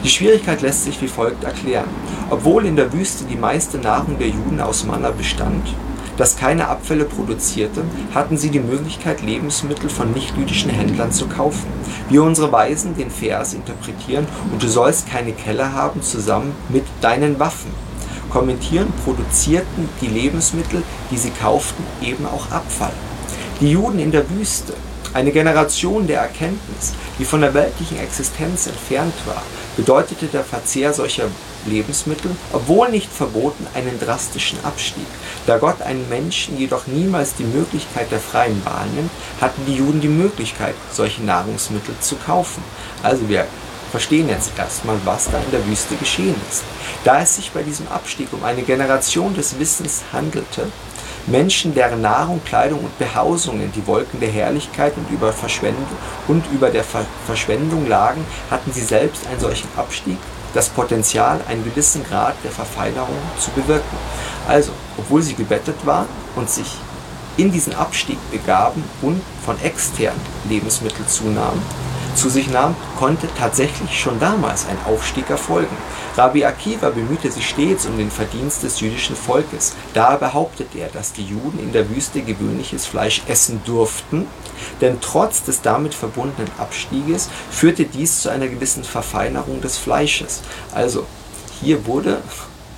Die 0.07 0.13
Schwierigkeit 0.13 0.63
lässt 0.63 0.85
sich 0.85 1.03
wie 1.03 1.09
folgt 1.09 1.43
erklären. 1.43 1.89
Obwohl 2.31 2.65
in 2.65 2.77
der 2.77 2.93
Wüste 2.93 3.25
die 3.25 3.35
meiste 3.35 3.77
Nahrung 3.77 4.17
der 4.21 4.29
Juden 4.29 4.61
aus 4.61 4.85
Manna 4.85 5.11
bestand, 5.11 5.67
das 6.17 6.37
keine 6.37 6.69
Abfälle 6.69 7.07
produzierte, 7.07 7.83
hatten 8.15 8.37
sie 8.37 8.51
die 8.51 8.61
Möglichkeit, 8.61 9.21
Lebensmittel 9.23 9.91
von 9.91 10.13
nichtjüdischen 10.13 10.71
Händlern 10.71 11.11
zu 11.11 11.27
kaufen. 11.27 11.67
Wir 12.09 12.23
unsere 12.23 12.53
Weisen 12.53 12.97
den 12.97 13.11
Vers 13.11 13.53
interpretieren 13.53 14.29
und 14.53 14.63
du 14.63 14.69
sollst 14.69 15.11
keine 15.11 15.33
Keller 15.33 15.73
haben 15.73 16.01
zusammen 16.03 16.55
mit 16.69 16.85
deinen 17.01 17.41
Waffen. 17.41 17.73
Kommentieren 18.31 18.93
produzierten 19.05 19.89
die 20.01 20.07
Lebensmittel, 20.07 20.85
die 21.11 21.19
sie 21.19 21.31
kauften, 21.31 21.83
eben 22.01 22.27
auch 22.27 22.53
Abfall. 22.53 22.93
Die 23.61 23.73
Juden 23.73 23.99
in 23.99 24.13
der 24.13 24.31
Wüste, 24.31 24.75
eine 25.17 25.33
Generation 25.33 26.07
der 26.07 26.21
Erkenntnis, 26.21 26.93
die 27.19 27.25
von 27.25 27.41
der 27.41 27.55
weltlichen 27.55 27.99
Existenz 27.99 28.67
entfernt 28.67 29.14
war, 29.25 29.43
bedeutete 29.75 30.27
der 30.27 30.45
Verzehr 30.45 30.93
solcher 30.93 31.29
Lebensmittel, 31.64 32.31
obwohl 32.53 32.91
nicht 32.91 33.11
verboten, 33.11 33.67
einen 33.75 33.99
drastischen 33.99 34.62
Abstieg. 34.62 35.07
Da 35.47 35.57
Gott 35.57 35.81
einen 35.81 36.07
Menschen 36.11 36.59
jedoch 36.59 36.87
niemals 36.87 37.35
die 37.35 37.45
Möglichkeit 37.45 38.11
der 38.11 38.21
freien 38.21 38.62
Wahl 38.67 38.85
nimmt, 38.95 39.11
hatten 39.41 39.64
die 39.67 39.77
Juden 39.77 40.03
die 40.03 40.09
Möglichkeit, 40.09 40.75
solche 40.93 41.23
Nahrungsmittel 41.23 41.95
zu 42.01 42.17
kaufen. 42.17 42.62
Also 43.03 43.27
wir 43.27 43.47
verstehen 43.91 44.29
jetzt 44.29 44.53
erstmal, 44.59 44.99
was 45.07 45.31
da 45.31 45.39
in 45.39 45.51
der 45.51 45.67
Wüste 45.67 45.97
geschehen 45.97 46.37
ist. 46.51 46.62
Da 47.05 47.23
es 47.23 47.37
sich 47.37 47.53
bei 47.53 47.62
diesem 47.62 47.89
Abstieg 47.89 48.29
um 48.33 48.45
eine 48.45 48.61
Generation 48.61 49.35
des 49.35 49.59
Wissens 49.59 50.03
handelte, 50.12 50.67
Menschen, 51.27 51.74
deren 51.74 52.03
Nahrung, 52.03 52.41
Kleidung 52.45 52.81
und 52.81 52.99
Behausung 52.99 53.61
in 53.61 53.72
die 53.72 53.87
Wolken 53.87 54.20
der 54.20 54.31
Herrlichkeit 54.31 54.93
und 54.97 55.11
über, 55.11 55.33
Verschwendung, 55.33 55.87
und 56.29 56.45
über 56.53 56.70
der 56.70 56.85
Ver 56.85 57.05
Verschwendung 57.27 57.89
lagen, 57.89 58.24
hatten 58.51 58.72
sie 58.72 58.83
selbst 58.83 59.27
einen 59.27 59.41
solchen 59.41 59.68
Abstieg, 59.77 60.18
das 60.55 60.68
Potenzial, 60.68 61.41
einen 61.49 61.64
gewissen 61.64 62.05
Grad 62.05 62.35
der 62.45 62.53
Verfeinerung 62.53 63.18
zu 63.41 63.51
bewirken. 63.51 63.97
Also, 64.47 64.70
obwohl 64.97 65.22
sie 65.22 65.35
gebettet 65.35 65.85
waren 65.85 66.07
und 66.37 66.49
sich 66.49 66.77
in 67.37 67.51
diesen 67.51 67.74
Abstieg 67.74 68.18
begaben 68.31 68.85
und 69.03 69.20
von 69.45 69.61
externen 69.62 70.20
Lebensmitteln 70.49 71.09
zunahmen, 71.09 71.61
zu 72.17 72.29
sich 72.29 72.49
nahm, 72.51 72.75
konnte 72.99 73.29
tatsächlich 73.39 74.01
schon 74.01 74.19
damals 74.19 74.67
ein 74.67 74.79
Aufstieg 74.87 75.29
erfolgen. 75.31 75.77
Rabbi 76.17 76.45
Akiva 76.45 76.91
bemühte 76.91 77.31
sich 77.31 77.49
stets 77.49 77.87
um 77.87 77.99
den 77.99 78.11
Verdienst 78.11 78.62
des 78.62 78.81
jüdischen 78.81 79.14
Volkes. 79.14 79.75
Da 79.93 80.17
behauptete 80.17 80.79
er, 80.79 80.89
dass 80.89 81.12
die 81.12 81.25
Juden 81.25 81.59
in 81.59 81.73
der 81.73 81.91
Wüste 81.91 82.23
gewöhnliches 82.23 82.87
Fleisch 82.87 83.23
essen 83.29 83.61
durften, 83.67 84.27
denn 84.81 85.01
trotz 85.01 85.45
des 85.45 85.61
damit 85.61 85.95
verbundenen 85.95 86.51
Abstieges 86.59 87.29
führte 87.51 87.85
dies 87.85 88.23
zu 88.23 88.31
einer 88.31 88.49
gewissen 88.49 88.85
Verfeinerung 88.85 89.61
des 89.61 89.77
Fleisches. 89.77 90.41
Also, 90.75 91.05
hier 91.61 91.87
wurde 91.87 92.23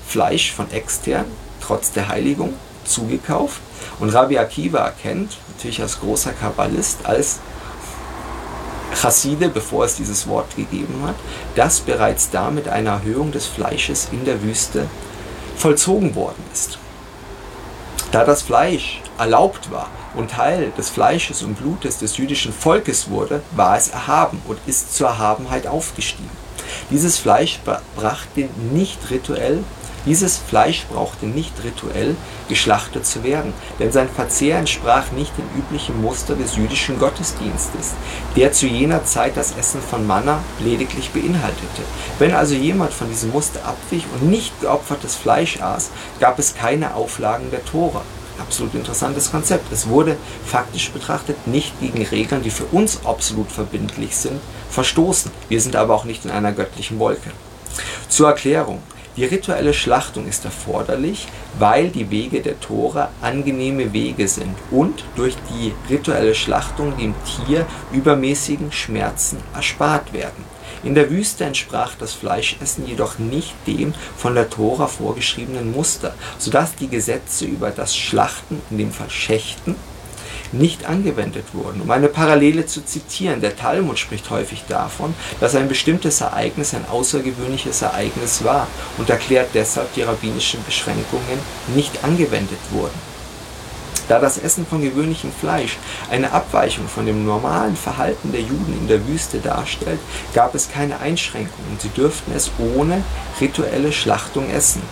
Fleisch 0.06 0.52
von 0.52 0.70
extern, 0.72 1.26
trotz 1.60 1.92
der 1.92 2.08
Heiligung, 2.08 2.54
zugekauft. 2.84 3.60
Und 4.00 4.10
Rabbi 4.10 4.38
Akiva 4.38 4.78
erkennt, 4.78 5.36
natürlich 5.54 5.80
als 5.80 6.00
großer 6.00 6.32
Kabbalist, 6.32 7.04
als 7.04 7.38
Chasside, 9.00 9.48
bevor 9.48 9.84
es 9.84 9.96
dieses 9.96 10.26
Wort 10.26 10.56
gegeben 10.56 11.02
hat, 11.06 11.14
dass 11.54 11.80
bereits 11.80 12.30
damit 12.30 12.68
eine 12.68 12.90
Erhöhung 12.90 13.30
des 13.32 13.46
Fleisches 13.46 14.08
in 14.12 14.24
der 14.24 14.42
Wüste 14.42 14.86
vollzogen 15.56 16.14
worden 16.14 16.42
ist. 16.52 16.78
Da 18.10 18.24
das 18.24 18.42
Fleisch 18.42 19.02
erlaubt 19.18 19.70
war 19.70 19.88
und 20.14 20.30
Teil 20.30 20.72
des 20.76 20.88
Fleisches 20.88 21.42
und 21.42 21.54
Blutes 21.54 21.98
des 21.98 22.16
jüdischen 22.16 22.52
Volkes 22.52 23.10
wurde, 23.10 23.42
war 23.52 23.76
es 23.76 23.88
erhaben 23.88 24.40
und 24.48 24.58
ist 24.66 24.96
zur 24.96 25.08
Erhabenheit 25.08 25.66
aufgestiegen. 25.66 26.30
Dieses 26.90 27.18
Fleisch 27.18 27.60
brachte 27.96 28.48
nicht 28.72 28.98
rituell 29.10 29.62
dieses 30.08 30.38
Fleisch 30.38 30.86
brauchte 30.90 31.26
nicht 31.26 31.52
rituell 31.62 32.16
geschlachtet 32.48 33.04
zu 33.04 33.24
werden, 33.24 33.52
denn 33.78 33.92
sein 33.92 34.08
Verzehr 34.08 34.58
entsprach 34.58 35.12
nicht 35.12 35.32
dem 35.36 35.44
üblichen 35.54 36.00
Muster 36.00 36.34
des 36.34 36.56
jüdischen 36.56 36.98
Gottesdienstes, 36.98 37.92
der 38.34 38.52
zu 38.52 38.66
jener 38.66 39.04
Zeit 39.04 39.36
das 39.36 39.54
Essen 39.58 39.82
von 39.82 40.06
Manna 40.06 40.40
lediglich 40.60 41.10
beinhaltete. 41.10 41.82
Wenn 42.18 42.34
also 42.34 42.54
jemand 42.54 42.94
von 42.94 43.10
diesem 43.10 43.32
Muster 43.32 43.60
abwich 43.66 44.04
und 44.14 44.30
nicht 44.30 44.58
geopfertes 44.62 45.14
Fleisch 45.14 45.60
aß, 45.60 45.90
gab 46.20 46.38
es 46.38 46.54
keine 46.54 46.94
Auflagen 46.94 47.50
der 47.50 47.64
Tora. 47.66 48.00
Absolut 48.38 48.74
interessantes 48.74 49.30
Konzept. 49.30 49.70
Es 49.70 49.88
wurde 49.88 50.16
faktisch 50.46 50.90
betrachtet 50.90 51.46
nicht 51.46 51.78
gegen 51.80 52.02
Regeln, 52.06 52.42
die 52.42 52.50
für 52.50 52.64
uns 52.66 53.04
absolut 53.04 53.52
verbindlich 53.52 54.16
sind, 54.16 54.40
verstoßen. 54.70 55.30
Wir 55.50 55.60
sind 55.60 55.76
aber 55.76 55.94
auch 55.94 56.04
nicht 56.04 56.24
in 56.24 56.30
einer 56.30 56.52
göttlichen 56.52 56.98
Wolke. 56.98 57.30
Zur 58.08 58.28
Erklärung. 58.28 58.80
Die 59.18 59.24
rituelle 59.24 59.74
Schlachtung 59.74 60.28
ist 60.28 60.44
erforderlich, 60.44 61.26
weil 61.58 61.88
die 61.88 62.08
Wege 62.08 62.40
der 62.40 62.60
Tora 62.60 63.10
angenehme 63.20 63.92
Wege 63.92 64.28
sind 64.28 64.54
und 64.70 65.02
durch 65.16 65.34
die 65.50 65.72
rituelle 65.92 66.36
Schlachtung 66.36 66.96
dem 66.96 67.16
Tier 67.24 67.66
übermäßigen 67.90 68.70
Schmerzen 68.70 69.38
erspart 69.56 70.12
werden. 70.12 70.44
In 70.84 70.94
der 70.94 71.10
Wüste 71.10 71.44
entsprach 71.44 71.96
das 71.98 72.12
Fleischessen 72.12 72.86
jedoch 72.86 73.18
nicht 73.18 73.54
dem 73.66 73.92
von 74.16 74.36
der 74.36 74.50
Tora 74.50 74.86
vorgeschriebenen 74.86 75.72
Muster, 75.72 76.14
sodass 76.38 76.76
die 76.76 76.86
Gesetze 76.86 77.46
über 77.46 77.70
das 77.70 77.96
Schlachten, 77.96 78.62
in 78.70 78.78
dem 78.78 78.92
Fall 78.92 79.10
Schächten, 79.10 79.74
nicht 80.52 80.86
angewendet 80.86 81.46
wurden. 81.52 81.80
Um 81.80 81.90
eine 81.90 82.08
Parallele 82.08 82.66
zu 82.66 82.84
zitieren, 82.84 83.40
der 83.40 83.56
Talmud 83.56 83.98
spricht 83.98 84.30
häufig 84.30 84.64
davon, 84.68 85.14
dass 85.40 85.54
ein 85.54 85.68
bestimmtes 85.68 86.20
Ereignis 86.20 86.74
ein 86.74 86.86
außergewöhnliches 86.88 87.82
Ereignis 87.82 88.44
war 88.44 88.66
und 88.96 89.10
erklärt 89.10 89.50
deshalb 89.54 89.92
die 89.94 90.02
rabbinischen 90.02 90.64
Beschränkungen 90.64 91.38
nicht 91.74 92.04
angewendet 92.04 92.58
wurden. 92.70 92.98
Da 94.08 94.18
das 94.18 94.38
Essen 94.38 94.66
von 94.66 94.80
gewöhnlichem 94.80 95.30
Fleisch 95.30 95.76
eine 96.10 96.32
Abweichung 96.32 96.88
von 96.88 97.04
dem 97.04 97.26
normalen 97.26 97.76
Verhalten 97.76 98.32
der 98.32 98.40
Juden 98.40 98.74
in 98.80 98.88
der 98.88 99.06
Wüste 99.06 99.38
darstellt, 99.38 100.00
gab 100.32 100.54
es 100.54 100.70
keine 100.72 100.98
Einschränkungen. 101.00 101.78
Sie 101.78 101.90
dürften 101.90 102.32
es 102.34 102.50
ohne 102.58 103.04
rituelle 103.38 103.92
Schlachtung 103.92 104.48
essen. 104.48 104.82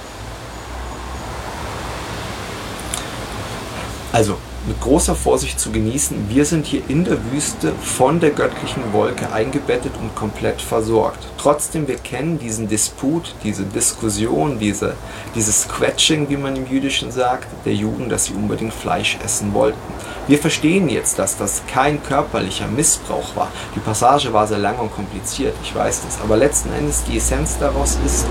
Also, 4.12 4.38
mit 4.66 4.80
großer 4.80 5.14
Vorsicht 5.14 5.60
zu 5.60 5.70
genießen. 5.70 6.28
Wir 6.28 6.44
sind 6.44 6.66
hier 6.66 6.82
in 6.88 7.04
der 7.04 7.18
Wüste 7.32 7.72
von 7.80 8.20
der 8.20 8.30
göttlichen 8.30 8.92
Wolke 8.92 9.32
eingebettet 9.32 9.92
und 10.00 10.14
komplett 10.14 10.60
versorgt. 10.60 11.26
Trotzdem, 11.38 11.86
wir 11.88 11.96
kennen 11.96 12.38
diesen 12.38 12.68
Disput, 12.68 13.34
diese 13.44 13.64
Diskussion, 13.64 14.58
diese, 14.58 14.94
dieses 15.34 15.68
Quetching, 15.68 16.28
wie 16.28 16.36
man 16.36 16.56
im 16.56 16.66
Jüdischen 16.66 17.12
sagt, 17.12 17.46
der 17.64 17.74
Juden, 17.74 18.08
dass 18.08 18.26
sie 18.26 18.34
unbedingt 18.34 18.74
Fleisch 18.74 19.18
essen 19.24 19.54
wollten. 19.54 19.78
Wir 20.26 20.38
verstehen 20.38 20.88
jetzt, 20.88 21.18
dass 21.20 21.36
das 21.36 21.62
kein 21.72 22.02
körperlicher 22.02 22.66
Missbrauch 22.66 23.36
war. 23.36 23.48
Die 23.76 23.80
Passage 23.80 24.32
war 24.32 24.46
sehr 24.48 24.58
lang 24.58 24.76
und 24.78 24.92
kompliziert, 24.92 25.54
ich 25.62 25.74
weiß 25.74 26.02
das. 26.04 26.20
Aber 26.20 26.36
letzten 26.36 26.72
Endes 26.72 27.04
die 27.04 27.18
Essenz 27.18 27.58
daraus 27.58 27.96
ist, 28.04 28.26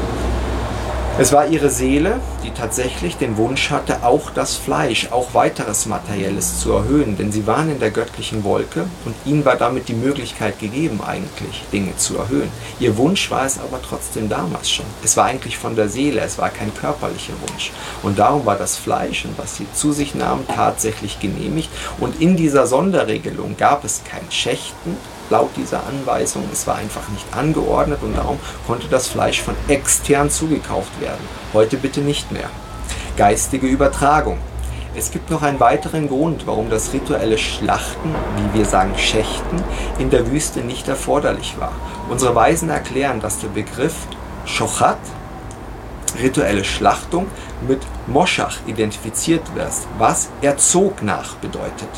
es 1.17 1.31
war 1.31 1.47
ihre 1.47 1.69
Seele, 1.69 2.19
die 2.43 2.51
tatsächlich 2.51 3.15
den 3.15 3.37
Wunsch 3.37 3.69
hatte, 3.69 4.03
auch 4.03 4.31
das 4.31 4.55
Fleisch, 4.55 5.11
auch 5.11 5.33
weiteres 5.33 5.85
Materielles 5.85 6.59
zu 6.59 6.73
erhöhen, 6.73 7.17
denn 7.17 7.31
sie 7.31 7.47
waren 7.47 7.71
in 7.71 7.79
der 7.79 7.91
göttlichen 7.91 8.43
Wolke 8.43 8.85
und 9.05 9.15
ihnen 9.25 9.45
war 9.45 9.55
damit 9.55 9.87
die 9.87 9.93
Möglichkeit 9.93 10.59
gegeben, 10.59 10.99
eigentlich 11.05 11.63
Dinge 11.71 11.95
zu 11.95 12.17
erhöhen. 12.17 12.49
Ihr 12.81 12.97
Wunsch 12.97 13.31
war 13.31 13.45
es 13.45 13.59
aber 13.59 13.81
trotzdem 13.81 14.27
damals 14.27 14.69
schon. 14.69 14.85
Es 15.05 15.15
war 15.15 15.25
eigentlich 15.25 15.57
von 15.57 15.77
der 15.77 15.87
Seele, 15.87 16.19
es 16.19 16.37
war 16.37 16.49
kein 16.49 16.75
körperlicher 16.75 17.33
Wunsch. 17.47 17.71
Und 18.03 18.19
darum 18.19 18.45
war 18.45 18.57
das 18.57 18.75
Fleisch 18.75 19.23
und 19.23 19.37
was 19.37 19.55
sie 19.55 19.67
zu 19.73 19.93
sich 19.93 20.15
nahmen 20.15 20.45
tatsächlich 20.53 21.21
genehmigt. 21.21 21.69
Und 21.97 22.19
in 22.19 22.35
dieser 22.35 22.67
Sonderregelung 22.67 23.55
gab 23.55 23.85
es 23.85 24.01
kein 24.03 24.29
Schächten, 24.29 24.97
laut 25.29 25.51
dieser 25.55 25.85
Anweisung. 25.87 26.43
Es 26.51 26.67
war 26.67 26.75
einfach 26.75 27.07
nicht 27.09 27.25
angeordnet 27.35 27.99
und 28.01 28.15
darum 28.15 28.39
konnte 28.67 28.87
das 28.87 29.07
Fleisch 29.07 29.41
von 29.41 29.55
extern 29.67 30.29
zugekauft 30.29 30.99
werden. 31.01 31.23
Heute 31.53 31.77
bitte 31.77 32.01
nicht 32.01 32.31
mehr. 32.31 32.49
Geistige 33.17 33.67
Übertragung. 33.67 34.39
Es 34.97 35.11
gibt 35.11 35.29
noch 35.29 35.41
einen 35.41 35.59
weiteren 35.59 36.07
Grund, 36.07 36.47
warum 36.47 36.69
das 36.69 36.93
rituelle 36.93 37.37
Schlachten, 37.37 38.15
wie 38.37 38.59
wir 38.59 38.65
sagen 38.65 38.97
Schächten, 38.97 39.61
in 39.99 40.09
der 40.09 40.31
Wüste 40.31 40.61
nicht 40.61 40.87
erforderlich 40.87 41.55
war. 41.59 41.73
Unsere 42.09 42.33
Weisen 42.33 42.69
erklären, 42.69 43.19
dass 43.19 43.39
der 43.39 43.49
Begriff 43.49 43.93
Schochat, 44.45 44.97
rituelle 46.21 46.63
Schlachtung, 46.63 47.27
mit 47.67 47.81
Moschach 48.07 48.59
identifiziert 48.67 49.53
wird, 49.53 49.73
was 49.97 50.29
er 50.41 50.57
zog 50.57 51.01
nach 51.03 51.35
bedeutet 51.35 51.89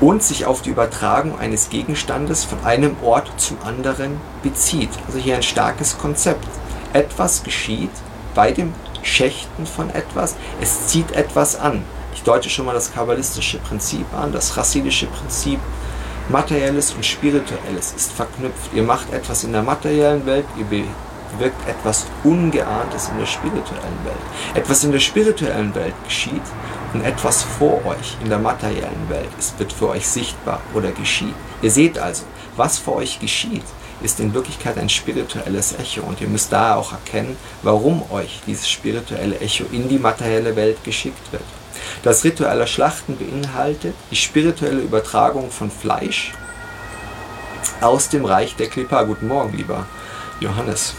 und 0.00 0.22
sich 0.22 0.46
auf 0.46 0.62
die 0.62 0.70
Übertragung 0.70 1.38
eines 1.38 1.70
Gegenstandes 1.70 2.44
von 2.44 2.64
einem 2.64 2.96
Ort 3.02 3.30
zum 3.36 3.56
anderen 3.64 4.20
bezieht. 4.42 4.90
Also 5.06 5.18
hier 5.18 5.34
ein 5.34 5.42
starkes 5.42 5.98
Konzept. 5.98 6.46
Etwas 6.92 7.42
geschieht 7.42 7.90
bei 8.34 8.52
dem 8.52 8.72
Schächten 9.02 9.66
von 9.66 9.90
etwas, 9.90 10.36
es 10.60 10.88
zieht 10.88 11.12
etwas 11.12 11.58
an. 11.58 11.82
Ich 12.14 12.22
deute 12.22 12.50
schon 12.50 12.66
mal 12.66 12.74
das 12.74 12.92
kabbalistische 12.92 13.58
Prinzip 13.58 14.06
an, 14.14 14.32
das 14.32 14.54
chassidische 14.54 15.06
Prinzip. 15.06 15.60
Materielles 16.28 16.92
und 16.92 17.06
Spirituelles 17.06 17.94
ist 17.96 18.12
verknüpft. 18.12 18.74
Ihr 18.74 18.82
macht 18.82 19.12
etwas 19.12 19.44
in 19.44 19.52
der 19.52 19.62
materiellen 19.62 20.26
Welt, 20.26 20.44
ihr 20.58 20.64
bewirkt 20.64 21.68
etwas 21.68 22.06
Ungeahntes 22.22 23.08
in 23.08 23.18
der 23.18 23.26
spirituellen 23.26 24.04
Welt. 24.04 24.54
Etwas 24.54 24.84
in 24.84 24.92
der 24.92 24.98
spirituellen 24.98 25.74
Welt 25.74 25.94
geschieht 26.04 26.42
und 26.92 27.04
etwas 27.04 27.42
vor 27.42 27.84
euch 27.86 28.16
in 28.22 28.28
der 28.28 28.38
materiellen 28.38 29.08
Welt 29.08 29.28
ist, 29.38 29.58
wird 29.58 29.72
für 29.72 29.88
euch 29.90 30.06
sichtbar 30.06 30.60
oder 30.74 30.90
geschieht. 30.92 31.34
Ihr 31.62 31.70
seht 31.70 31.98
also, 31.98 32.24
was 32.56 32.78
vor 32.78 32.96
euch 32.96 33.20
geschieht, 33.20 33.64
ist 34.00 34.20
in 34.20 34.32
Wirklichkeit 34.32 34.78
ein 34.78 34.88
spirituelles 34.88 35.74
Echo 35.78 36.02
und 36.02 36.20
ihr 36.20 36.28
müsst 36.28 36.52
da 36.52 36.76
auch 36.76 36.92
erkennen, 36.92 37.36
warum 37.62 38.02
euch 38.10 38.40
dieses 38.46 38.68
spirituelle 38.68 39.38
Echo 39.40 39.64
in 39.72 39.88
die 39.88 39.98
materielle 39.98 40.54
Welt 40.56 40.82
geschickt 40.84 41.32
wird. 41.32 41.42
Das 42.02 42.24
rituelle 42.24 42.66
Schlachten 42.66 43.16
beinhaltet 43.16 43.94
die 44.10 44.16
spirituelle 44.16 44.80
Übertragung 44.80 45.50
von 45.50 45.70
Fleisch 45.70 46.32
aus 47.80 48.08
dem 48.08 48.24
Reich 48.24 48.56
der 48.56 48.68
Klippa. 48.68 49.02
Guten 49.02 49.28
Morgen, 49.28 49.56
lieber 49.56 49.86
Johannes. 50.40 50.94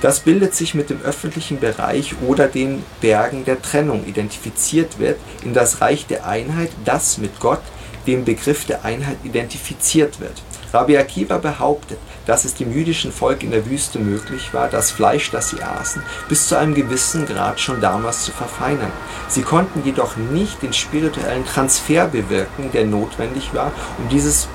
Das 0.00 0.20
bildet 0.20 0.54
sich 0.54 0.74
mit 0.74 0.88
dem 0.88 1.02
öffentlichen 1.02 1.60
Bereich 1.60 2.14
oder 2.26 2.48
den 2.48 2.82
Bergen 3.00 3.44
der 3.44 3.60
Trennung 3.60 4.06
identifiziert 4.06 4.98
wird 4.98 5.18
in 5.42 5.52
das 5.52 5.80
Reich 5.80 6.06
der 6.06 6.26
Einheit, 6.26 6.70
das 6.84 7.18
mit 7.18 7.38
Gott, 7.38 7.60
dem 8.06 8.24
Begriff 8.24 8.64
der 8.64 8.84
Einheit 8.84 9.18
identifiziert 9.24 10.20
wird. 10.20 10.42
Rabbi 10.72 10.96
Akiva 10.96 11.38
behauptet, 11.38 11.98
dass 12.26 12.44
es 12.44 12.54
dem 12.54 12.72
jüdischen 12.72 13.12
Volk 13.12 13.42
in 13.42 13.50
der 13.50 13.66
Wüste 13.66 13.98
möglich 13.98 14.54
war, 14.54 14.68
das 14.68 14.90
Fleisch, 14.90 15.30
das 15.30 15.50
sie 15.50 15.62
aßen, 15.62 16.02
bis 16.28 16.48
zu 16.48 16.56
einem 16.56 16.74
gewissen 16.74 17.26
Grad 17.26 17.60
schon 17.60 17.80
damals 17.80 18.24
zu 18.24 18.30
verfeinern. 18.30 18.92
Sie 19.28 19.42
konnten 19.42 19.82
jedoch 19.84 20.16
nicht 20.16 20.62
den 20.62 20.72
spirituellen 20.72 21.44
Transfer 21.44 22.06
bewirken, 22.06 22.70
der 22.72 22.86
notwendig 22.86 23.52
war, 23.52 23.72
um 23.98 24.08
dieses 24.08 24.48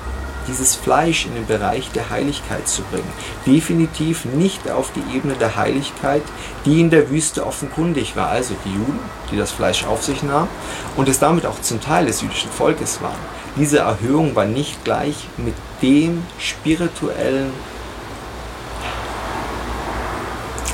dieses 0.48 0.74
Fleisch 0.74 1.26
in 1.26 1.34
den 1.34 1.46
Bereich 1.46 1.90
der 1.92 2.10
Heiligkeit 2.10 2.68
zu 2.68 2.82
bringen. 2.82 3.10
Definitiv 3.46 4.24
nicht 4.24 4.70
auf 4.70 4.90
die 4.94 5.16
Ebene 5.16 5.34
der 5.34 5.56
Heiligkeit, 5.56 6.22
die 6.64 6.80
in 6.80 6.90
der 6.90 7.10
Wüste 7.10 7.46
offenkundig 7.46 8.16
war. 8.16 8.28
Also 8.28 8.54
die 8.64 8.72
Juden, 8.72 9.00
die 9.30 9.36
das 9.36 9.52
Fleisch 9.52 9.84
auf 9.84 10.02
sich 10.02 10.22
nahmen 10.22 10.48
und 10.96 11.08
es 11.08 11.18
damit 11.18 11.46
auch 11.46 11.60
zum 11.60 11.80
Teil 11.80 12.06
des 12.06 12.22
jüdischen 12.22 12.50
Volkes 12.50 13.00
waren. 13.02 13.18
Diese 13.56 13.78
Erhöhung 13.78 14.34
war 14.34 14.44
nicht 14.44 14.84
gleich 14.84 15.28
mit 15.36 15.54
dem 15.82 16.22
spirituellen 16.38 17.52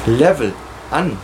Level 0.07 0.53
an 0.91 1.17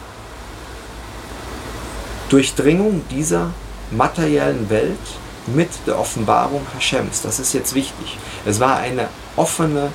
Durchdringung 2.28 3.02
dieser 3.10 3.50
materiellen 3.90 4.68
Welt 4.68 4.98
mit 5.54 5.70
der 5.86 5.98
Offenbarung 5.98 6.66
Hashems. 6.74 7.22
Das 7.22 7.38
ist 7.38 7.52
jetzt 7.52 7.74
wichtig. 7.74 8.18
Es 8.44 8.60
war 8.60 8.76
eine 8.76 9.08
offene 9.36 9.90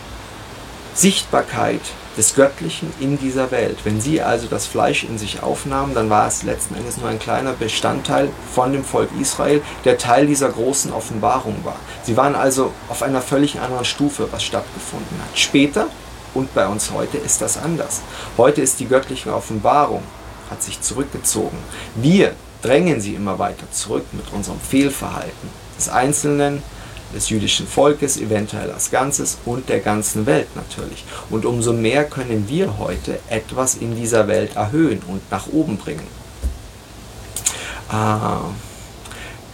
Sichtbarkeit 0.94 1.82
des 2.18 2.36
Göttlichen 2.36 2.94
in 3.00 3.18
dieser 3.18 3.52
Welt. 3.52 3.80
Wenn 3.84 4.00
sie 4.00 4.22
also 4.22 4.48
das 4.48 4.68
Fleisch 4.68 5.04
in 5.04 5.18
sich 5.18 5.42
aufnahmen, 5.42 5.96
dann 5.96 6.10
war 6.10 6.28
es 6.28 6.44
letzten 6.44 6.76
Endes 6.76 6.98
nur 6.98 7.10
ein 7.10 7.20
kleiner 7.20 7.54
Bestandteil 7.54 8.30
von 8.54 8.72
dem 8.72 8.84
Volk 8.84 9.10
Israel, 9.20 9.62
der 9.86 9.98
Teil 9.98 10.28
dieser 10.28 10.50
großen 10.50 10.94
Offenbarung 10.94 11.56
war. 11.64 11.78
Sie 12.04 12.16
waren 12.16 12.36
also 12.36 12.72
auf 12.90 13.02
einer 13.02 13.22
völlig 13.22 13.60
anderen 13.60 13.86
Stufe, 13.86 14.28
was 14.32 14.44
stattgefunden 14.44 15.18
hat. 15.22 15.38
Später 15.38 15.88
und 16.34 16.54
bei 16.54 16.68
uns 16.68 16.92
heute 16.92 17.18
ist 17.18 17.42
das 17.42 17.58
anders. 17.58 18.02
Heute 18.38 18.62
ist 18.62 18.80
die 18.80 18.88
göttliche 18.88 19.34
Offenbarung, 19.34 20.04
hat 20.50 20.62
sich 20.62 20.82
zurückgezogen. 20.82 21.58
Wir 21.96 22.36
drängen 22.64 23.02
sie 23.02 23.14
immer 23.14 23.38
weiter 23.38 23.70
zurück 23.72 24.06
mit 24.14 24.32
unserem 24.34 24.60
Fehlverhalten 24.60 25.50
des 25.78 25.90
Einzelnen, 25.90 26.64
des 27.14 27.30
jüdischen 27.30 27.68
Volkes, 27.68 28.18
eventuell 28.18 28.72
als 28.72 28.90
Ganzes 28.90 29.38
und 29.46 29.70
der 29.70 29.80
ganzen 29.80 30.26
Welt 30.26 30.48
natürlich. 30.56 31.06
Und 31.30 31.46
umso 31.46 31.74
mehr 31.74 32.06
können 32.06 32.48
wir 32.48 32.80
heute 32.80 33.20
etwas 33.30 33.76
in 33.76 33.96
dieser 33.96 34.28
Welt 34.28 34.56
erhöhen 34.56 35.02
und 35.08 35.22
nach 35.30 35.48
oben 35.48 35.78
bringen. 35.78 36.08
Ah, 37.90 38.40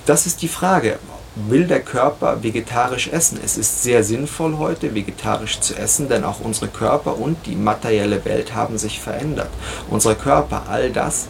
das 0.05 0.26
ist 0.26 0.41
die 0.41 0.47
Frage. 0.47 0.99
Will 1.36 1.68
der 1.68 1.82
Körper 1.82 2.41
vegetarisch 2.43 3.10
essen? 3.10 3.39
Es 3.43 3.57
ist 3.57 3.84
sehr 3.84 4.03
sinnvoll 4.03 4.57
heute, 4.57 4.95
vegetarisch 4.95 5.60
zu 5.60 5.76
essen, 5.76 6.10
denn 6.10 6.24
auch 6.24 6.39
unsere 6.39 6.68
Körper 6.68 7.18
und 7.18 7.45
die 7.45 7.55
materielle 7.55 8.24
Welt 8.26 8.55
haben 8.55 8.78
sich 8.78 8.99
verändert. 8.99 9.49
Unsere 9.89 10.16
Körper, 10.16 10.64
all 10.70 10.89
das, 10.89 11.28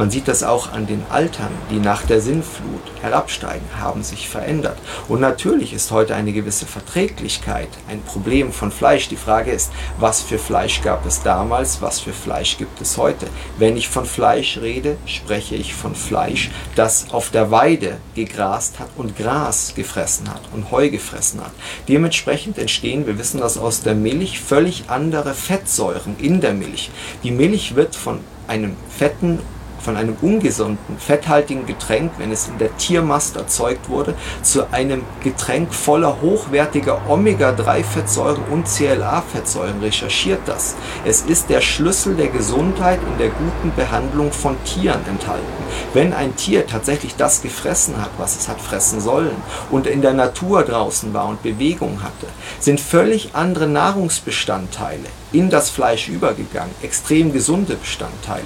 man 0.00 0.10
sieht 0.10 0.28
das 0.28 0.42
auch 0.42 0.72
an 0.72 0.86
den 0.86 1.02
Altern, 1.10 1.50
die 1.70 1.78
nach 1.78 2.06
der 2.06 2.22
Sinnflut 2.22 2.80
herabsteigen, 3.02 3.66
haben 3.78 4.02
sich 4.02 4.30
verändert. 4.30 4.78
Und 5.08 5.20
natürlich 5.20 5.74
ist 5.74 5.90
heute 5.90 6.14
eine 6.14 6.32
gewisse 6.32 6.64
Verträglichkeit 6.64 7.68
ein 7.86 8.00
Problem 8.00 8.50
von 8.50 8.72
Fleisch. 8.72 9.10
Die 9.10 9.16
Frage 9.16 9.50
ist, 9.50 9.70
was 9.98 10.22
für 10.22 10.38
Fleisch 10.38 10.80
gab 10.80 11.04
es 11.04 11.22
damals, 11.22 11.82
was 11.82 12.00
für 12.00 12.14
Fleisch 12.14 12.56
gibt 12.56 12.80
es 12.80 12.96
heute? 12.96 13.26
Wenn 13.58 13.76
ich 13.76 13.90
von 13.90 14.06
Fleisch 14.06 14.56
rede, 14.56 14.96
spreche 15.04 15.54
ich 15.54 15.74
von 15.74 15.94
Fleisch, 15.94 16.50
das 16.76 17.12
auf 17.12 17.28
der 17.28 17.50
Weide 17.50 17.98
gegrast 18.14 18.78
hat 18.78 18.88
und 18.96 19.18
Gras 19.18 19.74
gefressen 19.76 20.30
hat 20.30 20.40
und 20.54 20.70
Heu 20.70 20.88
gefressen 20.88 21.42
hat. 21.42 21.52
Dementsprechend 21.88 22.56
entstehen, 22.56 23.06
wir 23.06 23.18
wissen 23.18 23.40
das 23.40 23.58
aus 23.58 23.82
der 23.82 23.96
Milch, 23.96 24.40
völlig 24.40 24.84
andere 24.88 25.34
Fettsäuren 25.34 26.16
in 26.18 26.40
der 26.40 26.54
Milch. 26.54 26.90
Die 27.22 27.32
Milch 27.32 27.74
wird 27.74 27.94
von 27.94 28.20
einem 28.48 28.78
fetten 28.88 29.40
von 29.82 29.96
einem 29.96 30.16
ungesunden, 30.20 30.98
fetthaltigen 30.98 31.66
Getränk, 31.66 32.12
wenn 32.18 32.32
es 32.32 32.48
in 32.48 32.58
der 32.58 32.76
Tiermast 32.76 33.36
erzeugt 33.36 33.88
wurde, 33.88 34.14
zu 34.42 34.72
einem 34.72 35.02
Getränk 35.22 35.72
voller 35.74 36.20
hochwertiger 36.20 37.00
Omega-3-Fettsäuren 37.08 38.42
und 38.50 38.66
CLA-Fettsäuren. 38.66 39.80
Recherchiert 39.80 40.40
das. 40.46 40.74
Es 41.04 41.22
ist 41.22 41.50
der 41.50 41.60
Schlüssel 41.60 42.14
der 42.14 42.28
Gesundheit 42.28 43.00
in 43.10 43.18
der 43.18 43.30
guten 43.30 43.74
Behandlung 43.76 44.32
von 44.32 44.56
Tieren 44.64 45.00
enthalten. 45.08 45.46
Wenn 45.92 46.12
ein 46.12 46.36
Tier 46.36 46.66
tatsächlich 46.66 47.16
das 47.16 47.42
gefressen 47.42 48.00
hat, 48.00 48.10
was 48.18 48.36
es 48.36 48.48
hat 48.48 48.60
fressen 48.60 49.00
sollen 49.00 49.36
und 49.70 49.86
in 49.86 50.02
der 50.02 50.12
Natur 50.12 50.62
draußen 50.62 51.12
war 51.14 51.28
und 51.28 51.42
Bewegung 51.42 52.02
hatte, 52.02 52.26
sind 52.58 52.80
völlig 52.80 53.30
andere 53.34 53.66
Nahrungsbestandteile 53.66 55.08
in 55.32 55.50
das 55.50 55.70
Fleisch 55.70 56.08
übergegangen, 56.08 56.74
extrem 56.82 57.32
gesunde 57.32 57.76
Bestandteile. 57.76 58.44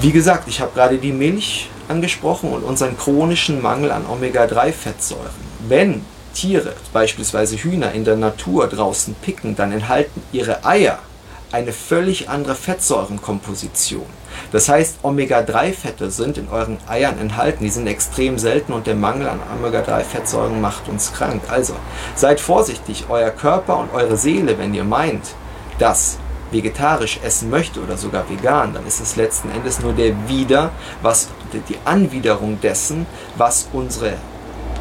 Wie 0.00 0.12
gesagt, 0.12 0.46
ich 0.46 0.60
habe 0.60 0.70
gerade 0.74 0.98
die 0.98 1.10
Milch 1.10 1.68
angesprochen 1.88 2.52
und 2.52 2.62
unseren 2.62 2.96
chronischen 2.96 3.60
Mangel 3.60 3.90
an 3.90 4.06
Omega-3-Fettsäuren. 4.06 5.48
Wenn 5.66 6.04
Tiere, 6.34 6.74
beispielsweise 6.92 7.56
Hühner, 7.56 7.90
in 7.90 8.04
der 8.04 8.14
Natur 8.14 8.68
draußen 8.68 9.16
picken, 9.20 9.56
dann 9.56 9.72
enthalten 9.72 10.22
ihre 10.30 10.64
Eier 10.64 11.00
eine 11.50 11.72
völlig 11.72 12.28
andere 12.28 12.54
Fettsäurenkomposition. 12.54 14.06
Das 14.52 14.68
heißt, 14.68 14.98
Omega-3-Fette 15.02 16.12
sind 16.12 16.38
in 16.38 16.48
euren 16.48 16.78
Eiern 16.86 17.18
enthalten. 17.18 17.64
Die 17.64 17.70
sind 17.70 17.88
extrem 17.88 18.38
selten 18.38 18.72
und 18.74 18.86
der 18.86 18.94
Mangel 18.94 19.28
an 19.28 19.40
Omega-3-Fettsäuren 19.58 20.60
macht 20.60 20.88
uns 20.88 21.12
krank. 21.12 21.42
Also 21.48 21.74
seid 22.14 22.38
vorsichtig, 22.38 23.06
euer 23.08 23.30
Körper 23.30 23.78
und 23.78 23.92
eure 23.92 24.16
Seele, 24.16 24.58
wenn 24.58 24.74
ihr 24.74 24.84
meint, 24.84 25.24
dass 25.80 26.18
vegetarisch 26.50 27.20
essen 27.22 27.50
möchte 27.50 27.80
oder 27.80 27.96
sogar 27.96 28.28
vegan, 28.28 28.74
dann 28.74 28.86
ist 28.86 29.00
es 29.00 29.16
letzten 29.16 29.50
Endes 29.50 29.80
nur 29.80 29.92
der 29.92 30.28
Wider, 30.28 30.70
was 31.02 31.28
die 31.68 31.76
Anwiderung 31.84 32.60
dessen, 32.60 33.06
was 33.36 33.68
unsere 33.72 34.14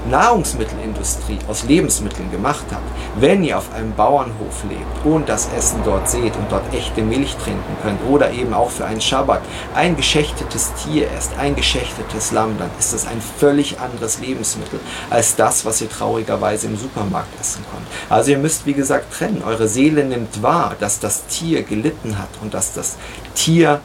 Nahrungsmittelindustrie 0.09 1.39
aus 1.47 1.63
Lebensmitteln 1.63 2.31
gemacht 2.31 2.65
hat, 2.71 2.81
wenn 3.15 3.43
ihr 3.43 3.57
auf 3.57 3.73
einem 3.73 3.93
Bauernhof 3.93 4.63
lebt 4.69 5.05
und 5.05 5.27
das 5.27 5.49
Essen 5.57 5.81
dort 5.83 6.09
seht 6.09 6.35
und 6.35 6.51
dort 6.51 6.73
echte 6.73 7.01
Milch 7.01 7.35
trinken 7.35 7.77
könnt 7.81 7.99
oder 8.09 8.31
eben 8.31 8.53
auch 8.53 8.69
für 8.69 8.85
einen 8.85 9.01
Schabbat 9.01 9.41
ein 9.75 9.95
geschächtetes 9.95 10.73
Tier 10.75 11.09
esst, 11.11 11.37
ein 11.37 11.55
geschächtetes 11.55 12.31
Lamm, 12.31 12.57
dann 12.57 12.69
ist 12.79 12.93
das 12.93 13.07
ein 13.07 13.21
völlig 13.21 13.79
anderes 13.79 14.19
Lebensmittel 14.19 14.79
als 15.09 15.35
das, 15.35 15.65
was 15.65 15.81
ihr 15.81 15.89
traurigerweise 15.89 16.67
im 16.67 16.77
Supermarkt 16.77 17.39
essen 17.39 17.65
könnt. 17.71 17.87
Also 18.09 18.31
ihr 18.31 18.37
müsst, 18.37 18.65
wie 18.65 18.73
gesagt, 18.73 19.13
trennen. 19.13 19.43
Eure 19.45 19.67
Seele 19.67 20.03
nimmt 20.03 20.41
wahr, 20.41 20.75
dass 20.79 20.99
das 20.99 21.25
Tier 21.27 21.63
gelitten 21.63 22.17
hat 22.17 22.29
und 22.41 22.53
dass 22.53 22.73
das 22.73 22.97
Tier 23.35 23.81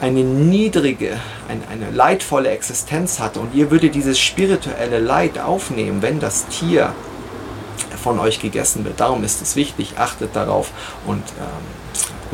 eine 0.00 0.20
niedrige, 0.20 1.18
eine, 1.48 1.68
eine 1.68 1.90
leidvolle 1.90 2.50
Existenz 2.50 3.20
hatte 3.20 3.40
und 3.40 3.54
ihr 3.54 3.70
würdet 3.70 3.94
dieses 3.94 4.18
spirituelle 4.18 4.98
Leid 4.98 5.38
aufnehmen, 5.38 6.02
wenn 6.02 6.20
das 6.20 6.46
Tier 6.48 6.92
von 8.02 8.18
euch 8.18 8.40
gegessen 8.40 8.84
wird. 8.84 9.00
Darum 9.00 9.24
ist 9.24 9.40
es 9.40 9.56
wichtig, 9.56 9.94
achtet 9.96 10.34
darauf 10.34 10.70
und 11.06 11.22
ähm, 11.38 11.83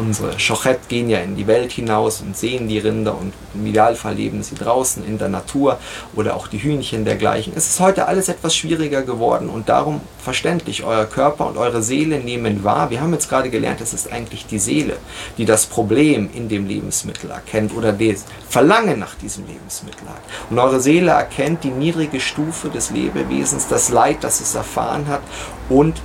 unsere 0.01 0.39
Schochet 0.39 0.89
gehen 0.89 1.11
ja 1.11 1.19
in 1.19 1.37
die 1.37 1.47
Welt 1.47 1.73
hinaus 1.73 2.23
und 2.23 2.37
sehen 2.37 2.69
die 2.69 2.79
Rinder 2.79 3.17
und 3.17 3.33
im 3.55 3.67
Idealfall 3.67 4.15
leben 4.15 4.43
sie 4.43 4.55
draußen 4.55 5.05
in 5.07 5.19
der 5.19 5.29
Natur 5.29 5.79
oder 6.17 6.37
auch 6.37 6.49
die 6.49 6.63
Hühnchen 6.63 7.05
dergleichen. 7.05 7.53
Es 7.55 7.69
ist 7.69 7.81
heute 7.81 8.09
alles 8.09 8.29
etwas 8.29 8.57
schwieriger 8.57 9.03
geworden 9.03 9.51
und 9.51 9.69
darum 9.69 10.01
verständlich, 10.19 10.85
euer 10.85 11.05
Körper 11.05 11.47
und 11.47 11.59
eure 11.59 11.83
Seele 11.83 12.19
nehmen 12.19 12.65
wahr. 12.65 12.91
Wir 12.91 13.01
haben 13.01 13.13
jetzt 13.13 13.29
gerade 13.29 13.51
gelernt, 13.51 13.81
es 13.81 13.93
ist 13.93 14.11
eigentlich 14.11 14.47
die 14.47 14.59
Seele, 14.59 14.97
die 15.37 15.45
das 15.45 15.67
Problem 15.67 16.31
in 16.35 16.49
dem 16.49 16.67
Lebensmittel 16.67 17.31
erkennt 17.31 17.77
oder 17.77 17.93
das 17.93 18.25
Verlangen 18.49 18.99
nach 18.99 19.15
diesem 19.17 19.47
Lebensmittel 19.47 20.09
hat. 20.09 20.23
Und 20.49 20.59
eure 20.59 20.81
Seele 20.81 21.13
erkennt 21.13 21.63
die 21.63 21.71
niedrige 21.71 22.21
Stufe 22.21 22.71
des 22.71 22.91
Lebewesens, 22.91 23.69
das 23.69 23.91
Leid, 23.91 24.19
das 24.23 24.41
es 24.41 24.55
erfahren 24.55 25.07
hat 25.09 25.23
und 25.69 26.01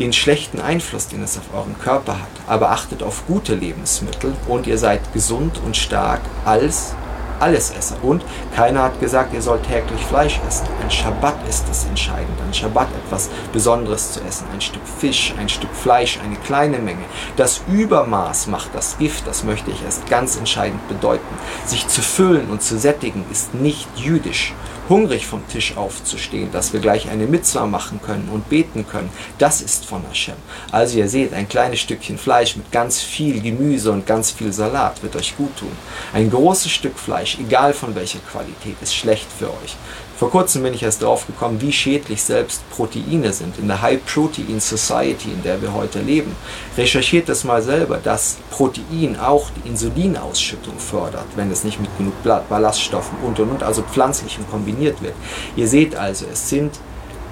den 0.00 0.12
schlechten 0.12 0.60
Einfluss, 0.60 1.08
den 1.08 1.22
es 1.22 1.38
auf 1.38 1.54
euren 1.54 1.78
Körper 1.78 2.14
hat. 2.14 2.28
Aber 2.48 2.70
achtet 2.70 3.02
auf 3.02 3.26
gute 3.26 3.54
Lebensmittel 3.54 4.34
und 4.48 4.66
ihr 4.66 4.78
seid 4.78 5.12
gesund 5.12 5.60
und 5.64 5.76
stark 5.76 6.22
als 6.44 6.94
Allesesser. 7.38 7.96
Und 8.02 8.22
keiner 8.54 8.82
hat 8.82 9.00
gesagt, 9.00 9.32
ihr 9.32 9.40
sollt 9.40 9.64
täglich 9.64 10.00
Fleisch 10.02 10.40
essen. 10.46 10.66
Ein 10.82 10.90
Schabbat 10.90 11.36
ist 11.48 11.64
das 11.68 11.86
entscheidend. 11.86 12.38
Ein 12.46 12.52
Schabbat 12.52 12.88
etwas 13.06 13.30
Besonderes 13.52 14.12
zu 14.12 14.20
essen. 14.22 14.46
Ein 14.52 14.60
Stück 14.60 14.82
Fisch, 14.98 15.34
ein 15.38 15.48
Stück 15.48 15.74
Fleisch, 15.74 16.18
eine 16.22 16.36
kleine 16.36 16.78
Menge. 16.78 17.04
Das 17.36 17.62
Übermaß 17.68 18.46
macht 18.48 18.74
das 18.74 18.98
Gift, 18.98 19.26
das 19.26 19.44
möchte 19.44 19.70
ich 19.70 19.82
erst 19.82 20.06
ganz 20.08 20.36
entscheidend 20.36 20.86
bedeuten. 20.88 21.34
Sich 21.64 21.88
zu 21.88 22.02
füllen 22.02 22.50
und 22.50 22.62
zu 22.62 22.78
sättigen 22.78 23.24
ist 23.30 23.54
nicht 23.54 23.88
jüdisch 23.96 24.52
hungrig 24.90 25.26
vom 25.26 25.46
Tisch 25.48 25.76
aufzustehen, 25.76 26.50
dass 26.52 26.72
wir 26.72 26.80
gleich 26.80 27.08
eine 27.08 27.26
Mitzwa 27.26 27.64
machen 27.64 28.00
können 28.04 28.28
und 28.30 28.50
beten 28.50 28.86
können, 28.86 29.08
das 29.38 29.62
ist 29.62 29.86
von 29.86 30.02
Hashem. 30.08 30.34
Also 30.72 30.98
ihr 30.98 31.08
seht, 31.08 31.32
ein 31.32 31.48
kleines 31.48 31.80
Stückchen 31.80 32.18
Fleisch 32.18 32.56
mit 32.56 32.70
ganz 32.72 33.00
viel 33.00 33.40
Gemüse 33.40 33.92
und 33.92 34.06
ganz 34.06 34.32
viel 34.32 34.52
Salat 34.52 35.02
wird 35.02 35.16
euch 35.16 35.36
gut 35.36 35.56
tun. 35.56 35.72
Ein 36.12 36.28
großes 36.28 36.70
Stück 36.70 36.98
Fleisch, 36.98 37.38
egal 37.38 37.72
von 37.72 37.94
welcher 37.94 38.18
Qualität, 38.18 38.76
ist 38.82 38.94
schlecht 38.94 39.28
für 39.38 39.48
euch. 39.48 39.76
Vor 40.20 40.30
kurzem 40.30 40.64
bin 40.64 40.74
ich 40.74 40.82
erst 40.82 41.02
drauf 41.02 41.26
gekommen, 41.26 41.62
wie 41.62 41.72
schädlich 41.72 42.22
selbst 42.22 42.68
Proteine 42.68 43.32
sind. 43.32 43.58
In 43.58 43.68
der 43.68 43.80
High 43.80 44.04
Protein 44.04 44.60
Society, 44.60 45.30
in 45.30 45.42
der 45.42 45.62
wir 45.62 45.72
heute 45.72 45.98
leben, 45.98 46.36
recherchiert 46.76 47.30
das 47.30 47.42
mal 47.42 47.62
selber, 47.62 47.96
dass 47.96 48.36
Protein 48.50 49.18
auch 49.18 49.48
die 49.48 49.66
Insulinausschüttung 49.66 50.78
fördert, 50.78 51.24
wenn 51.36 51.50
es 51.50 51.64
nicht 51.64 51.80
mit 51.80 51.88
genug 51.96 52.12
Ballaststoffen 52.22 53.16
und 53.24 53.40
und 53.40 53.48
und, 53.48 53.62
also 53.62 53.80
pflanzlichen 53.80 54.46
kombiniert 54.50 55.00
wird. 55.00 55.14
Ihr 55.56 55.66
seht 55.66 55.96
also, 55.96 56.26
es 56.30 56.50
sind 56.50 56.78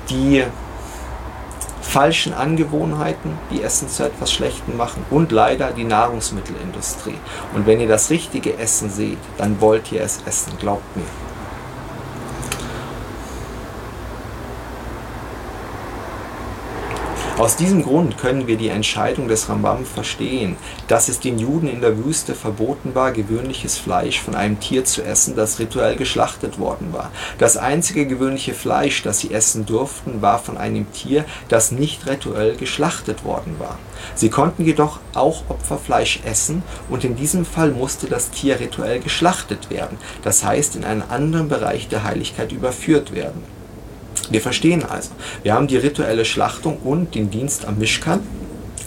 die 0.09 0.45
falschen 1.83 2.33
Angewohnheiten, 2.33 3.33
die 3.51 3.63
Essen 3.63 3.91
zu 3.91 4.05
etwas 4.05 4.33
Schlechtem 4.33 4.79
machen 4.79 5.05
und 5.11 5.31
leider 5.31 5.73
die 5.73 5.85
Nahrungsmittelindustrie. 5.85 7.19
Und 7.55 7.67
wenn 7.67 7.81
ihr 7.81 7.89
das 7.89 8.09
richtige 8.09 8.57
Essen 8.57 8.89
seht, 8.89 9.19
dann 9.37 9.61
wollt 9.61 9.93
ihr 9.93 10.01
es 10.01 10.21
essen, 10.25 10.55
glaubt 10.59 10.97
mir. 10.97 11.05
Aus 17.39 17.55
diesem 17.55 17.85
Grund 17.85 18.19
können 18.19 18.49
wir 18.49 18.57
die 18.57 18.69
Entscheidung 18.69 19.29
des 19.29 19.49
Rambam 19.49 19.85
verstehen, 19.85 20.57
dass 20.89 21.09
es 21.09 21.21
den 21.21 21.39
Juden 21.39 21.69
in 21.69 21.81
der 21.81 21.97
Wüste 22.05 22.35
verboten 22.35 22.97
war, 22.97 23.13
gewöhnliches 23.13 23.79
Fleisch 23.79 24.21
von 24.21 24.35
einem 24.35 24.59
Tier 24.59 24.85
zu 24.85 25.05
essen, 25.05 25.37
das 25.37 25.61
rituell 25.61 25.95
geschlachtet 25.95 26.59
worden 26.59 26.93
war. 26.93 27.13
Das 27.39 27.57
einzige 27.57 28.09
gewöhnliche 28.09 28.55
Fleisch, 28.55 29.05
das 29.05 29.21
sie 29.21 29.33
essen 29.33 29.67
durften, 29.67 30.21
war 30.21 30.41
von 30.41 30.59
einem 30.59 30.93
Tier, 30.93 31.25
das 31.49 31.71
nicht 31.71 32.09
rituell 32.09 32.57
geschlachtet 32.57 33.25
worden 33.25 33.55
war. 33.61 33.79
Sie 34.17 34.31
konnten 34.31 34.65
jedoch 34.65 34.99
auch 35.15 35.45
Opferfleisch 35.49 36.19
essen 36.25 36.65
und 36.91 37.05
in 37.05 37.15
diesem 37.15 37.45
Fall 37.45 37.71
musste 37.71 38.09
das 38.09 38.33
Tier 38.33 38.59
rituell 38.59 38.99
geschlachtet 38.99 39.71
werden, 39.71 39.97
das 40.25 40.43
heißt 40.43 40.75
in 40.75 40.85
einen 40.85 41.03
anderen 41.03 41.49
Bereich 41.49 41.87
der 41.87 42.03
Heiligkeit 42.03 42.51
überführt 42.51 43.15
werden. 43.15 43.58
Wir 44.31 44.41
verstehen 44.41 44.85
also, 44.85 45.11
wir 45.43 45.55
haben 45.55 45.69
die 45.69 45.79
rituelle 45.79 46.25
Schlachtung 46.25 46.79
und 46.85 47.15
den 47.15 47.31
Dienst 47.31 47.65
am 47.67 47.79
Mischkan. 47.79 48.21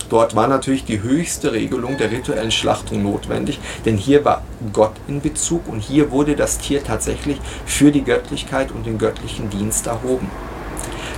Dort 0.09 0.35
war 0.35 0.47
natürlich 0.47 0.83
die 0.83 1.01
höchste 1.01 1.53
Regelung 1.53 1.97
der 1.97 2.11
rituellen 2.11 2.51
Schlachtung 2.51 3.01
notwendig, 3.01 3.59
denn 3.85 3.97
hier 3.97 4.25
war 4.25 4.43
Gott 4.73 4.93
in 5.07 5.21
Bezug 5.21 5.67
und 5.67 5.79
hier 5.79 6.11
wurde 6.11 6.35
das 6.35 6.57
Tier 6.57 6.83
tatsächlich 6.83 7.37
für 7.65 7.91
die 7.91 8.03
Göttlichkeit 8.03 8.71
und 8.71 8.85
den 8.85 8.97
göttlichen 8.97 9.49
Dienst 9.49 9.87
erhoben. 9.87 10.29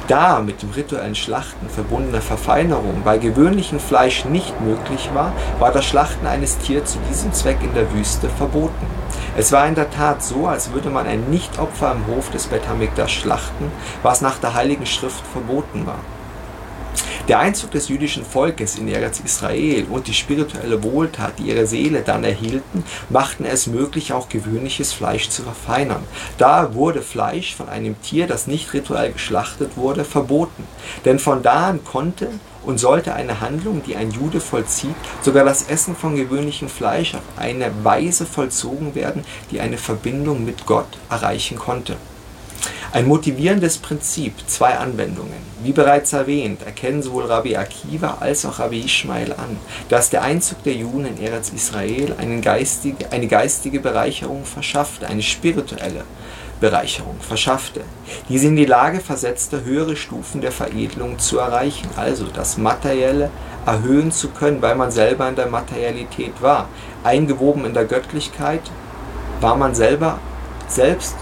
Da 0.07 0.41
mit 0.41 0.61
dem 0.61 0.71
rituellen 0.71 1.15
Schlachten 1.15 1.69
verbundene 1.69 2.19
Verfeinerung 2.19 3.03
bei 3.05 3.17
gewöhnlichem 3.17 3.79
Fleisch 3.79 4.25
nicht 4.25 4.59
möglich 4.59 5.09
war, 5.13 5.31
war 5.59 5.71
das 5.71 5.85
Schlachten 5.85 6.27
eines 6.27 6.57
Tiers 6.57 6.91
zu 6.91 6.99
diesem 7.09 7.31
Zweck 7.31 7.59
in 7.63 7.73
der 7.73 7.91
Wüste 7.93 8.27
verboten. 8.27 8.85
Es 9.37 9.53
war 9.53 9.65
in 9.65 9.75
der 9.75 9.89
Tat 9.89 10.21
so, 10.21 10.47
als 10.47 10.73
würde 10.73 10.89
man 10.89 11.07
ein 11.07 11.29
Nichtopfer 11.29 11.93
im 11.93 12.05
Hof 12.13 12.29
des 12.31 12.47
Bet 12.47 12.67
Hamikdash 12.67 13.21
schlachten, 13.21 13.71
was 14.01 14.19
nach 14.19 14.37
der 14.39 14.53
Heiligen 14.53 14.85
Schrift 14.85 15.25
verboten 15.25 15.85
war. 15.85 15.99
Der 17.29 17.39
Einzug 17.39 17.71
des 17.71 17.87
jüdischen 17.87 18.25
Volkes 18.25 18.77
in 18.77 18.89
Eretz 18.89 19.21
Israel 19.21 19.85
und 19.89 20.07
die 20.07 20.13
spirituelle 20.13 20.83
Wohltat, 20.83 21.39
die 21.39 21.43
ihre 21.43 21.65
Seele 21.65 22.01
dann 22.01 22.25
erhielten, 22.25 22.83
machten 23.07 23.45
es 23.45 23.65
möglich, 23.65 24.11
auch 24.11 24.27
gewöhnliches 24.27 24.91
Fleisch 24.91 25.29
zu 25.29 25.41
verfeinern. 25.41 26.03
Da 26.37 26.73
wurde 26.73 27.01
Fleisch 27.01 27.55
von 27.55 27.69
einem 27.69 28.01
Tier, 28.01 28.27
das 28.27 28.45
nicht 28.45 28.73
rituell 28.73 29.13
geschlachtet 29.13 29.77
wurde, 29.77 30.03
verboten. 30.03 30.67
Denn 31.05 31.17
von 31.17 31.41
da 31.41 31.67
an 31.67 31.85
konnte 31.85 32.27
und 32.65 32.77
sollte 32.77 33.13
eine 33.13 33.39
Handlung, 33.39 33.81
die 33.87 33.95
ein 33.95 34.11
Jude 34.11 34.41
vollzieht, 34.41 34.95
sogar 35.21 35.45
das 35.45 35.69
Essen 35.69 35.95
von 35.95 36.17
gewöhnlichem 36.17 36.67
Fleisch 36.67 37.15
auf 37.15 37.21
eine 37.37 37.71
Weise 37.85 38.25
vollzogen 38.25 38.95
werden, 38.95 39.23
die 39.49 39.61
eine 39.61 39.77
Verbindung 39.77 40.43
mit 40.43 40.65
Gott 40.65 40.97
erreichen 41.09 41.57
konnte. 41.57 41.95
Ein 42.91 43.07
motivierendes 43.07 43.77
Prinzip, 43.77 44.33
zwei 44.47 44.77
Anwendungen. 44.77 45.53
Wie 45.63 45.71
bereits 45.71 46.13
erwähnt, 46.13 46.61
erkennen 46.63 47.01
sowohl 47.01 47.25
Rabbi 47.25 47.55
Akiva 47.57 48.17
als 48.19 48.45
auch 48.45 48.59
Rabbi 48.59 48.81
Ishmael 48.81 49.33
an, 49.33 49.57
dass 49.89 50.09
der 50.09 50.21
Einzug 50.21 50.63
der 50.63 50.73
Juden 50.73 51.05
in 51.05 51.21
Eretz 51.21 51.49
Israel 51.49 52.15
eine 52.17 52.39
geistige, 52.41 53.11
eine 53.11 53.27
geistige 53.27 53.79
Bereicherung 53.79 54.45
verschaffte, 54.45 55.07
eine 55.07 55.23
spirituelle 55.23 56.03
Bereicherung 56.59 57.17
verschaffte, 57.19 57.81
die 58.29 58.37
sie 58.37 58.47
in 58.47 58.55
die 58.55 58.65
Lage 58.65 58.99
versetzte, 58.99 59.65
höhere 59.65 59.95
Stufen 59.95 60.39
der 60.39 60.51
Veredelung 60.51 61.19
zu 61.19 61.39
erreichen, 61.39 61.89
also 61.95 62.25
das 62.33 62.57
Materielle 62.57 63.31
erhöhen 63.65 64.11
zu 64.11 64.29
können, 64.29 64.61
weil 64.61 64.75
man 64.75 64.91
selber 64.91 65.27
in 65.27 65.35
der 65.35 65.47
Materialität 65.47 66.41
war. 66.41 66.69
Eingewoben 67.03 67.65
in 67.65 67.73
der 67.73 67.85
Göttlichkeit 67.85 68.61
war 69.41 69.55
man 69.55 69.75
selber 69.75 70.19
selbst 70.67 71.15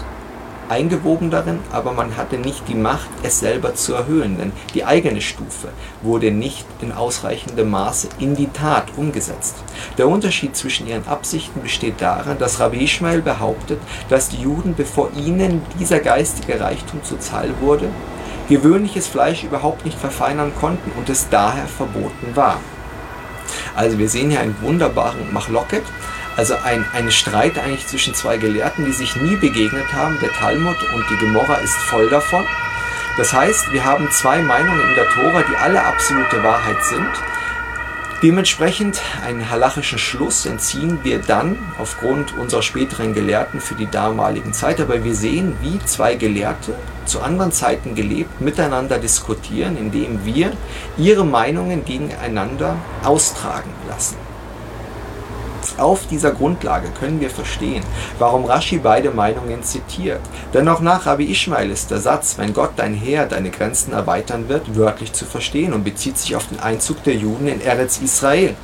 eingewoben 0.72 1.30
darin, 1.30 1.58
aber 1.70 1.92
man 1.92 2.16
hatte 2.16 2.38
nicht 2.38 2.66
die 2.66 2.74
Macht, 2.74 3.08
es 3.22 3.40
selber 3.40 3.74
zu 3.74 3.92
erhöhen, 3.92 4.38
denn 4.38 4.52
die 4.72 4.86
eigene 4.86 5.20
Stufe 5.20 5.68
wurde 6.00 6.30
nicht 6.30 6.64
in 6.80 6.92
ausreichendem 6.92 7.70
Maße 7.70 8.08
in 8.18 8.34
die 8.34 8.48
Tat 8.48 8.86
umgesetzt. 8.96 9.56
Der 9.98 10.08
Unterschied 10.08 10.56
zwischen 10.56 10.88
ihren 10.88 11.06
Absichten 11.06 11.60
besteht 11.60 12.00
darin, 12.00 12.38
dass 12.38 12.58
Rabbi 12.58 12.84
Ishmael 12.84 13.20
behauptet, 13.20 13.80
dass 14.08 14.30
die 14.30 14.40
Juden, 14.40 14.74
bevor 14.74 15.10
ihnen 15.14 15.60
dieser 15.78 16.00
geistige 16.00 16.58
Reichtum 16.58 17.04
zuteil 17.04 17.50
wurde, 17.60 17.90
gewöhnliches 18.48 19.06
Fleisch 19.06 19.44
überhaupt 19.44 19.84
nicht 19.84 19.98
verfeinern 19.98 20.52
konnten 20.58 20.90
und 20.96 21.10
es 21.10 21.28
daher 21.28 21.66
verboten 21.66 22.34
war. 22.34 22.58
Also 23.76 23.98
wir 23.98 24.08
sehen 24.08 24.30
hier 24.30 24.40
einen 24.40 24.56
wunderbaren 24.62 25.32
Machloket, 25.32 25.84
also 26.36 26.54
ein, 26.64 26.84
ein 26.92 27.10
Streit 27.10 27.58
eigentlich 27.58 27.86
zwischen 27.86 28.14
zwei 28.14 28.36
Gelehrten, 28.36 28.84
die 28.84 28.92
sich 28.92 29.16
nie 29.16 29.36
begegnet 29.36 29.92
haben. 29.92 30.18
Der 30.20 30.32
Talmud 30.32 30.76
und 30.94 31.04
die 31.10 31.16
Gemorra 31.16 31.56
ist 31.56 31.74
voll 31.74 32.08
davon. 32.08 32.46
Das 33.16 33.32
heißt, 33.32 33.72
wir 33.72 33.84
haben 33.84 34.10
zwei 34.10 34.40
Meinungen 34.40 34.80
in 34.80 34.94
der 34.94 35.08
Tora, 35.10 35.42
die 35.42 35.56
alle 35.56 35.82
absolute 35.84 36.42
Wahrheit 36.42 36.82
sind. 36.84 37.10
Dementsprechend 38.22 39.02
einen 39.26 39.50
halachischen 39.50 39.98
Schluss 39.98 40.46
entziehen 40.46 41.00
wir 41.02 41.18
dann 41.18 41.58
aufgrund 41.78 42.38
unserer 42.38 42.62
späteren 42.62 43.14
Gelehrten 43.14 43.60
für 43.60 43.74
die 43.74 43.90
damaligen 43.90 44.52
Zeit. 44.52 44.80
Aber 44.80 45.02
wir 45.02 45.14
sehen, 45.14 45.56
wie 45.60 45.78
zwei 45.84 46.14
Gelehrte 46.14 46.74
zu 47.04 47.20
anderen 47.20 47.50
Zeiten 47.50 47.96
gelebt, 47.96 48.40
miteinander 48.40 48.98
diskutieren, 48.98 49.76
indem 49.76 50.24
wir 50.24 50.52
ihre 50.96 51.24
Meinungen 51.24 51.84
gegeneinander 51.84 52.76
austragen 53.02 53.72
lassen. 53.88 54.31
Auf 55.78 56.06
dieser 56.06 56.32
Grundlage 56.32 56.88
können 56.98 57.20
wir 57.20 57.30
verstehen, 57.30 57.82
warum 58.18 58.44
Rashi 58.44 58.78
beide 58.78 59.10
Meinungen 59.10 59.62
zitiert. 59.62 60.20
Denn 60.52 60.68
auch 60.68 60.80
nach 60.80 61.06
Rabbi 61.06 61.30
Ishmael 61.30 61.70
ist 61.70 61.90
der 61.90 62.00
Satz, 62.00 62.34
wenn 62.38 62.52
Gott 62.52 62.72
dein 62.76 62.94
Heer 62.94 63.26
deine 63.26 63.50
Grenzen 63.50 63.92
erweitern 63.92 64.48
wird, 64.48 64.76
wörtlich 64.76 65.12
zu 65.12 65.24
verstehen 65.24 65.72
und 65.72 65.84
bezieht 65.84 66.18
sich 66.18 66.36
auf 66.36 66.46
den 66.48 66.60
Einzug 66.60 67.02
der 67.04 67.14
Juden 67.14 67.48
in 67.48 67.60
Eretz 67.60 67.98
Israel. 67.98 68.54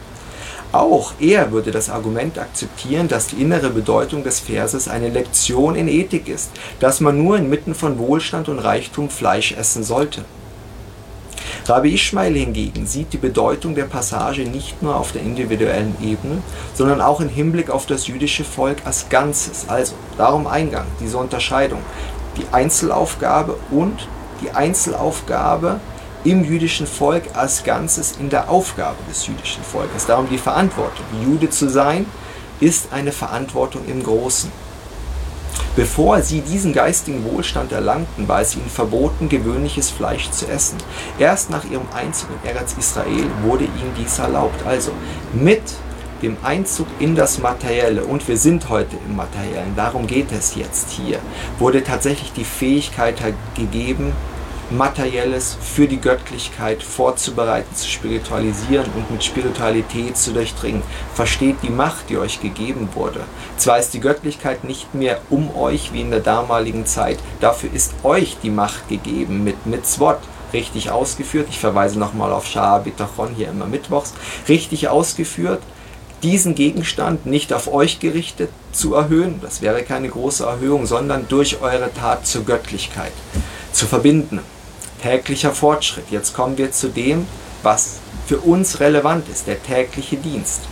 Auch 0.71 1.13
er 1.19 1.51
würde 1.51 1.71
das 1.71 1.89
Argument 1.89 2.39
akzeptieren, 2.39 3.09
dass 3.09 3.29
die 3.29 3.41
innere 3.41 3.71
Bedeutung 3.71 4.23
des 4.23 4.41
Verses 4.41 4.87
eine 4.87 5.09
Lektion 5.09 5.75
in 5.75 5.89
Ethik 5.89 6.29
ist, 6.29 6.51
dass 6.79 7.01
man 7.01 7.23
nur 7.23 7.39
inmitten 7.39 7.75
von 7.75 7.99
Wohlstand 7.99 8.51
und 8.51 8.59
Reichtum 8.59 9.09
Fleisch 9.09 9.53
essen 9.53 9.83
sollte. 9.83 10.27
Rabbi 11.69 11.93
Ishmael 11.93 12.35
hingegen 12.35 12.87
sieht 12.87 13.13
die 13.13 13.19
Bedeutung 13.19 13.75
der 13.75 13.85
Passage 13.85 14.43
nicht 14.43 14.83
nur 14.83 14.97
auf 14.97 15.13
der 15.13 15.21
individuellen 15.21 15.95
Ebene, 16.03 16.43
sondern 16.73 17.03
auch 17.03 17.21
im 17.21 17.29
Hinblick 17.29 17.69
auf 17.69 17.85
das 17.85 18.07
jüdische 18.07 18.45
Volk 18.45 18.79
als 18.87 19.11
Ganzes. 19.11 19.67
Also 19.69 19.95
darum 20.17 20.47
Eingang, 20.47 20.87
diese 20.99 21.19
Unterscheidung. 21.19 21.81
Die 22.39 22.47
Einzelaufgabe 22.53 23.57
und 23.71 24.09
die 24.41 24.51
Einzelaufgabe 24.51 25.81
im 26.25 26.43
jüdischen 26.43 26.87
Volk 26.87 27.25
als 27.35 27.65
Ganzes 27.65 28.15
in 28.19 28.31
der 28.31 28.49
Aufgabe 28.49 28.97
des 29.09 29.27
jüdischen 29.27 29.63
Volkes. 29.63 30.07
Darum 30.07 30.29
die 30.31 30.39
Verantwortung. 30.39 31.05
Jude 31.23 31.51
zu 31.51 31.69
sein 31.69 32.07
ist 32.61 32.93
eine 32.93 33.13
Verantwortung 33.13 33.83
im 33.87 34.03
Großen. 34.03 34.51
Bevor 35.79 36.23
sie 36.23 36.41
diesen 36.41 36.73
geistigen 36.73 37.23
Wohlstand 37.23 37.71
erlangten, 37.71 38.27
war 38.27 38.41
es 38.41 38.57
ihnen 38.57 38.69
verboten, 38.69 39.29
gewöhnliches 39.29 39.91
Fleisch 39.91 40.29
zu 40.33 40.49
essen. 40.49 40.77
Erst 41.21 41.51
nach 41.51 41.65
ihrem 41.71 41.87
Einzug 41.95 42.31
in 42.43 42.51
Eretz 42.51 42.75
Israel 42.77 43.27
wurde 43.45 43.63
ihnen 43.63 43.93
dies 43.97 44.19
erlaubt. 44.19 44.67
Also 44.67 44.91
mit 45.33 45.63
dem 46.21 46.37
Einzug 46.43 46.89
in 46.99 47.15
das 47.15 47.39
Materielle, 47.39 48.03
und 48.03 48.27
wir 48.27 48.37
sind 48.37 48.69
heute 48.69 48.97
im 49.07 49.15
Materiellen, 49.15 49.77
darum 49.77 50.09
geht 50.09 50.33
es 50.33 50.57
jetzt 50.57 50.91
hier, 50.91 51.21
wurde 51.61 51.85
tatsächlich 51.85 52.33
die 52.33 52.43
Fähigkeit 52.43 53.15
gegeben, 53.55 54.13
Materielles 54.71 55.57
für 55.63 55.89
die 55.89 56.01
Göttlichkeit 56.01 56.83
vorzubereiten, 56.83 57.75
zu 57.75 57.89
spiritualisieren 57.89 58.91
und 58.95 59.11
mit 59.11 59.25
Spiritualität 59.25 60.19
zu 60.19 60.33
durchdringen. 60.33 60.83
Versteht 61.15 61.57
die 61.63 61.71
Macht, 61.71 62.11
die 62.11 62.19
euch 62.19 62.43
gegeben 62.43 62.91
wurde. 62.95 63.21
Zwar 63.57 63.79
ist 63.79 63.95
die 63.95 64.01
Göttlichkeit 64.01 64.65
nicht 64.65 64.95
mehr 64.95 65.21
um 65.31 65.57
euch 65.57 65.95
wie 65.95 66.03
in 66.03 66.11
der 66.11 66.21
damaligen 66.21 66.85
Zeit, 66.85 67.19
dafür 67.41 67.73
ist 67.73 67.95
euch 68.03 68.37
die 68.43 68.51
Macht 68.51 68.91
gegeben 68.91 69.43
mit 69.43 69.65
Mitzvot, 69.65 70.19
richtig 70.53 70.91
ausgeführt. 70.91 71.47
Ich 71.49 71.59
verweise 71.59 71.99
nochmal 71.99 72.31
auf 72.31 72.47
Shah 72.47 72.79
Bitachon 72.79 73.31
hier 73.35 73.49
immer 73.49 73.67
mittwochs. 73.67 74.13
Richtig 74.49 74.89
ausgeführt, 74.89 75.63
diesen 76.23 76.55
Gegenstand 76.55 77.25
nicht 77.25 77.55
auf 77.55 77.73
euch 77.73 78.01
gerichtet 78.01 78.51
zu 78.73 78.95
erhöhen, 78.95 79.41
das 79.41 79.63
wäre 79.63 79.83
keine 79.83 80.11
große 80.11 80.45
Erhöhung, 80.45 80.85
sondern 80.85 81.27
durch 81.29 81.63
eure 81.63 81.91
Tat 81.95 82.27
zur 82.27 82.45
Göttlichkeit 82.45 83.13
zu 83.73 83.87
verbinden 83.87 84.41
täglicher 84.99 85.53
Fortschritt. 85.53 86.11
Jetzt 86.11 86.35
kommen 86.35 86.59
wir 86.59 86.73
zu 86.73 86.89
dem, 86.89 87.27
was 87.63 87.99
für 88.27 88.39
uns 88.39 88.81
relevant 88.81 89.29
ist, 89.29 89.47
der 89.47 89.63
tägliche 89.63 90.17
Dienst. 90.17 90.63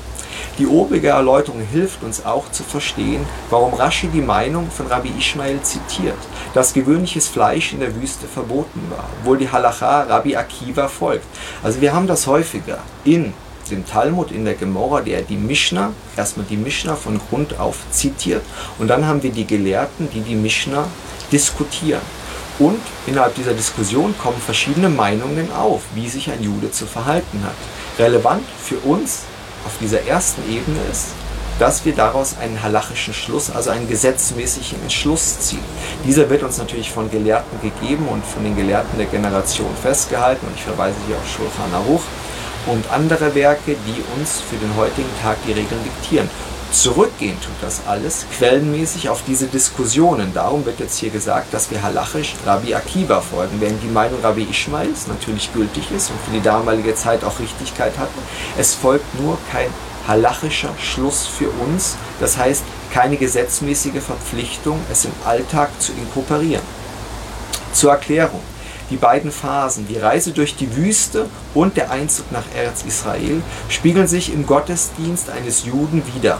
Die 0.59 0.66
obige 0.66 1.09
Erläuterung 1.09 1.61
hilft 1.61 2.03
uns 2.03 2.24
auch 2.24 2.51
zu 2.51 2.62
verstehen, 2.62 3.27
warum 3.51 3.74
Rashi 3.74 4.09
die 4.09 4.22
Meinung 4.22 4.70
von 4.70 4.87
Rabbi 4.87 5.12
Ishmael 5.18 5.61
zitiert, 5.62 6.16
dass 6.55 6.72
gewöhnliches 6.72 7.29
Fleisch 7.29 7.72
in 7.72 7.81
der 7.81 7.95
Wüste 7.95 8.27
verboten 8.27 8.81
war, 8.91 9.05
obwohl 9.20 9.39
die 9.39 9.51
Halacha 9.51 10.03
Rabbi 10.05 10.37
Akiva 10.37 10.89
folgt. 10.89 11.27
Also 11.62 11.81
wir 11.81 11.95
haben 11.95 12.07
das 12.07 12.27
häufiger 12.27 12.79
in 13.05 13.35
dem 13.70 13.85
Talmud, 13.85 14.31
in 14.31 14.45
der 14.45 14.55
Gemora, 14.55 15.01
der 15.01 15.22
die 15.22 15.37
Mishnah, 15.37 15.93
erstmal 16.16 16.47
die 16.47 16.57
Mishnah 16.57 16.97
von 16.97 17.20
Grund 17.29 17.59
auf 17.59 17.79
zitiert 17.91 18.43
und 18.79 18.89
dann 18.89 19.07
haben 19.07 19.22
wir 19.22 19.33
die 19.33 19.47
Gelehrten, 19.47 20.09
die 20.12 20.20
die 20.20 20.37
Mishnah 20.37 20.87
diskutieren. 21.33 22.01
Und 22.59 22.81
innerhalb 23.07 23.35
dieser 23.35 23.53
Diskussion 23.53 24.15
kommen 24.19 24.41
verschiedene 24.41 24.89
Meinungen 24.89 25.53
auf, 25.53 25.83
wie 25.95 26.09
sich 26.09 26.31
ein 26.31 26.43
Jude 26.43 26.71
zu 26.71 26.87
verhalten 26.87 27.43
hat. 27.45 27.55
Relevant 27.99 28.43
für 28.63 28.79
uns 28.79 29.23
auf 29.67 29.73
dieser 29.81 30.07
ersten 30.07 30.43
Ebene 30.51 30.79
ist, 30.91 31.09
dass 31.59 31.85
wir 31.85 31.95
daraus 31.95 32.37
einen 32.39 32.63
halachischen 32.63 33.15
Schluss, 33.15 33.51
also 33.51 33.71
einen 33.71 33.89
gesetzmäßigen 33.89 34.81
Entschluss 34.83 35.41
ziehen. 35.41 35.65
Dieser 36.05 36.29
wird 36.29 36.43
uns 36.43 36.59
natürlich 36.59 36.91
von 36.91 37.11
Gelehrten 37.11 37.61
gegeben 37.61 38.09
und 38.09 38.25
von 38.25 38.45
den 38.45 38.57
Gelehrten 38.57 38.99
der 38.99 39.07
Generation 39.07 39.71
festgehalten. 39.83 40.47
Und 40.47 40.55
ich 40.55 40.63
verweise 40.63 40.97
hier 41.07 41.17
auf 41.17 41.29
Shulchan 41.29 41.75
Aruch 41.75 42.03
und 42.67 42.91
andere 42.91 43.35
Werke, 43.35 43.77
die 43.87 44.19
uns 44.19 44.41
für 44.41 44.57
den 44.57 44.77
heutigen 44.77 45.09
Tag 45.23 45.37
die 45.47 45.53
Regeln 45.53 45.83
diktieren. 45.85 46.29
Zurückgehen 46.73 47.41
tut 47.41 47.55
das 47.62 47.83
alles 47.87 48.27
quellenmäßig 48.37 49.09
auf 49.09 49.23
diese 49.27 49.47
Diskussionen. 49.47 50.35
Darum 50.35 50.67
wird 50.67 50.81
jetzt 50.81 50.99
hier 50.99 51.11
gesagt, 51.11 51.55
dass 51.55 51.71
wir 51.71 51.83
halachisch 51.83 52.35
Rabbi 52.45 52.75
Akiva 52.75 53.21
folgen, 53.21 53.61
während 53.61 53.83
die 53.83 53.89
Meinung 53.89 54.21
Rabbi 54.21 54.47
Ishmaels 54.51 55.07
natürlich 55.07 55.53
gültig 55.55 55.91
ist 55.91 56.11
und 56.11 56.21
für 56.21 56.33
die 56.33 56.43
damalige 56.43 56.95
Zeit 56.95 57.25
auch 57.25 57.39
Richtigkeit 57.39 57.97
hat. 57.99 58.09
Es 58.59 58.75
folgt 58.75 59.19
nur 59.21 59.39
kein 59.51 59.71
halachischer 60.07 60.75
Schluss 60.79 61.27
für 61.27 61.49
uns, 61.51 61.97
das 62.21 62.37
heißt 62.37 62.62
keine 62.93 63.17
gesetzmäßige 63.17 64.03
Verpflichtung, 64.03 64.81
es 64.91 65.05
im 65.05 65.12
Alltag 65.25 65.71
zu 65.79 65.93
inkorporieren. 65.93 66.62
Zur 67.73 67.93
Erklärung. 67.93 68.43
Die 68.91 68.97
beiden 68.97 69.33
Phasen, 69.33 69.89
die 69.89 69.99
Reise 69.99 70.31
durch 70.31 70.55
die 70.55 70.77
Wüste 70.77 71.29
und 71.55 71.77
der 71.77 71.91
Einzug 71.91 72.31
nach 72.31 72.45
Erz 72.55 72.85
Israel, 72.87 73.43
spiegeln 73.69 74.07
sich 74.07 74.33
im 74.33 74.47
Gottesdienst 74.47 75.29
eines 75.31 75.64
Juden 75.64 76.03
wider. 76.14 76.39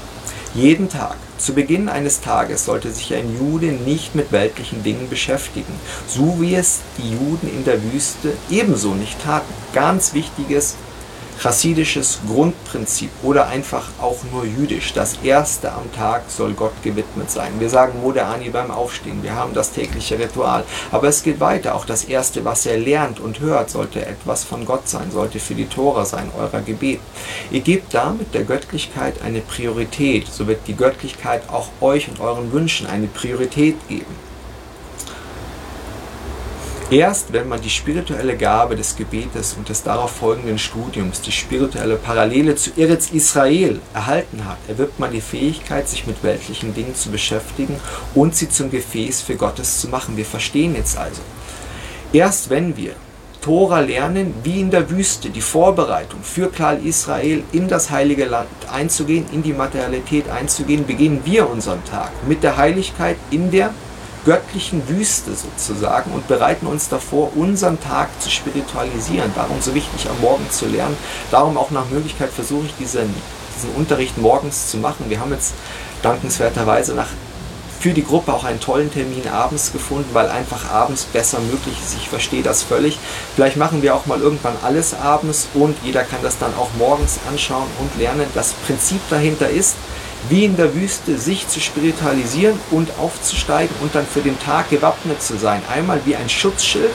Jeden 0.55 0.89
Tag, 0.89 1.17
zu 1.39 1.53
Beginn 1.53 1.89
eines 1.89 2.21
Tages, 2.21 2.65
sollte 2.65 2.91
sich 2.91 3.15
ein 3.15 3.37
Jude 3.39 3.67
nicht 3.67 4.15
mit 4.15 4.33
weltlichen 4.33 4.83
Dingen 4.83 5.09
beschäftigen, 5.09 5.75
so 6.09 6.41
wie 6.41 6.55
es 6.55 6.81
die 6.99 7.13
Juden 7.13 7.49
in 7.49 7.65
der 7.65 7.83
Wüste 7.93 8.33
ebenso 8.51 8.95
nicht 8.95 9.23
taten. 9.23 9.53
Ganz 9.75 10.15
wichtiges 10.15 10.77
chassidisches 11.39 12.21
Grundprinzip 12.27 13.11
oder 13.23 13.49
einfach 13.49 13.89
auch 14.01 14.19
nur 14.33 14.45
jüdisch. 14.45 14.93
Das 14.93 15.19
erste 15.23 15.73
am 15.73 15.93
Tag 15.93 16.25
soll 16.29 16.55
Gott 16.55 16.83
gewidmet 16.83 17.31
sein. 17.31 17.53
Wir 17.59 17.69
sagen 17.69 18.01
Modani 18.01 18.51
beim 18.51 18.71
Aufstehen, 18.71 19.23
wir 19.23 19.35
haben 19.35 19.55
das 19.55 19.73
tägliche 19.73 20.19
Ritual. 20.19 20.65
Aber 20.91 21.09
es 21.09 21.23
geht 21.23 21.41
weiter. 21.41 21.75
Auch 21.75 21.85
das 21.85 22.05
erste, 22.05 22.45
was 22.45 22.67
er 22.67 22.79
lernt 22.79 23.21
und 23.21 23.41
hört, 23.41 23.71
sollte 23.71 24.05
etwas 24.05 24.45
von 24.45 24.65
Gott 24.65 24.89
sein, 24.89 25.11
sollte 25.11 25.39
für 25.39 25.55
die 25.55 25.67
Tora 25.67 26.05
sein, 26.05 26.31
eurer 26.39 26.61
Gebet. 26.61 27.01
Ihr 27.51 27.61
gebt 27.61 27.95
damit 27.95 28.35
der 28.35 28.45
Göttlichkeit 28.45 29.23
eine 29.23 29.41
Priorität. 29.41 30.27
So 30.29 30.47
wird 30.47 30.67
die 30.67 30.77
Göttlichkeit 30.77 31.49
auch 31.51 31.69
euch 31.81 32.09
und 32.09 32.21
euren 32.21 32.53
Wünschen 32.53 32.87
eine 32.87 33.07
Priorität 33.07 33.77
geben. 33.89 34.26
Erst 36.91 37.33
wenn 37.33 37.49
man 37.49 37.61
die 37.61 37.71
spirituelle 37.71 38.37
Gabe 38.37 38.77
des 38.77 38.95
Gebetes 38.95 39.55
und 39.59 39.69
des 39.69 39.83
darauf 39.83 40.13
folgenden 40.13 40.57
Studiums, 40.57 41.21
die 41.21 41.33
spirituelle 41.33 41.97
Parallele 41.97 42.55
zu 42.55 42.71
Eretz 42.77 43.11
Israel 43.11 43.81
erhalten 43.93 44.45
hat, 44.45 44.59
erwirbt 44.69 45.01
man 45.01 45.11
die 45.11 45.21
Fähigkeit, 45.21 45.89
sich 45.89 46.07
mit 46.07 46.23
weltlichen 46.23 46.75
Dingen 46.75 46.95
zu 46.95 47.11
beschäftigen 47.11 47.81
und 48.15 48.37
sie 48.37 48.49
zum 48.49 48.71
Gefäß 48.71 49.23
für 49.23 49.35
Gottes 49.35 49.81
zu 49.81 49.89
machen. 49.89 50.17
Wir 50.17 50.25
verstehen 50.25 50.77
jetzt 50.77 50.97
also, 50.97 51.23
erst 52.13 52.51
wenn 52.51 52.77
wir 52.77 52.93
Tora 53.41 53.81
lernen, 53.81 54.35
wie 54.45 54.61
in 54.61 54.71
der 54.71 54.89
Wüste, 54.89 55.31
die 55.31 55.41
Vorbereitung 55.41 56.21
für 56.23 56.53
Klal 56.53 56.79
Israel 56.87 57.43
in 57.51 57.67
das 57.67 57.91
heilige 57.91 58.27
Land 58.27 58.49
einzugehen, 58.73 59.27
in 59.33 59.43
die 59.43 59.53
Materialität 59.53 60.29
einzugehen, 60.29 60.87
beginnen 60.87 61.21
wir 61.25 61.51
unseren 61.51 61.85
Tag 61.85 62.13
mit 62.29 62.45
der 62.45 62.57
Heiligkeit 62.57 63.17
in 63.33 63.51
der 63.51 63.73
göttlichen 64.27 64.87
Wüste 64.89 65.31
sozusagen 65.35 66.11
und 66.11 66.29
bereiten 66.29 66.67
uns 66.67 66.89
davor, 66.89 67.35
unseren 67.37 67.81
Tag 67.81 68.09
zu 68.21 68.29
spiritualisieren. 68.29 69.31
Darum 69.35 69.63
so 69.63 69.75
wichtig 69.75 70.11
am 70.11 70.21
Morgen 70.21 70.51
zu 70.51 70.67
lernen. 70.67 70.97
Darum 71.31 71.57
auch 71.57 71.71
nach 71.71 71.89
Möglichkeit 71.89 72.31
versuche 72.31 72.67
ich 72.67 72.75
diesen, 72.75 73.15
diesen 73.57 73.71
Unterricht 73.77 74.19
morgens 74.19 74.69
zu 74.69 74.79
machen. 74.79 75.07
Wir 75.09 75.21
haben 75.21 75.33
jetzt 75.33 75.55
dankenswerterweise 76.03 76.95
nach 76.95 77.09
für 77.79 77.93
die 77.93 78.05
Gruppe 78.05 78.33
auch 78.33 78.43
einen 78.43 78.59
tollen 78.59 78.93
Termin 78.93 79.29
abends 79.29 79.71
gefunden, 79.71 80.09
weil 80.13 80.29
einfach 80.29 80.71
abends 80.73 81.05
besser 81.05 81.39
möglich 81.41 81.77
ist. 81.81 81.95
Ich 81.97 82.09
verstehe 82.09 82.43
das 82.43 82.63
völlig. 82.63 82.99
Vielleicht 83.37 83.57
machen 83.57 83.83
wir 83.83 83.95
auch 83.95 84.07
mal 84.07 84.21
irgendwann 84.21 84.57
alles 84.65 84.95
abends 84.95 85.47
und 85.55 85.77
jeder 85.85 86.03
kann 86.03 86.19
das 86.23 86.39
dann 86.39 86.55
auch 86.57 86.71
morgens 86.79 87.21
anschauen 87.29 87.69
und 87.79 87.97
lernen. 88.01 88.27
Das 88.35 88.55
Prinzip 88.67 89.01
dahinter 89.11 89.51
ist, 89.51 89.77
wie 90.29 90.45
in 90.45 90.57
der 90.57 90.75
Wüste 90.75 91.19
sich 91.19 91.49
zu 91.49 91.61
spiritualisieren 91.61 92.59
und 92.71 92.91
aufzusteigen 92.99 93.75
und 93.81 93.95
dann 93.95 94.07
für 94.07 94.21
den 94.21 94.39
Tag 94.41 94.71
gewappnet 94.71 95.23
zu 95.23 95.37
sein. 95.37 95.63
Einmal 95.73 96.01
wie 96.05 96.17
ein 96.17 96.29
Schutzschild, 96.29 96.93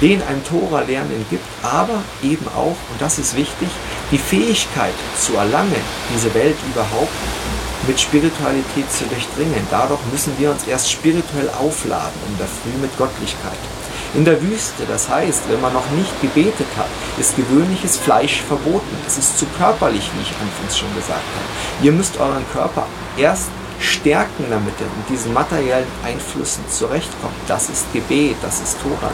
den 0.00 0.22
ein 0.22 0.42
Tora 0.44 0.82
lernen 0.82 1.26
gibt, 1.28 1.44
aber 1.62 2.02
eben 2.22 2.46
auch, 2.48 2.76
und 2.90 3.00
das 3.00 3.18
ist 3.18 3.36
wichtig, 3.36 3.68
die 4.12 4.18
Fähigkeit 4.18 4.94
zu 5.18 5.34
erlangen, 5.36 5.74
diese 6.14 6.32
Welt 6.34 6.56
überhaupt 6.72 7.12
mit 7.86 7.98
Spiritualität 7.98 8.90
zu 8.92 9.04
durchdringen. 9.04 9.66
Dadurch 9.70 10.00
müssen 10.12 10.32
wir 10.38 10.50
uns 10.50 10.66
erst 10.66 10.90
spirituell 10.90 11.50
aufladen 11.58 12.20
in 12.28 12.38
der 12.38 12.46
Früh 12.46 12.78
mit 12.80 12.96
Göttlichkeit. 12.96 13.58
In 14.18 14.24
der 14.24 14.42
Wüste, 14.42 14.82
das 14.88 15.08
heißt, 15.08 15.42
wenn 15.48 15.60
man 15.60 15.72
noch 15.72 15.88
nicht 15.92 16.20
gebetet 16.20 16.66
hat, 16.76 16.88
ist 17.20 17.36
gewöhnliches 17.36 17.96
Fleisch 17.96 18.42
verboten. 18.42 18.96
Es 19.06 19.16
ist 19.16 19.38
zu 19.38 19.46
körperlich, 19.56 20.10
wie 20.12 20.22
ich 20.22 20.32
anfangs 20.40 20.76
schon 20.76 20.92
gesagt 20.96 21.20
habe. 21.20 21.84
Ihr 21.86 21.92
müsst 21.92 22.18
euren 22.18 22.44
Körper 22.52 22.88
erst 23.16 23.48
stärken, 23.78 24.46
damit 24.50 24.74
er 24.80 24.86
mit 24.86 25.08
diesen 25.08 25.32
materiellen 25.32 25.86
Einflüssen 26.04 26.64
zurechtkommt. 26.68 27.36
Das 27.46 27.70
ist 27.70 27.92
Gebet, 27.92 28.34
das 28.42 28.60
ist 28.60 28.78
Tora. 28.82 29.12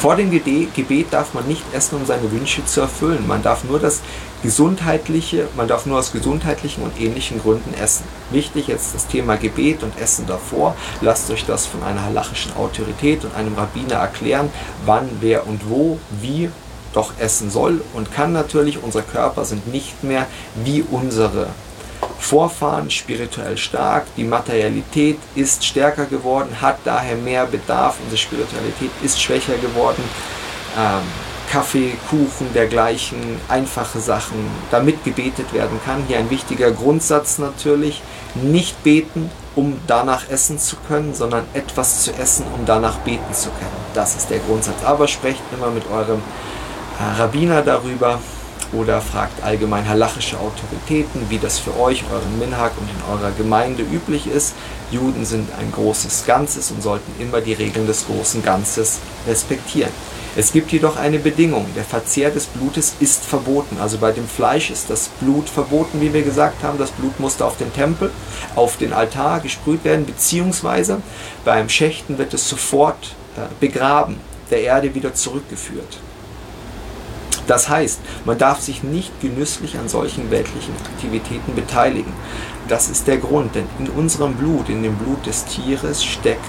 Vor 0.00 0.16
dem 0.16 0.32
Gebet 0.32 1.12
darf 1.12 1.32
man 1.32 1.46
nicht 1.46 1.62
essen, 1.72 1.98
um 1.98 2.04
seine 2.04 2.32
Wünsche 2.32 2.64
zu 2.66 2.80
erfüllen. 2.80 3.24
Man 3.28 3.44
darf 3.44 3.62
nur 3.62 3.78
das 3.78 4.00
gesundheitliche, 4.42 5.48
man 5.56 5.68
darf 5.68 5.86
nur 5.86 5.98
aus 5.98 6.12
gesundheitlichen 6.12 6.82
und 6.82 7.00
ähnlichen 7.00 7.40
Gründen 7.40 7.74
essen. 7.74 8.04
Wichtig 8.30 8.66
jetzt 8.66 8.94
das 8.94 9.06
Thema 9.06 9.36
Gebet 9.36 9.82
und 9.82 9.98
Essen 10.00 10.26
davor. 10.26 10.76
Lasst 11.00 11.30
euch 11.30 11.44
das 11.46 11.66
von 11.66 11.82
einer 11.82 12.04
halachischen 12.04 12.54
Autorität 12.56 13.24
und 13.24 13.34
einem 13.34 13.54
Rabbiner 13.54 13.96
erklären, 13.96 14.50
wann, 14.84 15.08
wer 15.20 15.46
und 15.46 15.68
wo, 15.68 15.98
wie 16.20 16.50
doch 16.92 17.12
essen 17.18 17.50
soll 17.50 17.82
und 17.94 18.12
kann 18.12 18.32
natürlich. 18.32 18.82
Unsere 18.82 19.04
Körper 19.04 19.44
sind 19.44 19.72
nicht 19.72 20.04
mehr 20.04 20.26
wie 20.64 20.82
unsere 20.82 21.48
Vorfahren 22.18 22.90
spirituell 22.90 23.56
stark, 23.56 24.06
die 24.16 24.24
Materialität 24.24 25.18
ist 25.34 25.64
stärker 25.64 26.06
geworden, 26.06 26.60
hat 26.60 26.78
daher 26.84 27.16
mehr 27.16 27.46
Bedarf, 27.46 27.96
unsere 28.02 28.18
Spiritualität 28.18 28.90
ist 29.02 29.20
schwächer 29.20 29.56
geworden. 29.56 30.02
Ähm, 30.78 31.31
Kaffee, 31.52 31.92
Kuchen, 32.08 32.50
dergleichen, 32.54 33.18
einfache 33.46 34.00
Sachen, 34.00 34.38
damit 34.70 35.04
gebetet 35.04 35.52
werden 35.52 35.78
kann. 35.84 36.02
Hier 36.08 36.16
ein 36.18 36.30
wichtiger 36.30 36.70
Grundsatz 36.70 37.36
natürlich, 37.36 38.00
nicht 38.34 38.82
beten, 38.82 39.30
um 39.54 39.78
danach 39.86 40.30
essen 40.30 40.58
zu 40.58 40.76
können, 40.88 41.14
sondern 41.14 41.44
etwas 41.52 42.04
zu 42.04 42.14
essen, 42.14 42.46
um 42.58 42.64
danach 42.64 42.96
beten 43.00 43.34
zu 43.34 43.50
können. 43.50 43.82
Das 43.92 44.16
ist 44.16 44.30
der 44.30 44.38
Grundsatz. 44.38 44.82
Aber 44.82 45.06
sprecht 45.06 45.42
immer 45.54 45.70
mit 45.70 45.84
eurem 45.90 46.22
äh, 46.98 47.20
Rabbiner 47.20 47.60
darüber, 47.60 48.18
oder 48.72 49.02
fragt 49.02 49.42
allgemein 49.44 49.86
halachische 49.86 50.38
Autoritäten, 50.38 51.26
wie 51.28 51.36
das 51.36 51.58
für 51.58 51.78
euch, 51.78 52.04
euren 52.10 52.38
Minhag 52.38 52.72
und 52.80 52.88
in 52.88 53.12
eurer 53.12 53.30
Gemeinde 53.32 53.82
üblich 53.82 54.26
ist. 54.26 54.54
Juden 54.90 55.26
sind 55.26 55.50
ein 55.58 55.70
großes 55.70 56.24
Ganzes 56.24 56.70
und 56.70 56.82
sollten 56.82 57.20
immer 57.20 57.42
die 57.42 57.52
Regeln 57.52 57.86
des 57.86 58.06
großen 58.06 58.42
Ganzes 58.42 59.00
respektieren. 59.28 59.92
Es 60.34 60.52
gibt 60.52 60.72
jedoch 60.72 60.96
eine 60.96 61.18
Bedingung. 61.18 61.66
Der 61.76 61.84
Verzehr 61.84 62.30
des 62.30 62.46
Blutes 62.46 62.94
ist 63.00 63.22
verboten. 63.22 63.76
Also 63.78 63.98
bei 63.98 64.12
dem 64.12 64.26
Fleisch 64.26 64.70
ist 64.70 64.88
das 64.88 65.08
Blut 65.20 65.46
verboten, 65.46 66.00
wie 66.00 66.14
wir 66.14 66.22
gesagt 66.22 66.62
haben. 66.62 66.78
Das 66.78 66.90
Blut 66.90 67.20
musste 67.20 67.44
auf 67.44 67.58
den 67.58 67.72
Tempel, 67.74 68.10
auf 68.56 68.78
den 68.78 68.94
Altar 68.94 69.40
gesprüht 69.40 69.84
werden, 69.84 70.06
beziehungsweise 70.06 71.02
beim 71.44 71.68
Schächten 71.68 72.16
wird 72.16 72.32
es 72.32 72.48
sofort 72.48 73.14
äh, 73.36 73.40
begraben, 73.60 74.16
der 74.50 74.62
Erde 74.62 74.94
wieder 74.94 75.12
zurückgeführt. 75.12 75.98
Das 77.46 77.68
heißt, 77.68 78.00
man 78.24 78.38
darf 78.38 78.60
sich 78.60 78.82
nicht 78.82 79.20
genüsslich 79.20 79.76
an 79.76 79.88
solchen 79.88 80.30
weltlichen 80.30 80.74
Aktivitäten 80.76 81.54
beteiligen. 81.54 82.12
Das 82.68 82.88
ist 82.88 83.06
der 83.06 83.18
Grund, 83.18 83.54
denn 83.54 83.66
in 83.78 83.88
unserem 83.88 84.34
Blut, 84.34 84.70
in 84.70 84.82
dem 84.82 84.94
Blut 84.94 85.26
des 85.26 85.44
Tieres 85.44 86.02
steckt 86.02 86.40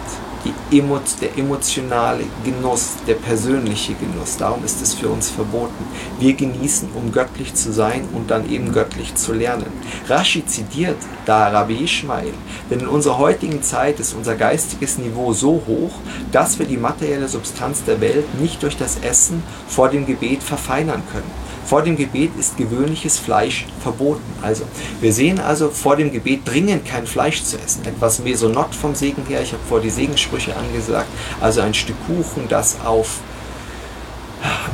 Emo 0.72 1.00
der 1.22 1.38
emotionale 1.38 2.24
Genuss, 2.44 2.94
der 3.08 3.16
persönliche 3.16 3.94
Genuss. 3.94 4.38
Darum 4.38 4.64
ist 4.64 4.82
es 4.82 4.94
für 4.94 5.10
uns 5.10 5.30
verboten. 5.30 5.86
Wir 6.20 6.34
genießen, 6.34 6.90
um 6.96 7.12
göttlich 7.12 7.54
zu 7.54 7.72
sein 7.72 8.08
und 8.14 8.32
dann 8.32 8.50
eben 8.50 8.72
göttlich 8.72 9.16
zu 9.16 9.34
lernen. 9.34 9.72
Rashi 10.08 10.46
zitiert 10.46 10.98
da 11.26 11.48
Rabbi 11.48 11.84
Ishmael, 11.84 12.34
denn 12.70 12.82
in 12.82 12.88
unserer 12.88 13.18
heutigen 13.18 13.62
Zeit 13.64 14.00
ist 14.00 14.14
unser 14.14 14.36
geistiges 14.36 14.98
Niveau 14.98 15.34
so 15.34 15.62
hoch, 15.68 15.94
dass 16.32 16.60
wir 16.60 16.66
die 16.66 16.78
materielle 16.78 17.28
Substanz 17.28 17.84
der 17.84 18.02
Welt 18.02 18.40
nicht 18.40 18.64
durch 18.64 18.78
das 18.78 18.98
Essen 18.98 19.44
vor 19.68 19.90
dem 19.90 20.06
Gebet 20.06 20.44
verfeinern 20.44 21.04
können. 21.12 21.43
Vor 21.74 21.82
dem 21.82 21.98
Gebet 21.98 22.30
ist 22.40 22.56
gewöhnliches 22.56 23.18
Fleisch 23.18 23.66
verboten. 23.82 24.22
Also, 24.44 24.64
wir 25.02 25.12
sehen 25.12 25.40
also 25.40 25.72
vor 25.72 25.96
dem 25.96 26.12
Gebet 26.12 26.42
dringend 26.46 26.86
kein 26.86 27.08
Fleisch 27.08 27.42
zu 27.42 27.58
essen. 27.58 27.84
Etwas 27.84 28.20
Mesonot 28.20 28.76
vom 28.76 28.94
Segen 28.94 29.26
her, 29.28 29.42
ich 29.42 29.54
habe 29.54 29.64
vor 29.68 29.80
die 29.80 29.90
Segenssprüche 29.90 30.56
angesagt, 30.56 31.08
also 31.42 31.62
ein 31.62 31.74
Stück 31.74 31.96
Kuchen, 32.06 32.48
das 32.48 32.78
auf 32.86 33.22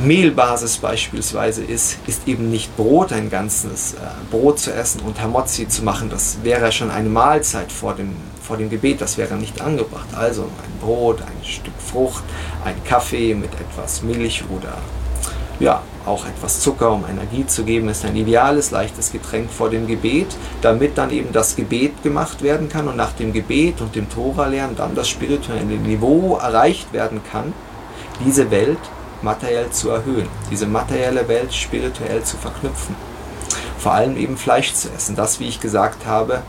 Mehlbasis 0.00 0.76
beispielsweise 0.76 1.64
ist, 1.64 1.96
ist 2.06 2.28
eben 2.28 2.50
nicht 2.50 2.76
Brot, 2.76 3.14
ein 3.14 3.30
ganzes 3.30 3.94
äh, 3.94 3.96
Brot 4.30 4.58
zu 4.58 4.70
essen 4.70 5.00
und 5.00 5.22
Hamotzi 5.22 5.68
zu 5.68 5.82
machen. 5.82 6.10
Das 6.10 6.36
wäre 6.42 6.70
schon 6.70 6.90
eine 6.90 7.08
Mahlzeit 7.08 7.72
vor 7.72 7.94
dem, 7.94 8.14
vor 8.42 8.58
dem 8.58 8.68
Gebet, 8.68 9.00
das 9.00 9.16
wäre 9.16 9.36
nicht 9.36 9.58
angebracht. 9.62 10.08
Also 10.14 10.42
ein 10.42 10.78
Brot, 10.82 11.22
ein 11.22 11.44
Stück 11.46 11.72
Frucht, 11.78 12.24
ein 12.62 12.74
Kaffee 12.84 13.34
mit 13.34 13.54
etwas 13.54 14.02
Milch 14.02 14.44
oder 14.50 14.76
ja, 15.60 15.82
auch 16.10 16.26
etwas 16.26 16.60
Zucker, 16.60 16.90
um 16.92 17.04
Energie 17.08 17.46
zu 17.46 17.64
geben, 17.64 17.88
ist 17.88 18.04
ein 18.04 18.16
ideales, 18.16 18.70
leichtes 18.70 19.12
Getränk 19.12 19.50
vor 19.50 19.70
dem 19.70 19.86
Gebet, 19.86 20.26
damit 20.60 20.98
dann 20.98 21.10
eben 21.10 21.32
das 21.32 21.56
Gebet 21.56 22.02
gemacht 22.02 22.42
werden 22.42 22.68
kann 22.68 22.88
und 22.88 22.96
nach 22.96 23.12
dem 23.12 23.32
Gebet 23.32 23.80
und 23.80 23.94
dem 23.94 24.10
Tora-Lernen 24.10 24.76
dann 24.76 24.94
das 24.94 25.08
spirituelle 25.08 25.64
Niveau 25.64 26.36
erreicht 26.36 26.92
werden 26.92 27.20
kann, 27.30 27.52
diese 28.24 28.50
Welt 28.50 28.78
materiell 29.22 29.70
zu 29.70 29.90
erhöhen, 29.90 30.28
diese 30.50 30.66
materielle 30.66 31.28
Welt 31.28 31.54
spirituell 31.54 32.22
zu 32.22 32.36
verknüpfen. 32.36 32.94
Vor 33.78 33.92
allem 33.92 34.16
eben 34.16 34.36
Fleisch 34.36 34.74
zu 34.74 34.88
essen, 34.94 35.16
das, 35.16 35.40
wie 35.40 35.48
ich 35.48 35.60
gesagt 35.60 36.06
habe, 36.06 36.42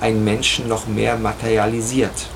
einen 0.00 0.22
Menschen 0.22 0.68
noch 0.68 0.86
mehr 0.86 1.16
materialisiert. 1.16 2.28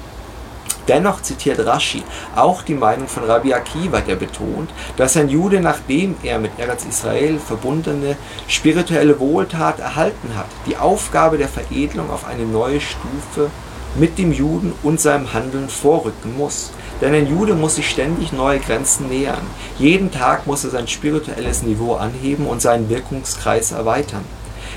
Dennoch 0.88 1.22
zitiert 1.22 1.64
Rashi 1.64 2.02
auch 2.34 2.62
die 2.62 2.74
Meinung 2.74 3.08
von 3.08 3.24
Rabbi 3.24 3.54
Akiva, 3.54 4.00
der 4.00 4.16
betont, 4.16 4.70
dass 4.96 5.16
ein 5.16 5.28
Jude, 5.28 5.60
nachdem 5.60 6.16
er 6.22 6.38
mit 6.38 6.52
Eretz 6.58 6.84
Israel 6.84 7.38
verbundene 7.38 8.16
spirituelle 8.48 9.18
Wohltat 9.20 9.78
erhalten 9.78 10.36
hat, 10.36 10.46
die 10.66 10.76
Aufgabe 10.76 11.38
der 11.38 11.48
Veredelung 11.48 12.10
auf 12.10 12.26
eine 12.26 12.44
neue 12.44 12.80
Stufe 12.80 13.50
mit 13.94 14.18
dem 14.18 14.32
Juden 14.32 14.72
und 14.82 15.00
seinem 15.00 15.32
Handeln 15.32 15.68
vorrücken 15.68 16.36
muss. 16.36 16.70
Denn 17.00 17.14
ein 17.14 17.26
Jude 17.26 17.54
muss 17.54 17.76
sich 17.76 17.90
ständig 17.90 18.32
neue 18.32 18.58
Grenzen 18.58 19.08
nähern. 19.08 19.46
Jeden 19.78 20.10
Tag 20.10 20.46
muss 20.46 20.64
er 20.64 20.70
sein 20.70 20.88
spirituelles 20.88 21.62
Niveau 21.62 21.94
anheben 21.94 22.46
und 22.46 22.62
seinen 22.62 22.88
Wirkungskreis 22.88 23.72
erweitern. 23.72 24.24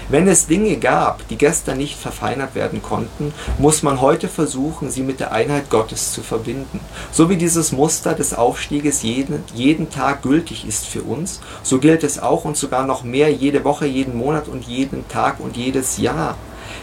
Wenn 0.08 0.28
es 0.28 0.46
Dinge 0.46 0.78
gab, 0.78 1.28
die 1.30 1.38
gestern 1.38 1.78
nicht 1.80 1.98
verfeinert 1.98 2.54
werden 2.54 2.84
konnten, 2.84 3.34
muss 3.58 3.82
man 3.82 4.02
heute 4.02 4.28
versuchen, 4.28 4.92
sie 4.92 5.02
mit 5.02 5.20
der 5.20 5.32
Einheit 5.32 5.72
Gottes 5.72 6.14
zu 6.14 6.22
verbinden. 6.22 6.80
So 7.12 7.28
wie 7.30 7.38
dieses 7.38 7.72
Muster 7.72 8.14
des 8.14 8.36
Aufstieges 8.36 9.02
jeden, 9.02 9.44
jeden 9.56 9.90
Tag 9.90 10.22
gültig 10.22 10.68
ist 10.68 10.86
für 10.86 11.02
uns, 11.02 11.42
so 11.64 11.80
gilt 11.80 12.04
es 12.04 12.20
auch 12.20 12.46
und 12.46 12.56
sogar 12.56 12.86
noch 12.86 13.04
mehr 13.04 13.32
jede 13.32 13.64
Woche, 13.64 13.88
jeden 13.88 14.16
Monat 14.16 14.48
und 14.48 14.66
jeden 14.66 15.08
Tag 15.08 15.40
und 15.40 15.58
jedes 15.58 15.98
Jahr. 15.98 16.38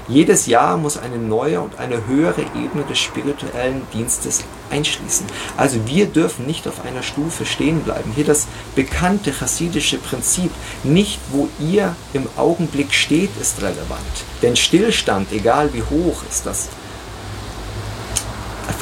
Jedes 0.09 0.47
Jahr 0.47 0.77
muss 0.77 0.97
eine 0.97 1.17
neue 1.17 1.61
und 1.61 1.79
eine 1.79 2.07
höhere 2.07 2.43
Ebene 2.57 2.85
des 2.89 2.99
spirituellen 2.99 3.83
Dienstes 3.95 4.45
einschließen. 4.71 5.27
Also 5.57 5.87
wir 5.87 6.07
dürfen 6.07 6.47
nicht 6.47 6.67
auf 6.67 6.85
einer 6.85 7.03
Stufe 7.03 7.47
stehen 7.47 7.81
bleiben. 7.83 8.13
Hier 8.15 8.25
das 8.25 8.47
bekannte 8.75 9.33
chassidische 9.33 9.99
Prinzip, 9.99 10.51
nicht 10.83 11.21
wo 11.31 11.49
ihr 11.61 11.95
im 12.13 12.27
Augenblick 12.37 12.93
steht, 12.93 13.31
ist 13.41 13.63
relevant. 13.63 14.01
Denn 14.43 14.57
Stillstand, 14.57 15.33
egal 15.33 15.73
wie 15.73 15.83
hoch, 15.83 16.23
ist 16.29 16.47
das 16.47 16.69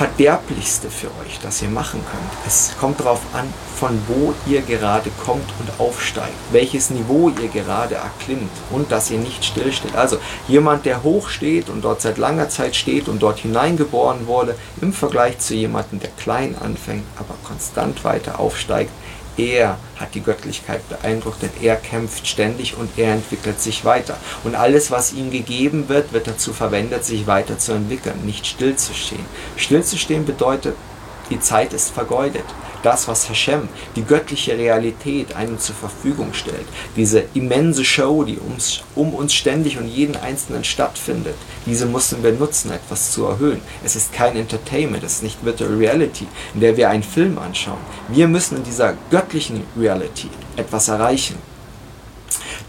Verderblichste 0.01 0.89
für 0.89 1.09
euch, 1.09 1.41
das 1.43 1.61
ihr 1.61 1.69
machen 1.69 2.01
könnt. 2.11 2.47
Es 2.47 2.73
kommt 2.81 3.01
darauf 3.01 3.21
an, 3.35 3.53
von 3.77 4.01
wo 4.09 4.33
ihr 4.47 4.63
gerade 4.63 5.11
kommt 5.23 5.45
und 5.59 5.79
aufsteigt, 5.79 6.33
welches 6.53 6.89
Niveau 6.89 7.29
ihr 7.29 7.49
gerade 7.49 7.97
erklimmt 7.97 8.51
und 8.71 8.91
dass 8.91 9.11
ihr 9.11 9.19
nicht 9.19 9.45
stillsteht. 9.45 9.95
Also 9.95 10.17
jemand, 10.49 10.87
der 10.87 11.03
hoch 11.03 11.29
steht 11.29 11.69
und 11.69 11.83
dort 11.83 12.01
seit 12.01 12.17
langer 12.17 12.49
Zeit 12.49 12.77
steht 12.77 13.09
und 13.09 13.21
dort 13.21 13.41
hineingeboren 13.41 14.27
wurde, 14.27 14.55
im 14.81 14.95
Vergleich 14.95 15.39
zu 15.39 15.55
jemandem, 15.55 16.01
der 16.01 16.13
klein 16.19 16.57
anfängt, 16.59 17.05
aber 17.19 17.35
konstant 17.45 18.03
weiter 18.03 18.41
aufsteigt, 18.41 18.93
er 19.41 19.79
hat 19.97 20.15
die 20.15 20.23
Göttlichkeit 20.23 20.87
beeindruckt, 20.89 21.43
denn 21.43 21.51
er 21.63 21.77
kämpft 21.77 22.27
ständig 22.27 22.77
und 22.77 22.91
er 22.99 23.15
entwickelt 23.15 23.61
sich 23.61 23.85
weiter. 23.85 24.17
Und 24.45 24.55
alles, 24.55 24.91
was 24.91 25.13
ihm 25.13 25.31
gegeben 25.31 25.89
wird, 25.89 26.13
wird 26.13 26.27
dazu 26.27 26.53
verwendet, 26.53 27.05
sich 27.05 27.27
weiterzuentwickeln, 27.27 28.25
nicht 28.25 28.47
stillzustehen. 28.47 29.25
Stillzustehen 29.57 30.25
bedeutet, 30.25 30.77
die 31.31 31.41
Zeit 31.41 31.73
ist 31.73 31.91
vergeudet 31.91 32.45
das, 32.83 33.09
was 33.09 33.29
Hashem, 33.29 33.69
die 33.97 34.05
göttliche 34.05 34.57
Realität, 34.57 35.35
einem 35.37 35.59
zur 35.59 35.75
Verfügung 35.75 36.33
stellt, 36.33 36.67
diese 36.97 37.25
immense 37.35 37.85
Show, 37.85 38.25
die 38.25 38.39
ums, 38.39 38.83
um 38.95 39.15
uns 39.15 39.35
ständig 39.35 39.79
und 39.79 39.89
jeden 39.89 40.17
Einzelnen 40.17 40.65
stattfindet, 40.65 41.37
diese 41.67 41.87
müssen 41.87 42.23
wir 42.23 42.33
nutzen, 42.33 42.73
etwas 42.73 43.13
zu 43.13 43.27
erhöhen. 43.27 43.61
Es 43.85 43.97
ist 43.97 44.13
kein 44.13 44.37
Entertainment, 44.37 45.05
es 45.05 45.17
ist 45.17 45.23
nicht 45.23 45.45
Virtual 45.45 45.75
Reality, 45.75 46.27
in 46.55 46.61
der 46.61 46.77
wir 46.77 46.91
einen 46.91 47.03
Film 47.03 47.39
anschauen. 47.39 47.79
Wir 48.09 48.29
müssen 48.29 48.59
in 48.59 48.65
dieser 48.65 48.95
göttlichen 49.11 49.65
Reality 49.79 50.29
etwas 50.57 50.89
erreichen. 50.89 51.37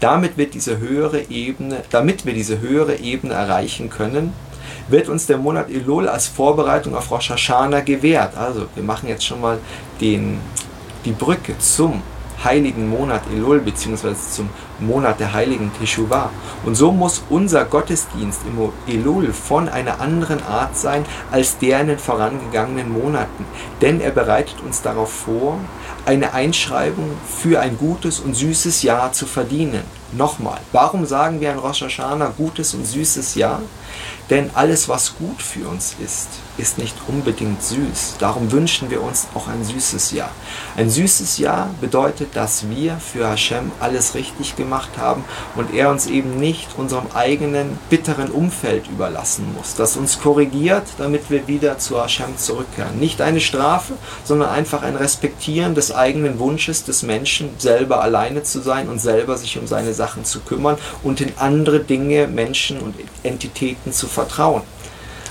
Damit 0.00 0.36
wird 0.36 0.54
diese 0.54 0.78
höhere 0.78 1.30
Ebene, 1.30 1.84
damit 1.90 2.26
wir 2.26 2.34
diese 2.34 2.60
höhere 2.60 2.96
Ebene 2.96 3.34
erreichen 3.34 3.88
können, 3.88 4.32
wird 4.88 5.08
uns 5.08 5.26
der 5.26 5.38
Monat 5.38 5.70
Elul 5.70 6.08
als 6.08 6.26
Vorbereitung 6.26 6.94
auf 6.94 7.10
Rosh 7.10 7.30
Hashanah 7.30 7.80
gewährt. 7.80 8.36
Also 8.36 8.66
wir 8.74 8.82
machen 8.82 9.08
jetzt 9.08 9.24
schon 9.24 9.40
mal 9.40 9.58
den, 10.00 10.40
die 11.04 11.12
Brücke 11.12 11.58
zum 11.58 12.02
heiligen 12.44 12.88
Monat 12.88 13.22
Elul 13.32 13.60
bzw. 13.60 14.14
zum 14.14 14.48
Monat 14.80 15.20
der 15.20 15.32
heiligen 15.32 15.70
Teshuvah. 15.78 16.30
Und 16.64 16.74
so 16.74 16.92
muss 16.92 17.22
unser 17.30 17.64
Gottesdienst 17.64 18.40
im 18.46 18.72
Elul 18.92 19.32
von 19.32 19.68
einer 19.68 20.00
anderen 20.00 20.42
Art 20.42 20.76
sein 20.76 21.04
als 21.30 21.58
der 21.58 21.80
in 21.80 21.88
den 21.88 21.98
vorangegangenen 21.98 22.92
Monaten. 22.92 23.44
Denn 23.80 24.00
er 24.00 24.10
bereitet 24.10 24.56
uns 24.64 24.82
darauf 24.82 25.12
vor, 25.12 25.58
eine 26.04 26.34
Einschreibung 26.34 27.10
für 27.28 27.60
ein 27.60 27.78
gutes 27.78 28.20
und 28.20 28.34
süßes 28.34 28.82
Jahr 28.82 29.12
zu 29.12 29.26
verdienen. 29.26 29.82
Nochmal, 30.12 30.60
warum 30.72 31.06
sagen 31.06 31.40
wir 31.40 31.50
an 31.50 31.58
Rosh 31.58 31.82
Hashanah 31.82 32.34
gutes 32.36 32.74
und 32.74 32.86
süßes 32.86 33.34
Jahr? 33.34 33.62
Denn 34.28 34.50
alles, 34.54 34.88
was 34.88 35.16
gut 35.16 35.40
für 35.40 35.66
uns 35.66 35.96
ist, 36.04 36.28
ist 36.58 36.78
nicht 36.78 36.94
unbedingt 37.08 37.62
süß. 37.62 38.16
Darum 38.18 38.52
wünschen 38.52 38.90
wir 38.90 39.02
uns 39.02 39.26
auch 39.34 39.48
ein 39.48 39.64
süßes 39.64 40.12
Jahr. 40.12 40.30
Ein 40.76 40.90
süßes 40.90 41.38
Jahr 41.38 41.70
bedeutet, 41.80 42.36
dass 42.36 42.68
wir 42.68 42.96
für 42.96 43.28
Hashem 43.28 43.72
alles 43.80 44.14
richtig 44.14 44.56
gemacht 44.56 44.90
haben 44.98 45.24
und 45.56 45.74
er 45.74 45.90
uns 45.90 46.06
eben 46.06 46.36
nicht 46.36 46.68
unserem 46.76 47.06
eigenen 47.14 47.78
bitteren 47.90 48.30
Umfeld 48.30 48.88
überlassen 48.88 49.54
muss, 49.56 49.74
das 49.74 49.96
uns 49.96 50.20
korrigiert, 50.20 50.84
damit 50.98 51.30
wir 51.30 51.48
wieder 51.48 51.78
zu 51.78 52.00
Hashem 52.00 52.36
zurückkehren. 52.36 52.98
Nicht 52.98 53.20
eine 53.20 53.40
Strafe, 53.40 53.94
sondern 54.24 54.50
einfach 54.50 54.82
ein 54.82 54.96
Respektieren 54.96 55.74
des 55.74 55.94
eigenen 55.94 56.38
Wunsches 56.38 56.84
des 56.84 57.02
Menschen, 57.02 57.50
selber 57.58 58.02
alleine 58.02 58.42
zu 58.42 58.60
sein 58.60 58.88
und 58.88 59.00
selber 59.00 59.36
sich 59.38 59.58
um 59.58 59.66
seine 59.66 59.94
Sachen 59.94 60.24
zu 60.24 60.40
kümmern 60.40 60.76
und 61.02 61.20
in 61.20 61.32
andere 61.38 61.80
Dinge, 61.80 62.26
Menschen 62.26 62.78
und 62.78 62.94
Entitäten 63.22 63.92
zu 63.92 64.06
vertrauen. 64.06 64.62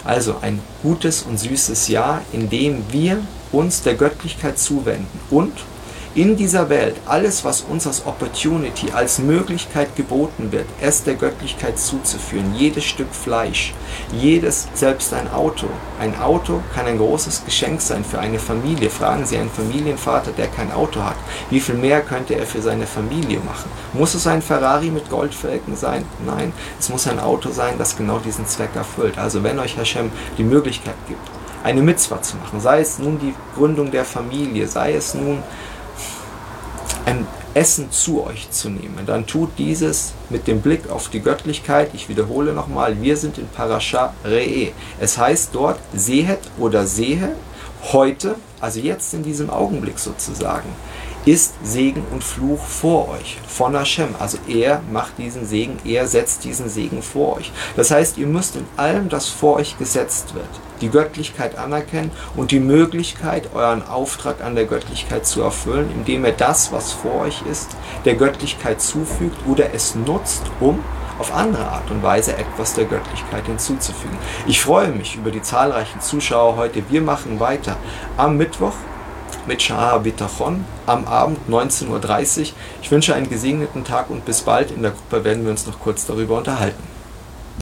Also 0.04 0.36
ein 0.42 0.60
gutes 0.82 1.24
und 1.24 1.40
süßes 1.40 1.88
Jahr, 1.88 2.22
in 2.32 2.50
dem 2.50 2.84
wir 2.92 3.20
uns 3.52 3.84
der 3.84 3.96
Göttlichkeit 3.96 4.58
zuwenden. 4.58 5.20
Und 5.30 5.54
in 6.14 6.36
dieser 6.36 6.70
Welt, 6.70 6.98
alles, 7.06 7.46
was 7.46 7.62
uns 7.62 7.88
als 7.88 8.06
Opportunity, 8.06 8.92
als 8.92 9.20
Möglichkeit 9.20 9.96
geboten 9.96 10.52
wird, 10.52 10.66
es 10.82 11.04
der 11.04 11.16
Göttlichkeit 11.16 11.80
zuzuführen, 11.80 12.54
jedes 12.54 12.84
Stück 12.84 13.14
Fleisch, 13.14 13.74
jedes, 14.12 14.68
selbst 14.74 15.14
ein 15.14 15.32
Auto. 15.32 15.68
Ein 16.00 16.20
Auto 16.20 16.62
kann 16.76 16.86
ein 16.86 16.98
großes 16.98 17.46
Geschenk 17.46 17.80
sein 17.80 18.04
für 18.04 18.20
eine 18.20 18.40
Familie. 18.40 18.90
Fragen 18.90 19.26
Sie 19.26 19.38
einen 19.38 19.50
Familienvater, 19.50 20.32
der 20.32 20.48
kein 20.48 20.72
Auto 20.74 21.02
hat, 21.02 21.16
wie 21.50 21.62
viel 21.62 21.76
mehr 21.76 22.02
könnte 22.02 22.36
er 22.36 22.46
für 22.46 22.62
seine 22.62 22.88
Familie 22.88 23.40
machen? 23.40 23.70
Muss 23.94 24.14
es 24.14 24.28
ein 24.28 24.42
Ferrari 24.42 24.90
mit 24.90 25.10
Goldfelgen 25.10 25.78
sein? 25.78 26.04
Nein, 26.26 26.52
es 26.78 26.90
muss 26.90 27.08
ein 27.08 27.20
Auto 27.20 27.52
sein, 27.52 27.76
das 27.78 27.96
genau 27.96 28.20
diesen 28.20 28.46
Zweck 28.48 28.76
erfüllt. 28.76 29.18
Also 29.18 29.44
wenn 29.44 29.60
euch 29.60 29.78
Hashem 29.78 30.12
die 30.38 30.44
Möglichkeit 30.44 30.96
gibt, 31.08 31.22
eine 31.64 31.82
Mitzvah 31.82 32.22
zu 32.22 32.38
machen, 32.38 32.60
sei 32.60 32.82
es 32.82 33.00
nun 33.00 33.20
die 33.20 33.34
Gründung 33.56 33.92
der 33.92 34.04
Familie, 34.04 34.68
sei 34.68 34.94
es 34.94 35.14
nun 35.14 35.44
ein 37.06 37.26
Essen 37.54 37.92
zu 37.92 38.24
euch 38.24 38.50
zu 38.52 38.70
nehmen, 38.70 39.06
dann 39.06 39.28
tut 39.28 39.52
dieses 39.58 40.14
mit 40.30 40.48
dem 40.48 40.62
Blick 40.62 40.90
auf 40.90 41.10
die 41.10 41.22
Göttlichkeit. 41.22 41.92
Ich 41.94 42.08
wiederhole 42.08 42.54
nochmal, 42.54 43.02
wir 43.02 43.18
sind 43.18 43.38
in 43.38 43.48
Parasha 43.48 44.14
Re'e. 44.26 44.72
Es 45.00 45.18
heißt 45.18 45.50
dort 45.54 45.80
Sehet 45.94 46.40
oder 46.58 46.88
Sehe, 46.88 47.36
heute, 47.92 48.36
also 48.60 48.80
jetzt 48.80 49.14
in 49.14 49.24
diesem 49.24 49.50
Augenblick 49.50 50.00
sozusagen 50.00 50.70
ist 51.26 51.54
Segen 51.64 52.04
und 52.12 52.24
Fluch 52.24 52.64
vor 52.64 53.10
euch 53.10 53.38
von 53.48 53.76
Hashem. 53.76 54.16
Also 54.20 54.38
er 54.48 54.82
macht 54.92 55.18
diesen 55.18 55.46
Segen, 55.46 55.78
er 55.86 56.08
setzt 56.08 56.44
diesen 56.44 56.68
Segen 56.68 57.04
vor 57.04 57.38
euch. 57.38 57.52
Das 57.76 57.92
heißt, 57.92 58.18
ihr 58.18 58.28
müsst 58.28 58.56
in 58.56 58.66
allem, 58.78 59.10
das 59.10 59.28
vor 59.28 59.58
euch 59.58 59.78
gesetzt 59.78 60.34
wird, 60.34 60.50
die 60.82 60.90
Göttlichkeit 60.90 61.58
anerkennen 61.58 62.12
und 62.36 62.52
die 62.52 62.60
Möglichkeit, 62.60 63.50
euren 63.54 63.88
Auftrag 63.88 64.44
an 64.44 64.56
der 64.56 64.66
Göttlichkeit 64.66 65.26
zu 65.28 65.42
erfüllen, 65.42 65.92
indem 65.96 66.26
ihr 66.26 66.32
das, 66.32 66.72
was 66.72 66.92
vor 66.92 67.22
euch 67.22 67.44
ist, 67.50 67.70
der 68.06 68.16
Göttlichkeit 68.16 68.82
zufügt 68.82 69.38
oder 69.48 69.74
es 69.74 69.94
nutzt, 69.94 70.44
um 70.60 70.84
auf 71.20 71.36
andere 71.36 71.68
Art 71.68 71.92
und 71.92 72.02
Weise 72.02 72.36
etwas 72.36 72.74
der 72.74 72.86
Göttlichkeit 72.86 73.46
hinzuzufügen. 73.46 74.18
Ich 74.48 74.60
freue 74.60 74.88
mich 74.88 75.18
über 75.18 75.30
die 75.30 75.44
zahlreichen 75.44 76.02
Zuschauer 76.02 76.56
heute. 76.56 76.82
Wir 76.90 77.02
machen 77.02 77.40
weiter 77.40 77.78
am 78.18 78.38
Mittwoch 78.38 78.74
mit 79.52 79.62
Shah 79.62 79.98
Bitachon 79.98 80.64
am 80.86 81.06
Abend 81.06 81.38
19.30 81.50 81.90
Uhr. 81.90 82.46
Ich 82.82 82.90
wünsche 82.90 83.14
einen 83.14 83.30
gesegneten 83.30 83.84
Tag 83.84 84.10
und 84.10 84.24
bis 84.24 84.44
bald. 84.44 84.72
In 84.72 84.82
der 84.82 84.92
Gruppe 84.92 85.26
werden 85.26 85.44
wir 85.44 85.52
uns 85.52 85.68
noch 85.68 85.78
kurz 85.78 86.06
darüber 86.06 86.38
unterhalten. 86.38 86.91